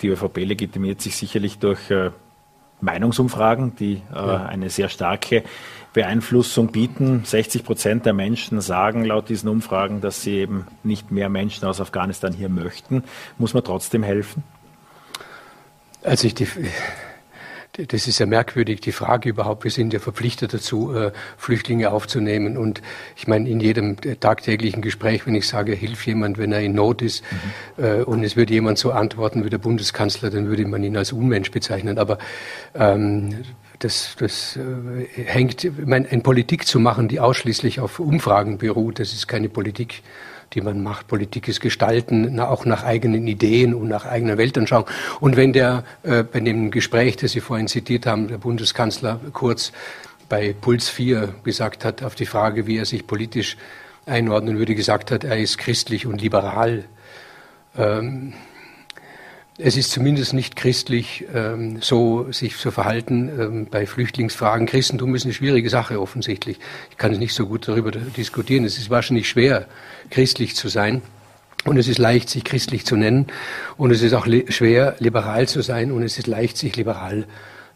Die 0.00 0.08
ÖVP 0.08 0.38
legitimiert 0.38 1.00
sich 1.00 1.16
sicherlich 1.16 1.58
durch 1.58 1.88
äh, 1.90 2.10
Meinungsumfragen, 2.80 3.76
die 3.76 4.02
äh, 4.12 4.16
ja. 4.16 4.46
eine 4.46 4.68
sehr 4.68 4.88
starke 4.88 5.44
Beeinflussung 5.92 6.72
bieten. 6.72 7.22
60 7.24 7.62
Prozent 7.62 8.06
der 8.06 8.14
Menschen 8.14 8.60
sagen 8.60 9.04
laut 9.04 9.28
diesen 9.28 9.48
Umfragen, 9.48 10.00
dass 10.00 10.22
sie 10.22 10.38
eben 10.38 10.66
nicht 10.82 11.12
mehr 11.12 11.28
Menschen 11.28 11.64
aus 11.66 11.80
Afghanistan 11.80 12.32
hier 12.32 12.48
möchten. 12.48 13.04
Muss 13.38 13.54
man 13.54 13.62
trotzdem 13.62 14.02
helfen? 14.02 14.42
Als 16.02 16.24
ich 16.24 16.34
die 16.34 16.48
das 17.72 18.06
ist 18.06 18.18
ja 18.18 18.26
merkwürdig, 18.26 18.82
die 18.82 18.92
Frage 18.92 19.30
überhaupt. 19.30 19.64
Wir 19.64 19.70
sind 19.70 19.94
ja 19.94 19.98
verpflichtet 19.98 20.52
dazu, 20.52 20.94
äh, 20.94 21.10
Flüchtlinge 21.38 21.90
aufzunehmen. 21.90 22.58
Und 22.58 22.82
ich 23.16 23.26
meine, 23.26 23.48
in 23.48 23.60
jedem 23.60 23.96
tagtäglichen 24.20 24.82
Gespräch, 24.82 25.26
wenn 25.26 25.34
ich 25.34 25.48
sage, 25.48 25.72
hilf 25.72 26.06
jemand, 26.06 26.36
wenn 26.36 26.52
er 26.52 26.60
in 26.60 26.74
Not 26.74 27.00
ist, 27.00 27.22
mhm. 27.22 27.84
Äh, 27.84 28.02
und 28.02 28.22
es 28.24 28.36
würde 28.36 28.52
jemand 28.52 28.78
so 28.78 28.92
antworten 28.92 29.44
wie 29.44 29.50
der 29.50 29.58
Bundeskanzler, 29.58 30.28
dann 30.28 30.48
würde 30.48 30.66
man 30.66 30.84
ihn 30.84 30.96
als 30.96 31.12
Unmensch 31.12 31.50
bezeichnen. 31.50 31.98
Aber 31.98 32.18
ähm, 32.74 33.42
das, 33.78 34.16
das 34.18 34.56
äh, 34.56 35.22
hängt, 35.24 35.64
ich 35.64 35.72
meine, 35.86 36.08
eine 36.08 36.22
Politik 36.22 36.66
zu 36.66 36.78
machen, 36.78 37.08
die 37.08 37.20
ausschließlich 37.20 37.80
auf 37.80 38.00
Umfragen 38.00 38.58
beruht, 38.58 38.98
das 38.98 39.14
ist 39.14 39.28
keine 39.28 39.48
Politik 39.48 40.02
die 40.54 40.60
man 40.60 40.82
macht. 40.82 41.08
Politik 41.08 41.48
ist 41.48 41.60
Gestalten, 41.60 42.38
auch 42.40 42.64
nach 42.64 42.84
eigenen 42.84 43.26
Ideen 43.26 43.74
und 43.74 43.88
nach 43.88 44.06
eigener 44.06 44.38
Weltanschauung. 44.38 44.86
Und 45.20 45.36
wenn 45.36 45.52
der 45.52 45.84
äh, 46.02 46.22
bei 46.22 46.40
dem 46.40 46.70
Gespräch, 46.70 47.16
das 47.16 47.32
Sie 47.32 47.40
vorhin 47.40 47.68
zitiert 47.68 48.06
haben, 48.06 48.28
der 48.28 48.38
Bundeskanzler 48.38 49.20
kurz 49.32 49.72
bei 50.28 50.54
Puls 50.58 50.88
4 50.88 51.34
gesagt 51.44 51.84
hat, 51.84 52.02
auf 52.02 52.14
die 52.14 52.26
Frage, 52.26 52.66
wie 52.66 52.78
er 52.78 52.86
sich 52.86 53.06
politisch 53.06 53.56
einordnen 54.06 54.58
würde, 54.58 54.74
gesagt 54.74 55.10
hat, 55.10 55.24
er 55.24 55.38
ist 55.38 55.58
christlich 55.58 56.06
und 56.06 56.20
liberal. 56.20 56.84
Ähm, 57.76 58.32
es 59.58 59.76
ist 59.76 59.90
zumindest 59.90 60.32
nicht 60.32 60.56
christlich, 60.56 61.26
ähm, 61.34 61.82
so 61.82 62.32
sich 62.32 62.56
zu 62.56 62.70
verhalten 62.70 63.28
ähm, 63.28 63.66
bei 63.70 63.86
Flüchtlingsfragen. 63.86 64.66
Christentum 64.66 65.14
ist 65.14 65.24
eine 65.24 65.34
schwierige 65.34 65.68
Sache 65.68 66.00
offensichtlich. 66.00 66.58
Ich 66.90 66.96
kann 66.96 67.12
nicht 67.12 67.34
so 67.34 67.46
gut 67.46 67.68
darüber 67.68 67.90
diskutieren. 67.90 68.64
Es 68.64 68.78
ist 68.78 68.88
wahrscheinlich 68.88 69.28
schwer, 69.28 69.66
christlich 70.10 70.56
zu 70.56 70.68
sein. 70.68 71.02
Und 71.64 71.76
es 71.76 71.86
ist 71.86 71.98
leicht, 71.98 72.30
sich 72.30 72.44
christlich 72.44 72.86
zu 72.86 72.96
nennen. 72.96 73.26
Und 73.76 73.90
es 73.90 74.02
ist 74.02 74.14
auch 74.14 74.26
li 74.26 74.46
schwer, 74.48 74.96
liberal 74.98 75.46
zu 75.46 75.60
sein. 75.60 75.92
Und 75.92 76.02
es 76.02 76.18
ist 76.18 76.26
leicht, 76.26 76.56
sich 76.56 76.74
liberal 76.76 77.26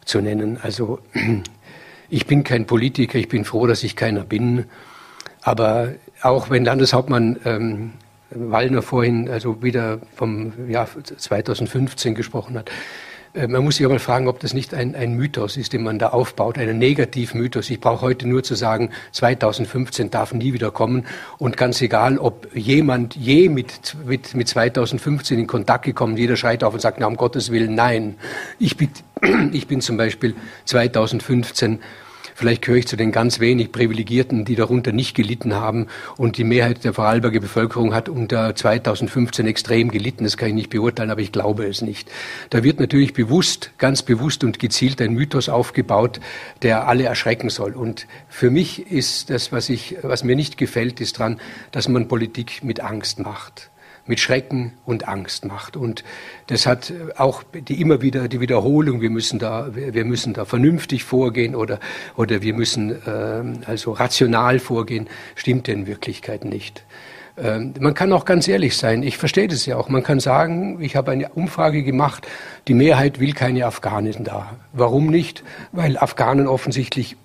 zu 0.03 0.19
nennen. 0.19 0.57
Also 0.61 0.99
ich 2.09 2.25
bin 2.25 2.43
kein 2.43 2.65
Politiker. 2.65 3.19
Ich 3.19 3.29
bin 3.29 3.45
froh, 3.45 3.67
dass 3.67 3.83
ich 3.83 3.95
keiner 3.95 4.23
bin. 4.23 4.65
Aber 5.41 5.93
auch 6.23 6.49
wenn 6.49 6.65
Landeshauptmann 6.65 7.39
ähm, 7.45 7.93
Wallner 8.29 8.81
vorhin 8.81 9.29
also 9.29 9.61
wieder 9.63 9.99
vom 10.15 10.69
Jahr 10.69 10.87
2015 10.87 12.15
gesprochen 12.15 12.57
hat. 12.57 12.69
äh, 13.33 13.47
man 13.47 13.63
muss 13.63 13.77
sich 13.77 13.85
aber 13.85 13.99
fragen, 13.99 14.27
ob 14.27 14.39
das 14.39 14.53
nicht 14.53 14.73
ein, 14.73 14.95
ein 14.95 15.13
Mythos 15.13 15.57
ist, 15.57 15.73
den 15.73 15.83
man 15.83 15.99
da 15.99 16.09
aufbaut, 16.09 16.57
einen 16.57 16.77
Negativmythos. 16.77 17.69
Ich 17.69 17.79
brauche 17.79 18.01
heute 18.01 18.27
nur 18.27 18.43
zu 18.43 18.55
sagen, 18.55 18.89
2015 19.11 20.09
darf 20.09 20.33
nie 20.33 20.53
wieder 20.53 20.71
kommen. 20.71 21.05
Und 21.37 21.57
ganz 21.57 21.81
egal, 21.81 22.17
ob 22.17 22.53
jemand 22.55 23.15
je 23.15 23.49
mit, 23.49 23.95
mit, 24.05 24.33
mit 24.35 24.47
2015 24.47 25.39
in 25.39 25.47
Kontakt 25.47 25.85
gekommen, 25.85 26.17
jeder 26.17 26.35
schreit 26.35 26.63
auf 26.63 26.73
und 26.73 26.81
sagt, 26.81 26.99
na, 26.99 27.07
um 27.07 27.15
Gottes 27.15 27.51
Willen, 27.51 27.75
nein. 27.75 28.15
Ich 28.59 28.77
bin, 28.77 28.89
ich 29.53 29.67
bin 29.67 29.81
zum 29.81 29.97
Beispiel 29.97 30.35
2015 30.65 31.79
Vielleicht 32.37 32.61
gehöre 32.61 32.77
ich 32.77 32.87
zu 32.87 32.97
den 32.97 33.11
ganz 33.11 33.39
wenig 33.39 33.71
Privilegierten, 33.71 34.45
die 34.45 34.53
darunter 34.53 34.91
nicht 34.91 35.15
gelitten 35.15 35.55
haben. 35.55 35.87
Und 36.17 36.37
die 36.37 36.43
Mehrheit 36.43 36.83
der 36.83 36.93
Vorarlberger 36.93 37.39
Bevölkerung 37.39 37.95
hat 37.95 38.09
unter 38.09 38.53
2015 38.53 39.47
extrem 39.47 39.89
gelitten. 39.89 40.23
Das 40.23 40.37
kann 40.37 40.49
ich 40.49 40.53
nicht 40.53 40.69
beurteilen, 40.69 41.09
aber 41.09 41.21
ich 41.21 41.31
glaube 41.31 41.65
es 41.65 41.81
nicht. 41.81 42.11
Da 42.51 42.63
wird 42.63 42.79
natürlich 42.79 43.13
bewusst, 43.13 43.71
ganz 43.79 44.03
bewusst 44.03 44.43
und 44.43 44.59
gezielt 44.59 45.01
ein 45.01 45.13
Mythos 45.13 45.49
aufgebaut, 45.49 46.19
der 46.61 46.87
alle 46.87 47.05
erschrecken 47.05 47.49
soll. 47.49 47.73
Und 47.73 48.05
für 48.29 48.51
mich 48.51 48.91
ist 48.91 49.31
das, 49.31 49.51
was 49.51 49.67
ich, 49.69 49.95
was 50.03 50.23
mir 50.23 50.35
nicht 50.35 50.59
gefällt, 50.59 51.01
ist 51.01 51.17
dran, 51.17 51.41
dass 51.71 51.87
man 51.87 52.07
Politik 52.07 52.63
mit 52.63 52.81
Angst 52.81 53.17
macht 53.17 53.71
mit 54.07 54.19
Schrecken 54.19 54.73
und 54.85 55.07
Angst 55.07 55.45
macht. 55.45 55.77
Und 55.77 56.03
das 56.47 56.65
hat 56.65 56.93
auch 57.17 57.43
die 57.53 57.79
immer 57.81 58.01
wieder 58.01 58.27
die 58.27 58.39
Wiederholung, 58.39 59.01
wir 59.01 59.09
müssen 59.09 59.39
da, 59.39 59.69
wir 59.73 60.05
müssen 60.05 60.33
da 60.33 60.45
vernünftig 60.45 61.03
vorgehen 61.03 61.55
oder, 61.55 61.79
oder 62.15 62.41
wir 62.41 62.53
müssen 62.53 62.91
äh, 62.91 63.65
also 63.65 63.91
rational 63.91 64.59
vorgehen, 64.59 65.07
stimmt 65.35 65.67
in 65.67 65.87
Wirklichkeit 65.87 66.45
nicht. 66.45 66.83
Ähm, 67.37 67.73
man 67.79 67.93
kann 67.93 68.11
auch 68.13 68.25
ganz 68.25 68.47
ehrlich 68.47 68.75
sein, 68.77 69.03
ich 69.03 69.17
verstehe 69.17 69.47
das 69.47 69.65
ja 69.65 69.77
auch. 69.77 69.89
Man 69.89 70.03
kann 70.03 70.19
sagen, 70.19 70.81
ich 70.81 70.95
habe 70.95 71.11
eine 71.11 71.29
Umfrage 71.29 71.83
gemacht, 71.83 72.27
die 72.67 72.73
Mehrheit 72.73 73.19
will 73.19 73.33
keine 73.33 73.65
Afghanen 73.65 74.23
da. 74.23 74.55
Warum 74.73 75.07
nicht? 75.07 75.43
Weil 75.71 75.97
Afghanen 75.97 76.47
offensichtlich 76.47 77.15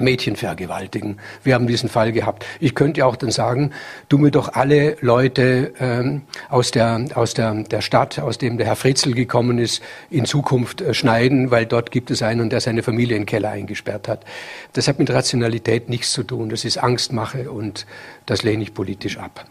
Mädchen 0.00 0.36
vergewaltigen. 0.36 1.18
Wir 1.42 1.54
haben 1.54 1.66
diesen 1.66 1.88
Fall 1.88 2.12
gehabt. 2.12 2.44
Ich 2.60 2.74
könnte 2.74 3.04
auch 3.06 3.16
dann 3.16 3.30
sagen, 3.30 3.72
du 4.08 4.18
mir 4.18 4.30
doch 4.30 4.54
alle 4.54 4.96
Leute 5.00 5.72
ähm, 5.80 6.22
aus, 6.48 6.70
der, 6.70 7.04
aus 7.14 7.34
der, 7.34 7.54
der 7.54 7.80
Stadt, 7.80 8.18
aus 8.18 8.38
dem 8.38 8.58
der 8.58 8.66
Herr 8.66 8.76
Fritzel 8.76 9.14
gekommen 9.14 9.58
ist, 9.58 9.82
in 10.10 10.24
Zukunft 10.24 10.80
äh, 10.80 10.94
schneiden, 10.94 11.50
weil 11.50 11.66
dort 11.66 11.90
gibt 11.90 12.10
es 12.10 12.22
einen, 12.22 12.50
der 12.50 12.60
seine 12.60 12.82
Familie 12.82 13.16
in 13.16 13.22
den 13.22 13.26
Keller 13.26 13.50
eingesperrt 13.50 14.08
hat. 14.08 14.24
Das 14.72 14.88
hat 14.88 14.98
mit 14.98 15.10
Rationalität 15.10 15.88
nichts 15.88 16.12
zu 16.12 16.22
tun. 16.22 16.48
Das 16.48 16.64
ist 16.64 16.78
Angstmache 16.78 17.50
und 17.50 17.86
das 18.26 18.42
lehne 18.42 18.62
ich 18.62 18.74
politisch 18.74 19.18
ab 19.18 19.44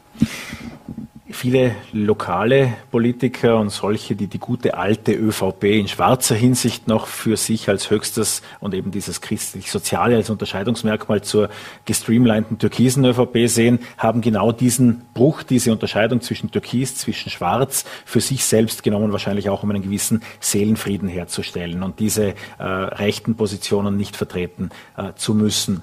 viele 1.30 1.76
lokale 1.92 2.74
Politiker 2.90 3.60
und 3.60 3.70
solche, 3.70 4.16
die 4.16 4.28
die 4.28 4.40
gute 4.40 4.78
alte 4.78 5.14
ÖVP 5.14 5.64
in 5.66 5.88
schwarzer 5.88 6.36
Hinsicht 6.36 6.88
noch 6.88 7.08
für 7.08 7.38
sich 7.38 7.68
als 7.70 7.90
höchstes 7.90 8.42
und 8.60 8.74
eben 8.74 8.92
dieses 8.92 9.22
christlich-soziale 9.22 10.16
als 10.16 10.30
Unterscheidungsmerkmal 10.30 11.22
zur 11.22 11.50
gestreamlinten 11.86 12.60
türkisen 12.60 13.04
ÖVP 13.06 13.48
sehen, 13.48 13.80
haben 13.98 14.22
genau 14.22 14.52
diesen 14.52 15.02
Bruch, 15.14 15.44
diese 15.44 15.72
Unterscheidung 15.72 16.22
zwischen 16.22 16.52
Türkis, 16.52 16.96
zwischen 16.96 17.30
Schwarz 17.30 17.86
für 18.06 18.22
sich 18.22 18.46
selbst 18.46 18.84
genommen, 18.84 19.12
wahrscheinlich 19.12 19.50
auch 19.50 19.64
um 19.64 19.70
einen 19.70 19.84
gewissen 19.84 20.22
Seelenfrieden 20.40 21.10
herzustellen 21.10 21.84
und 21.84 22.00
diese 22.00 22.36
äh, 22.58 22.64
rechten 22.64 23.36
Positionen 23.36 23.98
nicht 23.98 24.16
vertreten 24.16 24.70
äh, 24.96 25.14
zu 25.16 25.34
müssen. 25.34 25.82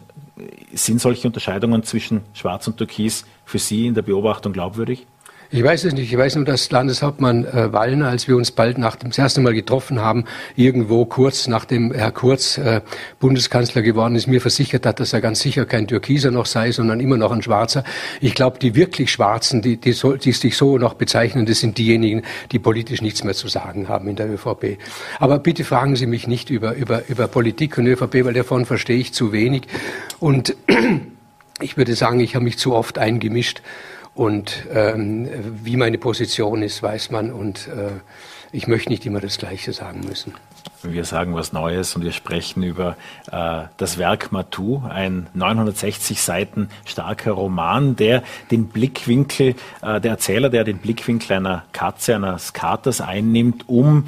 Sind 0.72 1.00
solche 1.00 1.28
Unterscheidungen 1.28 1.84
zwischen 1.84 2.22
Schwarz 2.32 2.66
und 2.66 2.76
Türkis 2.76 3.24
für 3.44 3.58
Sie 3.58 3.86
in 3.86 3.94
der 3.94 4.02
Beobachtung 4.02 4.52
glaubwürdig? 4.52 5.06
Ich 5.50 5.62
weiß 5.62 5.84
es 5.84 5.92
nicht. 5.92 6.10
Ich 6.10 6.18
weiß 6.18 6.36
nur, 6.36 6.44
dass 6.44 6.70
Landeshauptmann 6.70 7.44
äh, 7.44 7.72
Wallner, 7.72 8.08
als 8.08 8.26
wir 8.26 8.36
uns 8.36 8.50
bald 8.50 8.78
nach 8.78 8.96
dem 8.96 9.10
das 9.10 9.18
erste 9.18 9.40
Mal 9.40 9.54
getroffen 9.54 10.00
haben, 10.00 10.24
irgendwo 10.56 11.04
kurz 11.04 11.46
nachdem 11.46 11.92
Herr 11.92 12.12
Kurz 12.12 12.58
äh, 12.58 12.80
Bundeskanzler 13.20 13.82
geworden 13.82 14.16
ist, 14.16 14.26
mir 14.26 14.40
versichert 14.40 14.86
hat, 14.86 15.00
dass 15.00 15.12
er 15.12 15.20
ganz 15.20 15.40
sicher 15.40 15.66
kein 15.66 15.86
Türkiser 15.86 16.30
noch 16.30 16.46
sei, 16.46 16.72
sondern 16.72 17.00
immer 17.00 17.16
noch 17.16 17.30
ein 17.30 17.42
Schwarzer. 17.42 17.84
Ich 18.20 18.34
glaube, 18.34 18.58
die 18.58 18.74
wirklich 18.74 19.12
Schwarzen, 19.12 19.62
die, 19.62 19.76
die, 19.76 19.92
so, 19.92 20.16
die 20.16 20.32
sich 20.32 20.56
so 20.56 20.78
noch 20.78 20.94
bezeichnen, 20.94 21.46
das 21.46 21.60
sind 21.60 21.78
diejenigen, 21.78 22.22
die 22.50 22.58
politisch 22.58 23.02
nichts 23.02 23.22
mehr 23.22 23.34
zu 23.34 23.48
sagen 23.48 23.88
haben 23.88 24.08
in 24.08 24.16
der 24.16 24.28
ÖVP. 24.28 24.78
Aber 25.20 25.38
bitte 25.38 25.64
fragen 25.64 25.94
Sie 25.94 26.06
mich 26.06 26.26
nicht 26.26 26.50
über, 26.50 26.74
über, 26.74 27.02
über 27.08 27.28
Politik 27.28 27.78
und 27.78 27.86
ÖVP, 27.86 28.24
weil 28.24 28.34
davon 28.34 28.64
verstehe 28.64 28.98
ich 28.98 29.12
zu 29.12 29.32
wenig. 29.32 29.62
Und 30.20 30.56
ich 31.60 31.76
würde 31.76 31.94
sagen, 31.94 32.20
ich 32.20 32.34
habe 32.34 32.44
mich 32.44 32.58
zu 32.58 32.74
oft 32.74 32.98
eingemischt. 32.98 33.62
Und 34.14 34.66
ähm, 34.72 35.28
wie 35.64 35.76
meine 35.76 35.98
Position 35.98 36.62
ist, 36.62 36.82
weiß 36.82 37.10
man. 37.10 37.32
Und 37.32 37.68
äh, 37.68 37.90
ich 38.52 38.68
möchte 38.68 38.90
nicht 38.90 39.04
immer 39.04 39.20
das 39.20 39.38
Gleiche 39.38 39.72
sagen 39.72 40.02
müssen. 40.08 40.34
Wir 40.82 41.04
sagen 41.04 41.34
was 41.34 41.52
Neues 41.52 41.96
und 41.96 42.04
wir 42.04 42.12
sprechen 42.12 42.62
über 42.62 42.96
äh, 43.32 43.64
das 43.76 43.98
Werk 43.98 44.32
Matou, 44.32 44.82
ein 44.88 45.28
960 45.34 46.20
Seiten 46.20 46.68
starker 46.84 47.32
Roman, 47.32 47.96
der 47.96 48.22
den 48.50 48.66
Blickwinkel, 48.66 49.54
äh, 49.82 50.00
der 50.00 50.12
Erzähler, 50.12 50.50
der 50.50 50.64
den 50.64 50.78
Blickwinkel 50.78 51.36
einer 51.36 51.64
Katze, 51.72 52.14
einer 52.14 52.38
Skaters 52.38 53.00
einnimmt, 53.00 53.68
um 53.68 54.06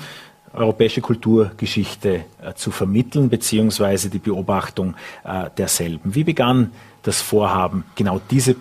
europäische 0.53 1.01
Kulturgeschichte 1.01 2.25
äh, 2.43 2.55
zu 2.55 2.71
vermitteln, 2.71 3.29
beziehungsweise 3.31 4.11
die 4.11 4.19
Beobachtung 4.19 4.95
äh, 5.25 5.51
derselben. 5.57 6.15
Wie 6.15 6.25
begann 6.25 6.73
das 7.03 7.21
Vorhaben, 7.21 7.85
genau 7.95 8.21
diese 8.31 8.57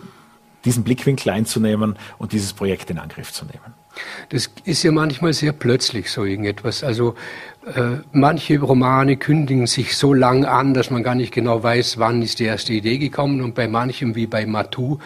diesen 0.65 0.84
Blickwinkel 0.84 1.32
einzunehmen 1.32 1.95
und 2.17 2.34
dieses 2.34 2.54
Projekt 2.54 2.89
in 2.89 2.97
Angriff 2.97 3.32
zu 3.32 3.45
nehmen. 3.45 3.73
Das 4.30 4.49
ist 4.65 4.84
ja 4.84 4.91
manchmal 4.91 5.34
sehr 5.34 5.54
plötzlich 5.54 6.12
so 6.12 6.25
irgendetwas. 6.25 6.84
Also 6.84 7.15
äh, 7.65 7.97
manche 8.12 8.60
Romane 8.60 9.17
kündigen 9.17 9.67
sich 9.67 9.95
so 9.95 10.13
lang 10.13 10.45
an, 10.45 10.73
dass 10.73 10.91
man 10.91 11.04
gar 11.04 11.15
nicht 11.15 11.34
genau 11.34 11.63
weiß, 11.63 11.97
wann 11.97 12.21
ist 12.21 12.39
die 12.39 12.45
erste 12.45 12.73
Idee 12.73 12.97
gekommen. 12.97 13.41
Und 13.41 13.56
bei 13.56 13.67
manchem, 13.67 14.15
wie 14.15 14.28
bei 14.28 14.45
Matou, 14.45 14.99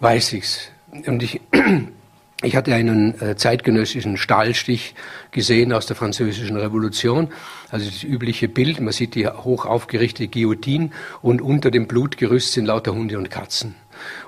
weiß 0.00 0.34
ich's. 0.34 0.68
Und 1.06 1.22
ich, 1.22 1.40
ich 2.42 2.56
hatte 2.56 2.74
einen 2.74 3.20
äh, 3.20 3.36
zeitgenössischen 3.36 4.16
Stahlstich 4.16 4.94
gesehen 5.32 5.72
aus 5.72 5.86
der 5.86 5.96
Französischen 5.96 6.56
Revolution. 6.56 7.28
Also 7.70 7.86
das 7.86 8.04
übliche 8.04 8.48
Bild, 8.48 8.80
man 8.80 8.92
sieht 8.92 9.14
die 9.14 9.26
hoch 9.26 9.66
aufgerichtete 9.66 10.28
Guillotine 10.28 10.90
und 11.22 11.42
unter 11.42 11.70
dem 11.70 11.86
Blutgerüst 11.86 12.52
sind 12.52 12.66
lauter 12.66 12.94
Hunde 12.94 13.18
und 13.18 13.30
Katzen. 13.30 13.74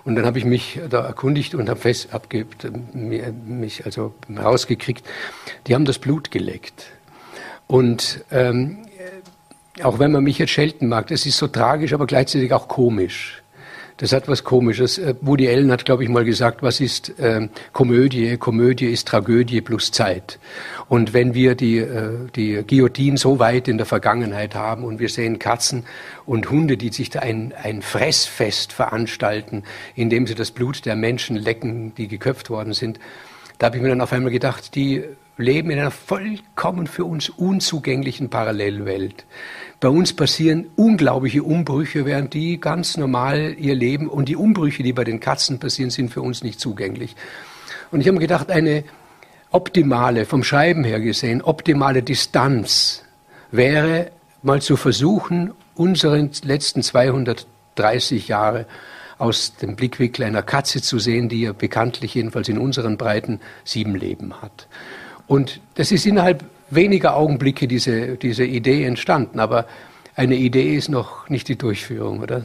Und 0.04 0.16
dann 0.16 0.24
habe 0.26 0.38
ich 0.38 0.44
mich 0.44 0.80
da 0.88 1.00
erkundigt 1.06 1.54
und 1.54 1.68
habe 1.68 1.80
fest, 1.80 2.08
hab 2.12 2.28
mich 2.92 3.84
also 3.84 4.14
rausgekriegt, 4.28 5.06
die 5.66 5.74
haben 5.74 5.84
das 5.84 5.98
Blut 5.98 6.30
geleckt. 6.30 6.86
Und 7.66 8.24
ähm, 8.30 8.78
auch 9.82 9.98
wenn 9.98 10.12
man 10.12 10.24
mich 10.24 10.38
jetzt 10.38 10.50
schelten 10.50 10.88
mag, 10.88 11.06
das 11.08 11.26
ist 11.26 11.36
so 11.36 11.46
tragisch, 11.46 11.92
aber 11.92 12.06
gleichzeitig 12.06 12.52
auch 12.52 12.68
komisch. 12.68 13.42
Das 14.00 14.14
hat 14.14 14.28
was 14.28 14.44
Komisches. 14.44 14.96
Äh, 14.96 15.14
Woody 15.20 15.46
Allen 15.46 15.70
hat, 15.70 15.84
glaube 15.84 16.04
ich, 16.04 16.08
mal 16.08 16.24
gesagt, 16.24 16.62
was 16.62 16.80
ist 16.80 17.18
äh, 17.18 17.48
Komödie? 17.74 18.38
Komödie 18.38 18.86
ist 18.86 19.06
Tragödie 19.06 19.60
plus 19.60 19.92
Zeit. 19.92 20.38
Und 20.88 21.12
wenn 21.12 21.34
wir 21.34 21.54
die, 21.54 21.76
äh, 21.76 22.12
die 22.34 22.64
Guillotine 22.66 23.18
so 23.18 23.38
weit 23.38 23.68
in 23.68 23.76
der 23.76 23.84
Vergangenheit 23.84 24.54
haben 24.54 24.84
und 24.84 25.00
wir 25.00 25.10
sehen 25.10 25.38
Katzen 25.38 25.84
und 26.24 26.50
Hunde, 26.50 26.78
die 26.78 26.88
sich 26.88 27.10
da 27.10 27.20
ein, 27.20 27.52
ein 27.62 27.82
Fressfest 27.82 28.72
veranstalten, 28.72 29.64
indem 29.94 30.26
sie 30.26 30.34
das 30.34 30.50
Blut 30.50 30.86
der 30.86 30.96
Menschen 30.96 31.36
lecken, 31.36 31.94
die 31.94 32.08
geköpft 32.08 32.48
worden 32.48 32.72
sind, 32.72 32.98
da 33.58 33.66
habe 33.66 33.76
ich 33.76 33.82
mir 33.82 33.90
dann 33.90 34.00
auf 34.00 34.14
einmal 34.14 34.32
gedacht, 34.32 34.74
die 34.74 35.04
leben 35.40 35.70
in 35.70 35.78
einer 35.78 35.90
vollkommen 35.90 36.86
für 36.86 37.04
uns 37.04 37.28
unzugänglichen 37.28 38.30
Parallelwelt. 38.30 39.24
Bei 39.80 39.88
uns 39.88 40.12
passieren 40.12 40.66
unglaubliche 40.76 41.42
Umbrüche, 41.42 42.04
während 42.04 42.34
die 42.34 42.60
ganz 42.60 42.96
normal 42.96 43.54
ihr 43.58 43.74
Leben 43.74 44.08
und 44.08 44.28
die 44.28 44.36
Umbrüche, 44.36 44.82
die 44.82 44.92
bei 44.92 45.04
den 45.04 45.20
Katzen 45.20 45.58
passieren, 45.58 45.90
sind 45.90 46.10
für 46.10 46.22
uns 46.22 46.42
nicht 46.42 46.60
zugänglich. 46.60 47.16
Und 47.90 48.00
ich 48.00 48.06
habe 48.06 48.14
mir 48.14 48.20
gedacht, 48.20 48.50
eine 48.50 48.84
optimale, 49.50 50.26
vom 50.26 50.44
Schreiben 50.44 50.84
her 50.84 51.00
gesehen, 51.00 51.42
optimale 51.42 52.02
Distanz 52.02 53.04
wäre 53.50 54.12
mal 54.42 54.62
zu 54.62 54.76
versuchen, 54.76 55.52
unsere 55.74 56.28
letzten 56.44 56.82
230 56.82 58.28
Jahre 58.28 58.66
aus 59.18 59.54
dem 59.56 59.76
Blickwinkel 59.76 60.24
einer 60.24 60.42
Katze 60.42 60.80
zu 60.80 60.98
sehen, 60.98 61.28
die 61.28 61.42
ja 61.42 61.52
bekanntlich 61.52 62.14
jedenfalls 62.14 62.48
in 62.48 62.58
unseren 62.58 62.96
Breiten 62.96 63.40
sieben 63.64 63.94
Leben 63.94 64.40
hat. 64.40 64.66
Und 65.30 65.60
das 65.76 65.92
ist 65.92 66.06
innerhalb 66.06 66.44
weniger 66.70 67.16
Augenblicke 67.16 67.68
diese, 67.68 68.16
diese 68.16 68.44
Idee 68.44 68.82
entstanden. 68.82 69.38
Aber 69.38 69.64
eine 70.16 70.34
Idee 70.34 70.74
ist 70.74 70.88
noch 70.88 71.28
nicht 71.28 71.46
die 71.46 71.54
Durchführung, 71.54 72.18
oder? 72.18 72.44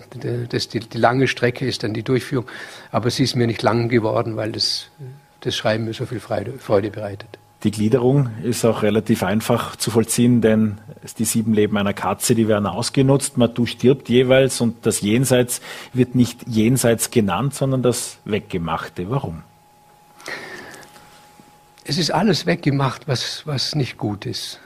Das, 0.49 0.67
die, 0.67 0.81
die 0.81 0.97
lange 0.99 1.27
Strecke 1.27 1.65
ist 1.65 1.81
dann 1.81 1.95
die 1.95 2.03
Durchführung. 2.03 2.45
Aber 2.91 3.09
sie 3.09 3.23
ist 3.23 3.35
mir 3.35 3.47
nicht 3.47 3.63
lang 3.63 3.89
geworden, 3.89 4.35
weil 4.35 4.51
das, 4.51 4.91
das 5.39 5.55
Schreiben 5.55 5.85
mir 5.85 5.95
so 5.95 6.05
viel 6.05 6.19
Freude, 6.19 6.53
Freude 6.59 6.91
bereitet. 6.91 7.39
Die 7.63 7.71
Gliederung 7.71 8.29
ist 8.43 8.63
auch 8.65 8.83
relativ 8.83 9.23
einfach 9.23 9.75
zu 9.77 9.89
vollziehen, 9.89 10.41
denn 10.41 10.77
die 11.17 11.25
sieben 11.25 11.55
Leben 11.55 11.77
einer 11.77 11.95
Katze, 11.95 12.35
die 12.35 12.47
werden 12.47 12.67
ausgenutzt. 12.67 13.39
Matu 13.39 13.65
stirbt 13.65 14.09
jeweils 14.09 14.61
und 14.61 14.85
das 14.85 15.01
Jenseits 15.01 15.59
wird 15.91 16.13
nicht 16.13 16.47
Jenseits 16.47 17.09
genannt, 17.09 17.55
sondern 17.55 17.81
das 17.81 18.19
Weggemachte. 18.25 19.09
Warum? 19.09 19.41
Es 21.87 21.99
ist 21.99 22.09
alles 22.09 22.47
weggemacht, 22.47 23.07
was, 23.07 23.45
was 23.45 23.75
nicht 23.75 23.97
gut 23.97 24.25
ist. 24.25 24.59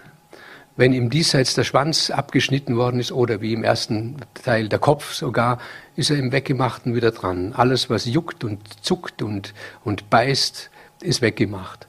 wenn 0.80 0.94
im 0.94 1.10
Diesseits 1.10 1.56
der 1.56 1.66
Schwanz 1.66 2.10
abgeschnitten 2.10 2.78
worden 2.78 3.02
ist 3.02 3.12
oder 3.12 3.42
wie 3.42 3.52
im 3.52 3.66
ersten 3.66 4.16
Teil 4.46 4.70
der 4.70 4.80
Kopf 4.80 5.12
sogar, 5.12 5.60
ist 5.98 6.10
er 6.10 6.16
im 6.16 6.32
Weggemachten 6.32 6.96
wieder 6.96 7.12
dran. 7.12 7.52
Alles, 7.52 7.90
was 7.90 8.06
juckt 8.06 8.46
und 8.46 8.62
zuckt 8.82 9.22
und, 9.22 9.54
und 9.84 10.10
beißt, 10.10 10.70
ist 11.02 11.22
weggemacht. 11.22 11.86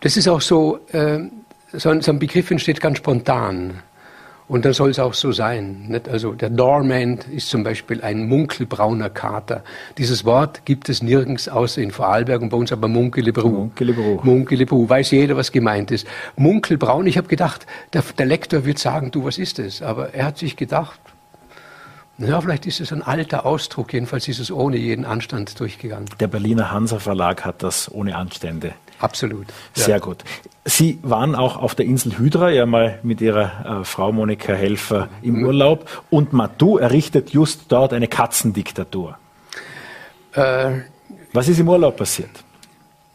Das 0.00 0.16
ist 0.16 0.26
auch 0.26 0.40
so, 0.40 0.80
äh, 0.92 1.18
so, 1.74 1.90
ein, 1.90 2.00
so 2.00 2.12
ein 2.12 2.18
Begriff 2.18 2.50
entsteht 2.50 2.80
ganz 2.80 2.96
spontan. 2.96 3.82
Und 4.48 4.64
dann 4.64 4.72
soll 4.72 4.90
es 4.90 4.98
auch 4.98 5.14
so 5.14 5.32
sein. 5.32 5.86
Nicht? 5.88 6.08
Also 6.08 6.32
der 6.32 6.50
Dormant 6.50 7.26
ist 7.28 7.48
zum 7.48 7.62
Beispiel 7.62 8.02
ein 8.02 8.28
munkelbrauner 8.28 9.08
Kater. 9.08 9.62
Dieses 9.98 10.24
Wort 10.24 10.64
gibt 10.64 10.88
es 10.88 11.02
nirgends 11.02 11.48
außer 11.48 11.80
in 11.80 11.90
Vorarlberg 11.90 12.42
und 12.42 12.50
bei 12.50 12.56
uns 12.56 12.72
aber 12.72 12.88
Munkelebru. 12.88 13.48
Munkelebru. 13.48 14.20
Munkelebru. 14.22 14.88
Weiß 14.88 15.10
jeder, 15.12 15.36
was 15.36 15.52
gemeint 15.52 15.90
ist. 15.90 16.06
Munkelbraun, 16.36 17.06
ich 17.06 17.16
habe 17.16 17.28
gedacht, 17.28 17.66
der, 17.92 18.02
der 18.18 18.26
Lektor 18.26 18.64
wird 18.64 18.78
sagen, 18.78 19.10
du, 19.10 19.24
was 19.24 19.38
ist 19.38 19.58
das? 19.58 19.80
Aber 19.80 20.12
er 20.12 20.26
hat 20.26 20.38
sich 20.38 20.56
gedacht, 20.56 21.00
ja, 22.18 22.40
vielleicht 22.40 22.66
ist 22.66 22.80
es 22.80 22.92
ein 22.92 23.02
alter 23.02 23.46
Ausdruck, 23.46 23.92
jedenfalls 23.92 24.28
ist 24.28 24.38
es 24.38 24.50
ohne 24.50 24.76
jeden 24.76 25.04
Anstand 25.04 25.58
durchgegangen. 25.58 26.08
Der 26.20 26.28
Berliner 26.28 26.70
Hansa 26.70 26.98
Verlag 26.98 27.44
hat 27.44 27.62
das 27.62 27.90
ohne 27.90 28.16
Anstände 28.16 28.74
Absolut. 29.02 29.48
Ja. 29.76 29.84
Sehr 29.84 30.00
gut. 30.00 30.18
Sie 30.64 30.98
waren 31.02 31.34
auch 31.34 31.56
auf 31.56 31.74
der 31.74 31.86
Insel 31.86 32.18
Hydra, 32.18 32.50
ja 32.50 32.66
mal 32.66 33.00
mit 33.02 33.20
Ihrer 33.20 33.80
äh, 33.80 33.84
Frau 33.84 34.12
Monika 34.12 34.52
Helfer 34.52 35.08
im 35.22 35.38
mhm. 35.38 35.46
Urlaub. 35.46 36.04
Und 36.08 36.32
Matu 36.32 36.78
errichtet 36.78 37.30
just 37.30 37.64
dort 37.68 37.92
eine 37.92 38.06
Katzendiktatur. 38.06 39.18
Äh, 40.34 40.70
Was 41.32 41.48
ist 41.48 41.58
im 41.58 41.68
Urlaub 41.68 41.96
passiert? 41.96 42.30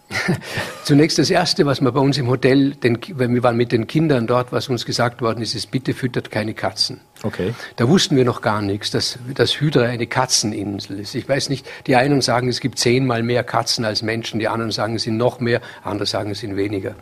Zunächst 0.83 1.17
das 1.19 1.29
Erste, 1.29 1.65
was 1.65 1.81
wir 1.81 1.91
bei 1.91 1.99
uns 1.99 2.17
im 2.17 2.27
Hotel, 2.27 2.71
den, 2.75 2.97
wenn 3.15 3.33
wir 3.33 3.43
waren 3.43 3.57
mit 3.57 3.71
den 3.71 3.87
Kindern 3.87 4.27
dort, 4.27 4.51
was 4.51 4.69
uns 4.69 4.85
gesagt 4.85 5.21
worden 5.21 5.41
ist, 5.41 5.53
ist, 5.53 5.69
bitte 5.69 5.93
füttert 5.93 6.31
keine 6.31 6.53
Katzen. 6.53 7.01
Okay. 7.23 7.53
Da 7.75 7.89
wussten 7.89 8.15
wir 8.15 8.23
noch 8.23 8.41
gar 8.41 8.61
nichts, 8.61 8.91
dass, 8.91 9.19
dass 9.33 9.59
Hydra 9.59 9.83
eine 9.83 10.07
Katzeninsel 10.07 10.99
ist. 10.99 11.15
Ich 11.15 11.27
weiß 11.27 11.49
nicht, 11.49 11.67
die 11.87 11.95
einen 11.95 12.21
sagen, 12.21 12.47
es 12.47 12.59
gibt 12.59 12.79
zehnmal 12.79 13.23
mehr 13.23 13.43
Katzen 13.43 13.83
als 13.85 14.01
Menschen, 14.01 14.39
die 14.39 14.47
anderen 14.47 14.71
sagen, 14.71 14.95
es 14.95 15.03
sind 15.03 15.17
noch 15.17 15.39
mehr, 15.39 15.61
andere 15.83 16.05
sagen, 16.05 16.31
es 16.31 16.39
sind 16.39 16.55
weniger. 16.55 16.95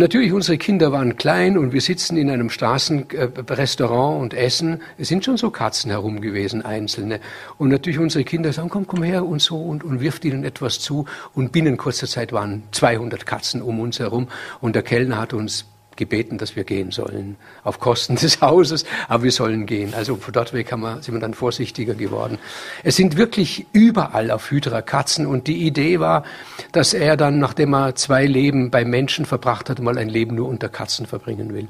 Natürlich, 0.00 0.32
unsere 0.32 0.56
Kinder 0.56 0.92
waren 0.92 1.18
klein 1.18 1.58
und 1.58 1.74
wir 1.74 1.82
sitzen 1.82 2.16
in 2.16 2.30
einem 2.30 2.48
Straßenrestaurant 2.48 4.22
und 4.22 4.32
essen. 4.32 4.80
Es 4.96 5.08
sind 5.08 5.26
schon 5.26 5.36
so 5.36 5.50
Katzen 5.50 5.90
herum 5.90 6.22
gewesen, 6.22 6.64
einzelne. 6.64 7.20
Und 7.58 7.68
natürlich 7.68 7.98
unsere 7.98 8.24
Kinder 8.24 8.50
sagen, 8.50 8.70
komm, 8.70 8.86
komm 8.86 9.02
her 9.02 9.26
und 9.26 9.42
so 9.42 9.60
und, 9.60 9.84
und 9.84 10.00
wirft 10.00 10.24
ihnen 10.24 10.42
etwas 10.42 10.80
zu. 10.80 11.04
Und 11.34 11.52
binnen 11.52 11.76
kurzer 11.76 12.06
Zeit 12.06 12.32
waren 12.32 12.62
200 12.72 13.26
Katzen 13.26 13.60
um 13.60 13.78
uns 13.78 13.98
herum. 13.98 14.28
Und 14.62 14.74
der 14.74 14.82
Kellner 14.84 15.18
hat 15.18 15.34
uns 15.34 15.66
gebeten, 16.00 16.38
dass 16.38 16.56
wir 16.56 16.64
gehen 16.64 16.90
sollen, 16.90 17.36
auf 17.62 17.78
Kosten 17.78 18.16
des 18.22 18.40
Hauses, 18.40 18.84
aber 19.06 19.22
wir 19.22 19.32
sollen 19.32 19.66
gehen. 19.66 19.94
Also 19.94 20.16
von 20.16 20.32
dort 20.32 20.52
weg 20.52 20.72
haben 20.72 20.80
wir, 20.80 21.00
sind 21.02 21.14
wir 21.14 21.20
dann 21.20 21.34
vorsichtiger 21.34 21.94
geworden. 21.94 22.38
Es 22.82 22.96
sind 22.96 23.16
wirklich 23.16 23.66
überall 23.72 24.32
auf 24.32 24.50
Hydra 24.50 24.82
Katzen 24.82 25.26
und 25.26 25.46
die 25.46 25.64
Idee 25.64 26.00
war, 26.00 26.24
dass 26.72 26.94
er 26.94 27.16
dann, 27.16 27.38
nachdem 27.38 27.74
er 27.74 27.94
zwei 27.94 28.26
Leben 28.26 28.70
bei 28.70 28.84
Menschen 28.84 29.26
verbracht 29.26 29.70
hat, 29.70 29.78
mal 29.78 29.98
ein 29.98 30.08
Leben 30.08 30.34
nur 30.34 30.48
unter 30.48 30.68
Katzen 30.68 31.06
verbringen 31.06 31.54
will. 31.54 31.68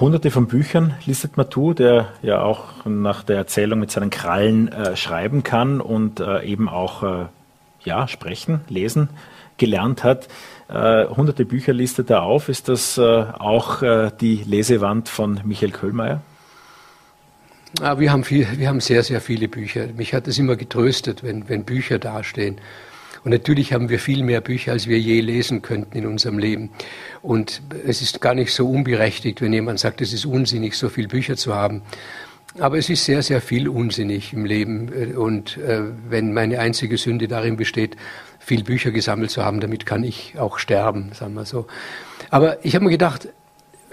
Hunderte 0.00 0.32
von 0.32 0.48
Büchern 0.48 0.94
listet 1.06 1.36
Matu, 1.36 1.72
der 1.72 2.08
ja 2.22 2.40
auch 2.42 2.84
nach 2.84 3.22
der 3.22 3.36
Erzählung 3.36 3.78
mit 3.78 3.92
seinen 3.92 4.10
Krallen 4.10 4.66
äh, 4.72 4.96
schreiben 4.96 5.44
kann 5.44 5.80
und 5.80 6.18
äh, 6.18 6.42
eben 6.42 6.68
auch 6.68 7.02
äh, 7.02 7.26
ja, 7.84 8.08
sprechen, 8.08 8.62
lesen 8.68 9.10
gelernt 9.56 10.02
hat 10.02 10.26
äh, 10.74 11.06
hunderte 11.08 11.44
Bücher 11.44 11.72
listet 11.72 12.10
er 12.10 12.22
auf. 12.22 12.48
Ist 12.48 12.68
das 12.68 12.98
äh, 12.98 13.02
auch 13.02 13.82
äh, 13.82 14.10
die 14.20 14.42
Lesewand 14.44 15.08
von 15.08 15.40
Michael 15.44 15.70
Köhlmeier? 15.70 16.20
Ah, 17.80 17.98
wir, 17.98 18.12
haben 18.12 18.24
viel, 18.24 18.46
wir 18.56 18.68
haben 18.68 18.80
sehr, 18.80 19.02
sehr 19.02 19.20
viele 19.20 19.48
Bücher. 19.48 19.88
Mich 19.96 20.14
hat 20.14 20.28
es 20.28 20.38
immer 20.38 20.56
getröstet, 20.56 21.22
wenn, 21.22 21.48
wenn 21.48 21.64
Bücher 21.64 21.98
dastehen. 21.98 22.60
Und 23.24 23.30
natürlich 23.30 23.72
haben 23.72 23.88
wir 23.88 23.98
viel 23.98 24.22
mehr 24.22 24.40
Bücher, 24.40 24.72
als 24.72 24.86
wir 24.86 24.98
je 24.98 25.20
lesen 25.20 25.62
könnten 25.62 25.96
in 25.96 26.06
unserem 26.06 26.38
Leben. 26.38 26.70
Und 27.22 27.62
es 27.86 28.02
ist 28.02 28.20
gar 28.20 28.34
nicht 28.34 28.52
so 28.52 28.68
unberechtigt, 28.68 29.40
wenn 29.40 29.52
jemand 29.52 29.80
sagt, 29.80 30.02
es 30.02 30.12
ist 30.12 30.26
unsinnig, 30.26 30.76
so 30.76 30.88
viele 30.88 31.08
Bücher 31.08 31.36
zu 31.36 31.54
haben. 31.54 31.82
Aber 32.60 32.78
es 32.78 32.88
ist 32.88 33.04
sehr, 33.04 33.22
sehr 33.22 33.40
viel 33.40 33.68
unsinnig 33.68 34.32
im 34.32 34.44
Leben. 34.44 35.16
Und 35.16 35.56
äh, 35.56 35.82
wenn 36.08 36.32
meine 36.32 36.60
einzige 36.60 36.98
Sünde 36.98 37.26
darin 37.26 37.56
besteht, 37.56 37.96
viel 38.44 38.64
Bücher 38.64 38.90
gesammelt 38.90 39.30
zu 39.30 39.44
haben, 39.44 39.60
damit 39.60 39.86
kann 39.86 40.04
ich 40.04 40.38
auch 40.38 40.58
sterben, 40.58 41.12
sagen 41.14 41.34
wir 41.34 41.44
so. 41.44 41.66
Aber 42.30 42.64
ich 42.64 42.74
habe 42.74 42.84
mir 42.84 42.90
gedacht, 42.90 43.28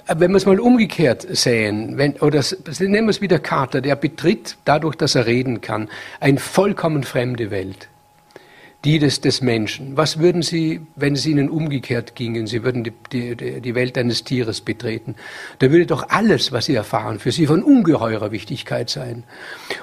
wenn 0.08 0.32
wir 0.32 0.38
es 0.38 0.45
mal 0.45 0.60
umgekehrt 0.60 1.26
sehen, 1.30 1.97
wenn, 1.97 2.14
oder 2.18 2.43
nehmen 2.80 3.08
wir 3.08 3.12
es 3.12 3.22
wieder 3.22 3.39
Carter, 3.39 3.82
der 3.82 3.95
betritt 3.95 4.58
dadurch, 4.66 4.95
dass 4.95 5.16
er 5.16 5.26
reden 5.26 5.62
kann, 5.62 5.89
eine 6.20 6.39
vollkommen 6.39 7.04
fremde 7.04 7.52
Welt 7.52 7.88
die 8.84 8.97
des, 8.97 9.22
des 9.22 9.41
Menschen. 9.41 9.95
Was 9.95 10.20
würden 10.20 10.41
Sie, 10.41 10.82
wenn 10.95 11.14
es 11.14 11.26
Ihnen 11.26 11.49
umgekehrt 11.49 12.16
gingen, 12.16 12.47
Sie 12.47 12.64
würden 12.64 12.84
die, 12.84 12.93
die, 13.36 13.62
die 13.62 13.76
Welt 13.76 13.97
eines 13.97 14.24
Tieres 14.24 14.62
betreten? 14.62 15.16
Da 15.60 15.70
würde 15.70 15.86
doch 15.86 16.10
alles, 16.10 16.52
was 16.52 16.66
Sie 16.66 16.74
erfahren, 16.74 17.20
für 17.20 17.32
Sie 17.32 17.45
von 17.45 17.62
ungeheurer 17.62 18.32
Wichtigkeit 18.32 18.89
sein. 18.89 19.24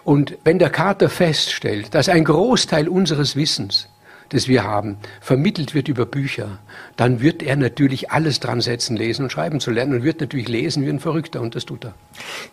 Und 0.04 0.36
wenn 0.42 0.58
der 0.58 0.70
Kater 0.70 1.08
feststellt, 1.08 1.94
dass 1.94 2.08
ein 2.08 2.24
Großteil 2.24 2.88
unseres 2.88 3.36
Wissens 3.36 3.88
das 4.30 4.48
wir 4.48 4.64
haben, 4.64 4.96
vermittelt 5.20 5.74
wird 5.74 5.88
über 5.88 6.06
Bücher, 6.06 6.58
dann 6.96 7.20
wird 7.20 7.42
er 7.42 7.56
natürlich 7.56 8.10
alles 8.10 8.40
dran 8.40 8.60
setzen, 8.60 8.96
lesen 8.96 9.24
und 9.24 9.30
schreiben 9.30 9.60
zu 9.60 9.70
lernen 9.70 9.94
und 9.94 10.02
wird 10.04 10.20
natürlich 10.20 10.48
lesen 10.48 10.84
wie 10.84 10.90
ein 10.90 11.00
Verrückter 11.00 11.40
und 11.40 11.54
das 11.54 11.64
tut 11.64 11.84
er. 11.84 11.94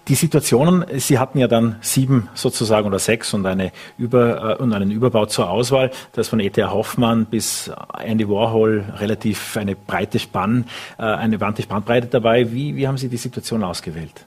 Die 0.08 0.16
Situationen, 0.16 0.86
Sie 0.98 1.20
hatten 1.20 1.40
ja 1.40 1.48
dann 1.48 1.78
sieben 1.82 2.30
sozusagen 2.34 2.88
oder 2.88 3.00
sechs 3.00 3.34
und, 3.34 3.46
eine 3.46 3.72
Über, 3.98 4.60
äh, 4.60 4.62
und 4.62 4.74
einen 4.74 4.92
Überbau 4.92 5.26
zur 5.26 5.50
Auswahl, 5.50 5.92
das 6.14 6.28
von 6.28 6.40
E.T.A. 6.40 6.72
Hoffmann 6.72 7.26
bis 7.26 7.72
Andy 8.00 8.28
Warhol 8.28 8.86
relativ 8.98 9.58
eine 9.58 9.76
breite 9.76 10.20
Spann, 10.20 10.66
äh, 10.98 11.04
eine 11.04 11.42
wandte 11.42 11.64
Spannbreite 11.64 12.08
dabei. 12.08 12.52
Wie, 12.52 12.76
wie 12.76 12.88
haben 12.88 12.98
Sie 12.98 13.10
die 13.10 13.18
Situation 13.18 13.64
ausgewählt? 13.64 14.26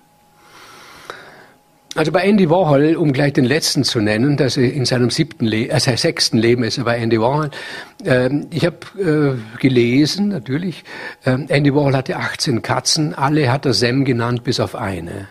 Also 1.98 2.12
bei 2.12 2.20
Andy 2.20 2.48
Warhol, 2.48 2.94
um 2.94 3.12
gleich 3.12 3.32
den 3.32 3.44
letzten 3.44 3.82
zu 3.82 3.98
nennen, 3.98 4.36
dass 4.36 4.56
er 4.56 4.72
in 4.72 4.84
seinem 4.84 5.10
siebten 5.10 5.46
Le 5.46 5.68
äh, 5.68 5.80
sechsten 5.80 6.38
Leben 6.38 6.62
ist 6.62 6.78
er 6.78 6.84
bei 6.84 6.96
Andy 6.96 7.20
Warhol. 7.20 7.50
Ähm, 8.04 8.46
ich 8.50 8.64
habe 8.64 8.76
äh, 9.36 9.58
gelesen, 9.58 10.28
natürlich, 10.28 10.84
ähm, 11.26 11.46
Andy 11.48 11.74
Warhol 11.74 11.96
hatte 11.96 12.14
18 12.14 12.62
Katzen, 12.62 13.14
alle 13.14 13.50
hat 13.50 13.66
er 13.66 13.74
Sam 13.74 14.04
genannt, 14.04 14.44
bis 14.44 14.60
auf 14.60 14.76
eine. 14.76 15.26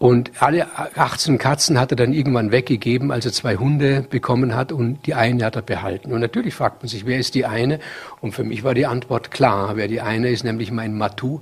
Und 0.00 0.32
alle 0.42 0.66
18 0.96 1.38
Katzen 1.38 1.78
hat 1.78 1.92
er 1.92 1.96
dann 1.96 2.12
irgendwann 2.12 2.50
weggegeben, 2.50 3.12
als 3.12 3.26
er 3.26 3.32
zwei 3.32 3.54
Hunde 3.54 4.04
bekommen 4.10 4.56
hat 4.56 4.72
und 4.72 5.06
die 5.06 5.14
eine 5.14 5.44
hat 5.44 5.54
er 5.54 5.62
behalten. 5.62 6.12
Und 6.12 6.20
natürlich 6.20 6.54
fragt 6.54 6.82
man 6.82 6.88
sich, 6.88 7.06
wer 7.06 7.20
ist 7.20 7.36
die 7.36 7.46
eine? 7.46 7.78
Und 8.20 8.32
für 8.32 8.42
mich 8.42 8.64
war 8.64 8.74
die 8.74 8.86
Antwort 8.86 9.30
klar, 9.30 9.76
wer 9.76 9.86
die 9.86 10.00
eine 10.00 10.30
ist, 10.30 10.42
nämlich 10.42 10.72
mein 10.72 10.98
Matu. 10.98 11.40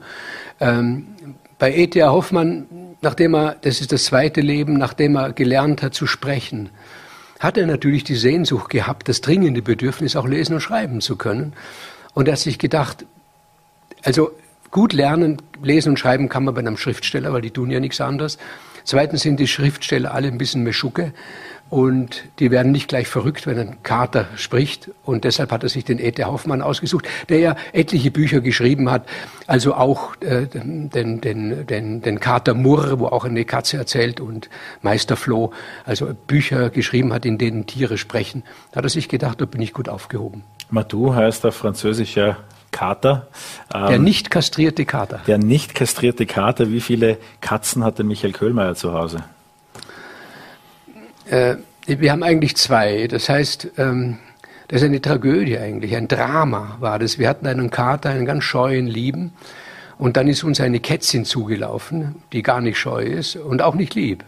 Ähm, 0.61 1.07
bei 1.59 1.75
E.T.A. 1.75 2.11
Hoffmann 2.11 2.67
nachdem 3.03 3.35
er, 3.35 3.57
das 3.61 3.81
ist 3.81 3.93
das 3.93 4.05
zweite 4.05 4.41
Leben, 4.41 4.75
nachdem 4.75 5.17
er 5.17 5.33
gelernt 5.33 5.83
hat 5.83 5.95
zu 5.95 6.07
sprechen, 6.07 6.71
hat 7.39 7.59
er 7.59 7.67
natürlich 7.67 8.05
die 8.05 8.15
Sehnsucht 8.15 8.71
gehabt, 8.71 9.09
das 9.09 9.21
dringende 9.21 9.63
Bedürfnis, 9.63 10.17
auch 10.17 10.27
lesen 10.27 10.55
und 10.55 10.61
schreiben 10.61 11.01
zu 11.01 11.17
können. 11.17 11.53
Und 12.15 12.29
er 12.29 12.33
hat 12.33 12.41
sich 12.41 12.59
gedacht, 12.59 13.05
also 14.03 14.31
gut 14.71 14.93
lernen, 14.93 15.43
lesen 15.63 15.91
und 15.91 15.99
schreiben 15.99 16.29
kann 16.29 16.45
man 16.45 16.55
bei 16.55 16.61
einem 16.61 16.77
Schriftsteller, 16.77 17.33
weil 17.33 17.43
die 17.43 17.51
tun 17.51 17.71
ja 17.71 17.81
nichts 17.81 18.01
anderes. 18.01 18.39
Zweitens 18.85 19.23
sind 19.23 19.41
die 19.41 19.49
Schriftsteller 19.49 20.15
alle 20.15 20.29
ein 20.29 20.39
bisschen 20.39 20.63
Meschucke. 20.63 21.13
Und 21.69 22.25
die 22.39 22.53
werden 22.53 22.71
nicht 22.71 22.89
gleich 22.89 23.09
verrückt, 23.09 23.47
wenn 23.47 23.59
ein 23.59 23.83
Kater 23.83 24.27
spricht. 24.37 24.91
Und 25.05 25.25
deshalb 25.25 25.51
hat 25.51 25.65
er 25.65 25.69
sich 25.69 25.85
den 25.85 25.99
Ete 25.99 26.27
Hoffmann 26.27 26.63
ausgesucht, 26.63 27.09
der 27.29 27.41
ja 27.41 27.57
etliche 27.73 28.13
Bücher 28.13 28.41
geschrieben 28.41 28.91
hat. 28.91 29.07
Also 29.49 29.75
auch 29.75 30.15
äh, 30.21 30.47
den, 30.47 30.91
den, 30.91 31.67
den, 31.67 32.03
den 32.03 32.21
Kater 32.21 32.55
Murr, 32.55 33.01
wo 33.01 33.07
auch 33.07 33.25
eine 33.25 33.45
Katze 33.45 33.79
erzählt 33.79 34.21
und 34.21 34.49
Meister 34.83 35.17
Floh. 35.17 35.53
Also 35.85 36.09
Bücher 36.27 36.71
geschrieben 36.71 37.13
hat, 37.13 37.27
in 37.27 37.37
denen 37.37 37.67
Tiere 37.67 37.99
sprechen. 37.99 38.45
Da 38.71 38.79
hat 38.79 38.85
er 38.85 38.91
sich 38.91 39.09
gedacht, 39.09 39.41
da 39.41 39.45
bin 39.45 39.61
ich 39.61 39.73
gut 39.73 39.89
aufgehoben. 39.89 40.45
Matou 40.71 41.15
heißt 41.15 41.43
der 41.43 41.53
französische 41.53 42.37
Kater. 42.71 43.27
Der 43.73 43.91
ähm, 43.91 44.05
nicht 44.05 44.31
kastrierte 44.31 44.85
Kater. 44.85 45.21
Der 45.27 45.39
nicht 45.39 45.75
kastrierte 45.75 46.27
Kater. 46.27 46.71
Wie 46.71 46.81
viele 46.81 47.19
Katzen 47.41 47.83
hat 47.83 47.99
denn 47.99 48.07
Michael 48.07 48.33
Köhlmeier 48.33 48.75
zu 48.75 48.93
Hause? 48.93 49.25
Äh, 51.31 51.57
wir 51.87 52.13
haben 52.13 52.23
eigentlich 52.23 52.57
zwei. 52.57 53.07
Das 53.07 53.29
heißt, 53.29 53.69
ähm, 53.79 54.19
das 54.69 54.83
ist 54.83 54.87
eine 54.87 55.01
Tragödie 55.01 55.59
eigentlich, 55.59 55.95
ein 55.95 56.09
Drama 56.09 56.77
war 56.81 56.99
das. 56.99 57.19
Wir 57.19 57.29
hatten 57.29 57.47
einen 57.47 57.71
Kater, 57.71 58.11
einen 58.11 58.27
ganz 58.27 58.45
scheuen 58.45 58.87
Lieben. 58.87 59.33
Und 59.99 60.17
dann 60.17 60.29
ist 60.29 60.45
uns 60.45 60.61
eine 60.61 60.81
Kätzin 60.81 61.25
zugelaufen, 61.25 62.17
die 62.33 62.43
gar 62.43 62.61
nicht 62.61 62.79
scheu 62.79 63.03
ist 63.03 63.37
und 63.37 63.63
auch 63.63 63.75
nicht 63.75 63.95
lieb. 63.95 64.25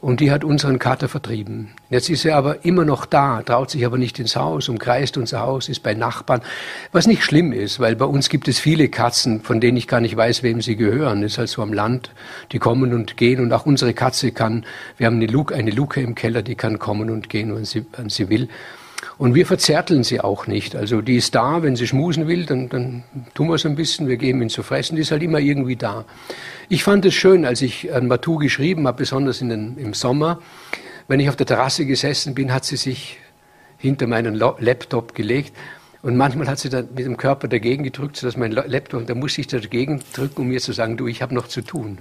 Und 0.00 0.20
die 0.20 0.30
hat 0.30 0.44
unseren 0.44 0.78
Kater 0.78 1.08
vertrieben. 1.08 1.70
Jetzt 1.90 2.10
ist 2.10 2.24
er 2.24 2.36
aber 2.36 2.64
immer 2.64 2.84
noch 2.84 3.06
da, 3.06 3.42
traut 3.42 3.70
sich 3.70 3.84
aber 3.84 3.98
nicht 3.98 4.18
ins 4.18 4.36
Haus, 4.36 4.68
umkreist 4.68 5.16
unser 5.16 5.40
Haus, 5.40 5.68
ist 5.68 5.82
bei 5.82 5.94
Nachbarn. 5.94 6.42
Was 6.92 7.06
nicht 7.06 7.22
schlimm 7.22 7.52
ist, 7.52 7.80
weil 7.80 7.96
bei 7.96 8.04
uns 8.04 8.28
gibt 8.28 8.48
es 8.48 8.58
viele 8.58 8.88
Katzen, 8.88 9.40
von 9.40 9.60
denen 9.60 9.76
ich 9.76 9.88
gar 9.88 10.00
nicht 10.00 10.16
weiß, 10.16 10.42
wem 10.42 10.60
sie 10.60 10.76
gehören. 10.76 11.22
Ist 11.22 11.38
halt 11.38 11.48
so 11.48 11.62
am 11.62 11.72
Land. 11.72 12.10
Die 12.52 12.58
kommen 12.58 12.92
und 12.92 13.16
gehen. 13.16 13.40
Und 13.40 13.52
auch 13.52 13.66
unsere 13.66 13.94
Katze 13.94 14.32
kann, 14.32 14.64
wir 14.96 15.06
haben 15.06 15.16
eine 15.16 15.26
Luke, 15.26 15.54
eine 15.54 15.70
Luke 15.70 16.00
im 16.00 16.14
Keller, 16.14 16.42
die 16.42 16.54
kann 16.54 16.78
kommen 16.78 17.10
und 17.10 17.28
gehen, 17.28 17.54
wenn 17.54 17.64
sie, 17.64 17.84
wenn 17.96 18.08
sie 18.08 18.28
will. 18.28 18.48
Und 19.18 19.34
wir 19.34 19.46
verzärteln 19.46 20.04
sie 20.04 20.20
auch 20.20 20.46
nicht. 20.46 20.76
Also 20.76 21.00
die 21.00 21.16
ist 21.16 21.34
da, 21.34 21.62
wenn 21.62 21.74
sie 21.74 21.88
schmusen 21.88 22.28
will, 22.28 22.46
dann, 22.46 22.68
dann 22.68 23.02
tun 23.34 23.48
wir 23.48 23.54
es 23.54 23.66
ein 23.66 23.74
bisschen, 23.74 24.06
wir 24.06 24.16
geben 24.16 24.40
ihn 24.42 24.48
zu 24.48 24.62
fressen, 24.62 24.94
die 24.94 25.02
ist 25.02 25.10
halt 25.10 25.24
immer 25.24 25.40
irgendwie 25.40 25.74
da. 25.74 26.04
Ich 26.68 26.84
fand 26.84 27.04
es 27.04 27.14
schön, 27.14 27.44
als 27.44 27.60
ich 27.60 27.92
an 27.92 28.06
Matu 28.06 28.36
geschrieben 28.36 28.86
habe, 28.86 28.98
besonders 28.98 29.40
in 29.40 29.48
den, 29.48 29.76
im 29.76 29.92
Sommer, 29.92 30.40
wenn 31.08 31.18
ich 31.18 31.28
auf 31.28 31.34
der 31.34 31.46
Terrasse 31.46 31.84
gesessen 31.84 32.34
bin, 32.34 32.54
hat 32.54 32.64
sie 32.64 32.76
sich 32.76 33.18
hinter 33.76 34.06
meinen 34.06 34.34
Laptop 34.34 35.14
gelegt 35.16 35.52
und 36.02 36.16
manchmal 36.16 36.46
hat 36.46 36.60
sie 36.60 36.68
dann 36.68 36.88
mit 36.94 37.04
dem 37.04 37.16
Körper 37.16 37.48
dagegen 37.48 37.82
gedrückt, 37.82 38.16
sodass 38.16 38.36
mein 38.36 38.52
Laptop, 38.52 39.06
da 39.06 39.14
muss 39.16 39.36
ich 39.36 39.48
dagegen 39.48 40.00
drücken, 40.12 40.42
um 40.42 40.48
mir 40.48 40.60
zu 40.60 40.72
sagen, 40.72 40.96
du, 40.96 41.08
ich 41.08 41.22
habe 41.22 41.34
noch 41.34 41.48
zu 41.48 41.62
tun. 41.62 41.98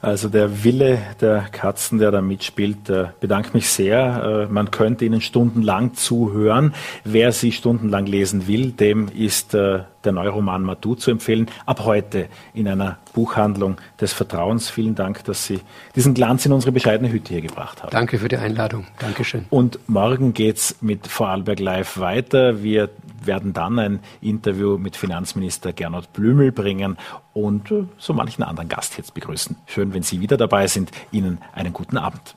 Also 0.00 0.28
der 0.28 0.62
Wille 0.62 0.98
der 1.20 1.46
Katzen, 1.50 1.98
der 1.98 2.10
da 2.10 2.20
mitspielt, 2.20 2.88
äh, 2.88 3.06
bedankt 3.20 3.54
mich 3.54 3.68
sehr. 3.68 4.46
Äh, 4.48 4.52
man 4.52 4.70
könnte 4.70 5.04
ihnen 5.04 5.20
stundenlang 5.20 5.94
zuhören. 5.94 6.74
Wer 7.04 7.32
sie 7.32 7.52
stundenlang 7.52 8.06
lesen 8.06 8.46
will, 8.46 8.70
dem 8.70 9.08
ist 9.08 9.54
äh, 9.54 9.80
der 10.08 10.14
Neuroman 10.14 10.62
Matu 10.62 10.94
zu 10.94 11.10
empfehlen. 11.10 11.50
Ab 11.66 11.84
heute 11.84 12.28
in 12.54 12.66
einer 12.66 12.98
Buchhandlung 13.12 13.76
des 14.00 14.12
Vertrauens. 14.12 14.70
Vielen 14.70 14.94
Dank, 14.94 15.24
dass 15.24 15.44
Sie 15.44 15.60
diesen 15.94 16.14
Glanz 16.14 16.46
in 16.46 16.52
unsere 16.52 16.72
bescheidene 16.72 17.12
Hütte 17.12 17.34
hier 17.34 17.42
gebracht 17.42 17.82
haben. 17.82 17.90
Danke 17.90 18.18
für 18.18 18.28
die 18.28 18.36
Einladung. 18.36 18.86
Dankeschön. 18.98 19.44
Und 19.50 19.78
morgen 19.86 20.32
geht's 20.32 20.76
mit 20.80 21.06
Vorarlberg 21.06 21.60
Live 21.60 21.98
weiter. 21.98 22.62
Wir 22.62 22.88
werden 23.22 23.52
dann 23.52 23.78
ein 23.78 24.00
Interview 24.20 24.78
mit 24.78 24.96
Finanzminister 24.96 25.72
Gernot 25.72 26.12
Blümel 26.12 26.52
bringen 26.52 26.96
und 27.34 27.70
äh, 27.70 27.84
so 27.98 28.14
manchen 28.14 28.42
anderen 28.42 28.68
Gast 28.68 28.96
jetzt 28.96 29.14
begrüßen. 29.14 29.56
Schön, 29.66 29.92
wenn 29.92 30.02
Sie 30.02 30.20
wieder 30.20 30.36
dabei 30.36 30.66
sind. 30.66 30.90
Ihnen 31.10 31.38
einen 31.54 31.72
guten 31.72 31.98
Abend. 31.98 32.34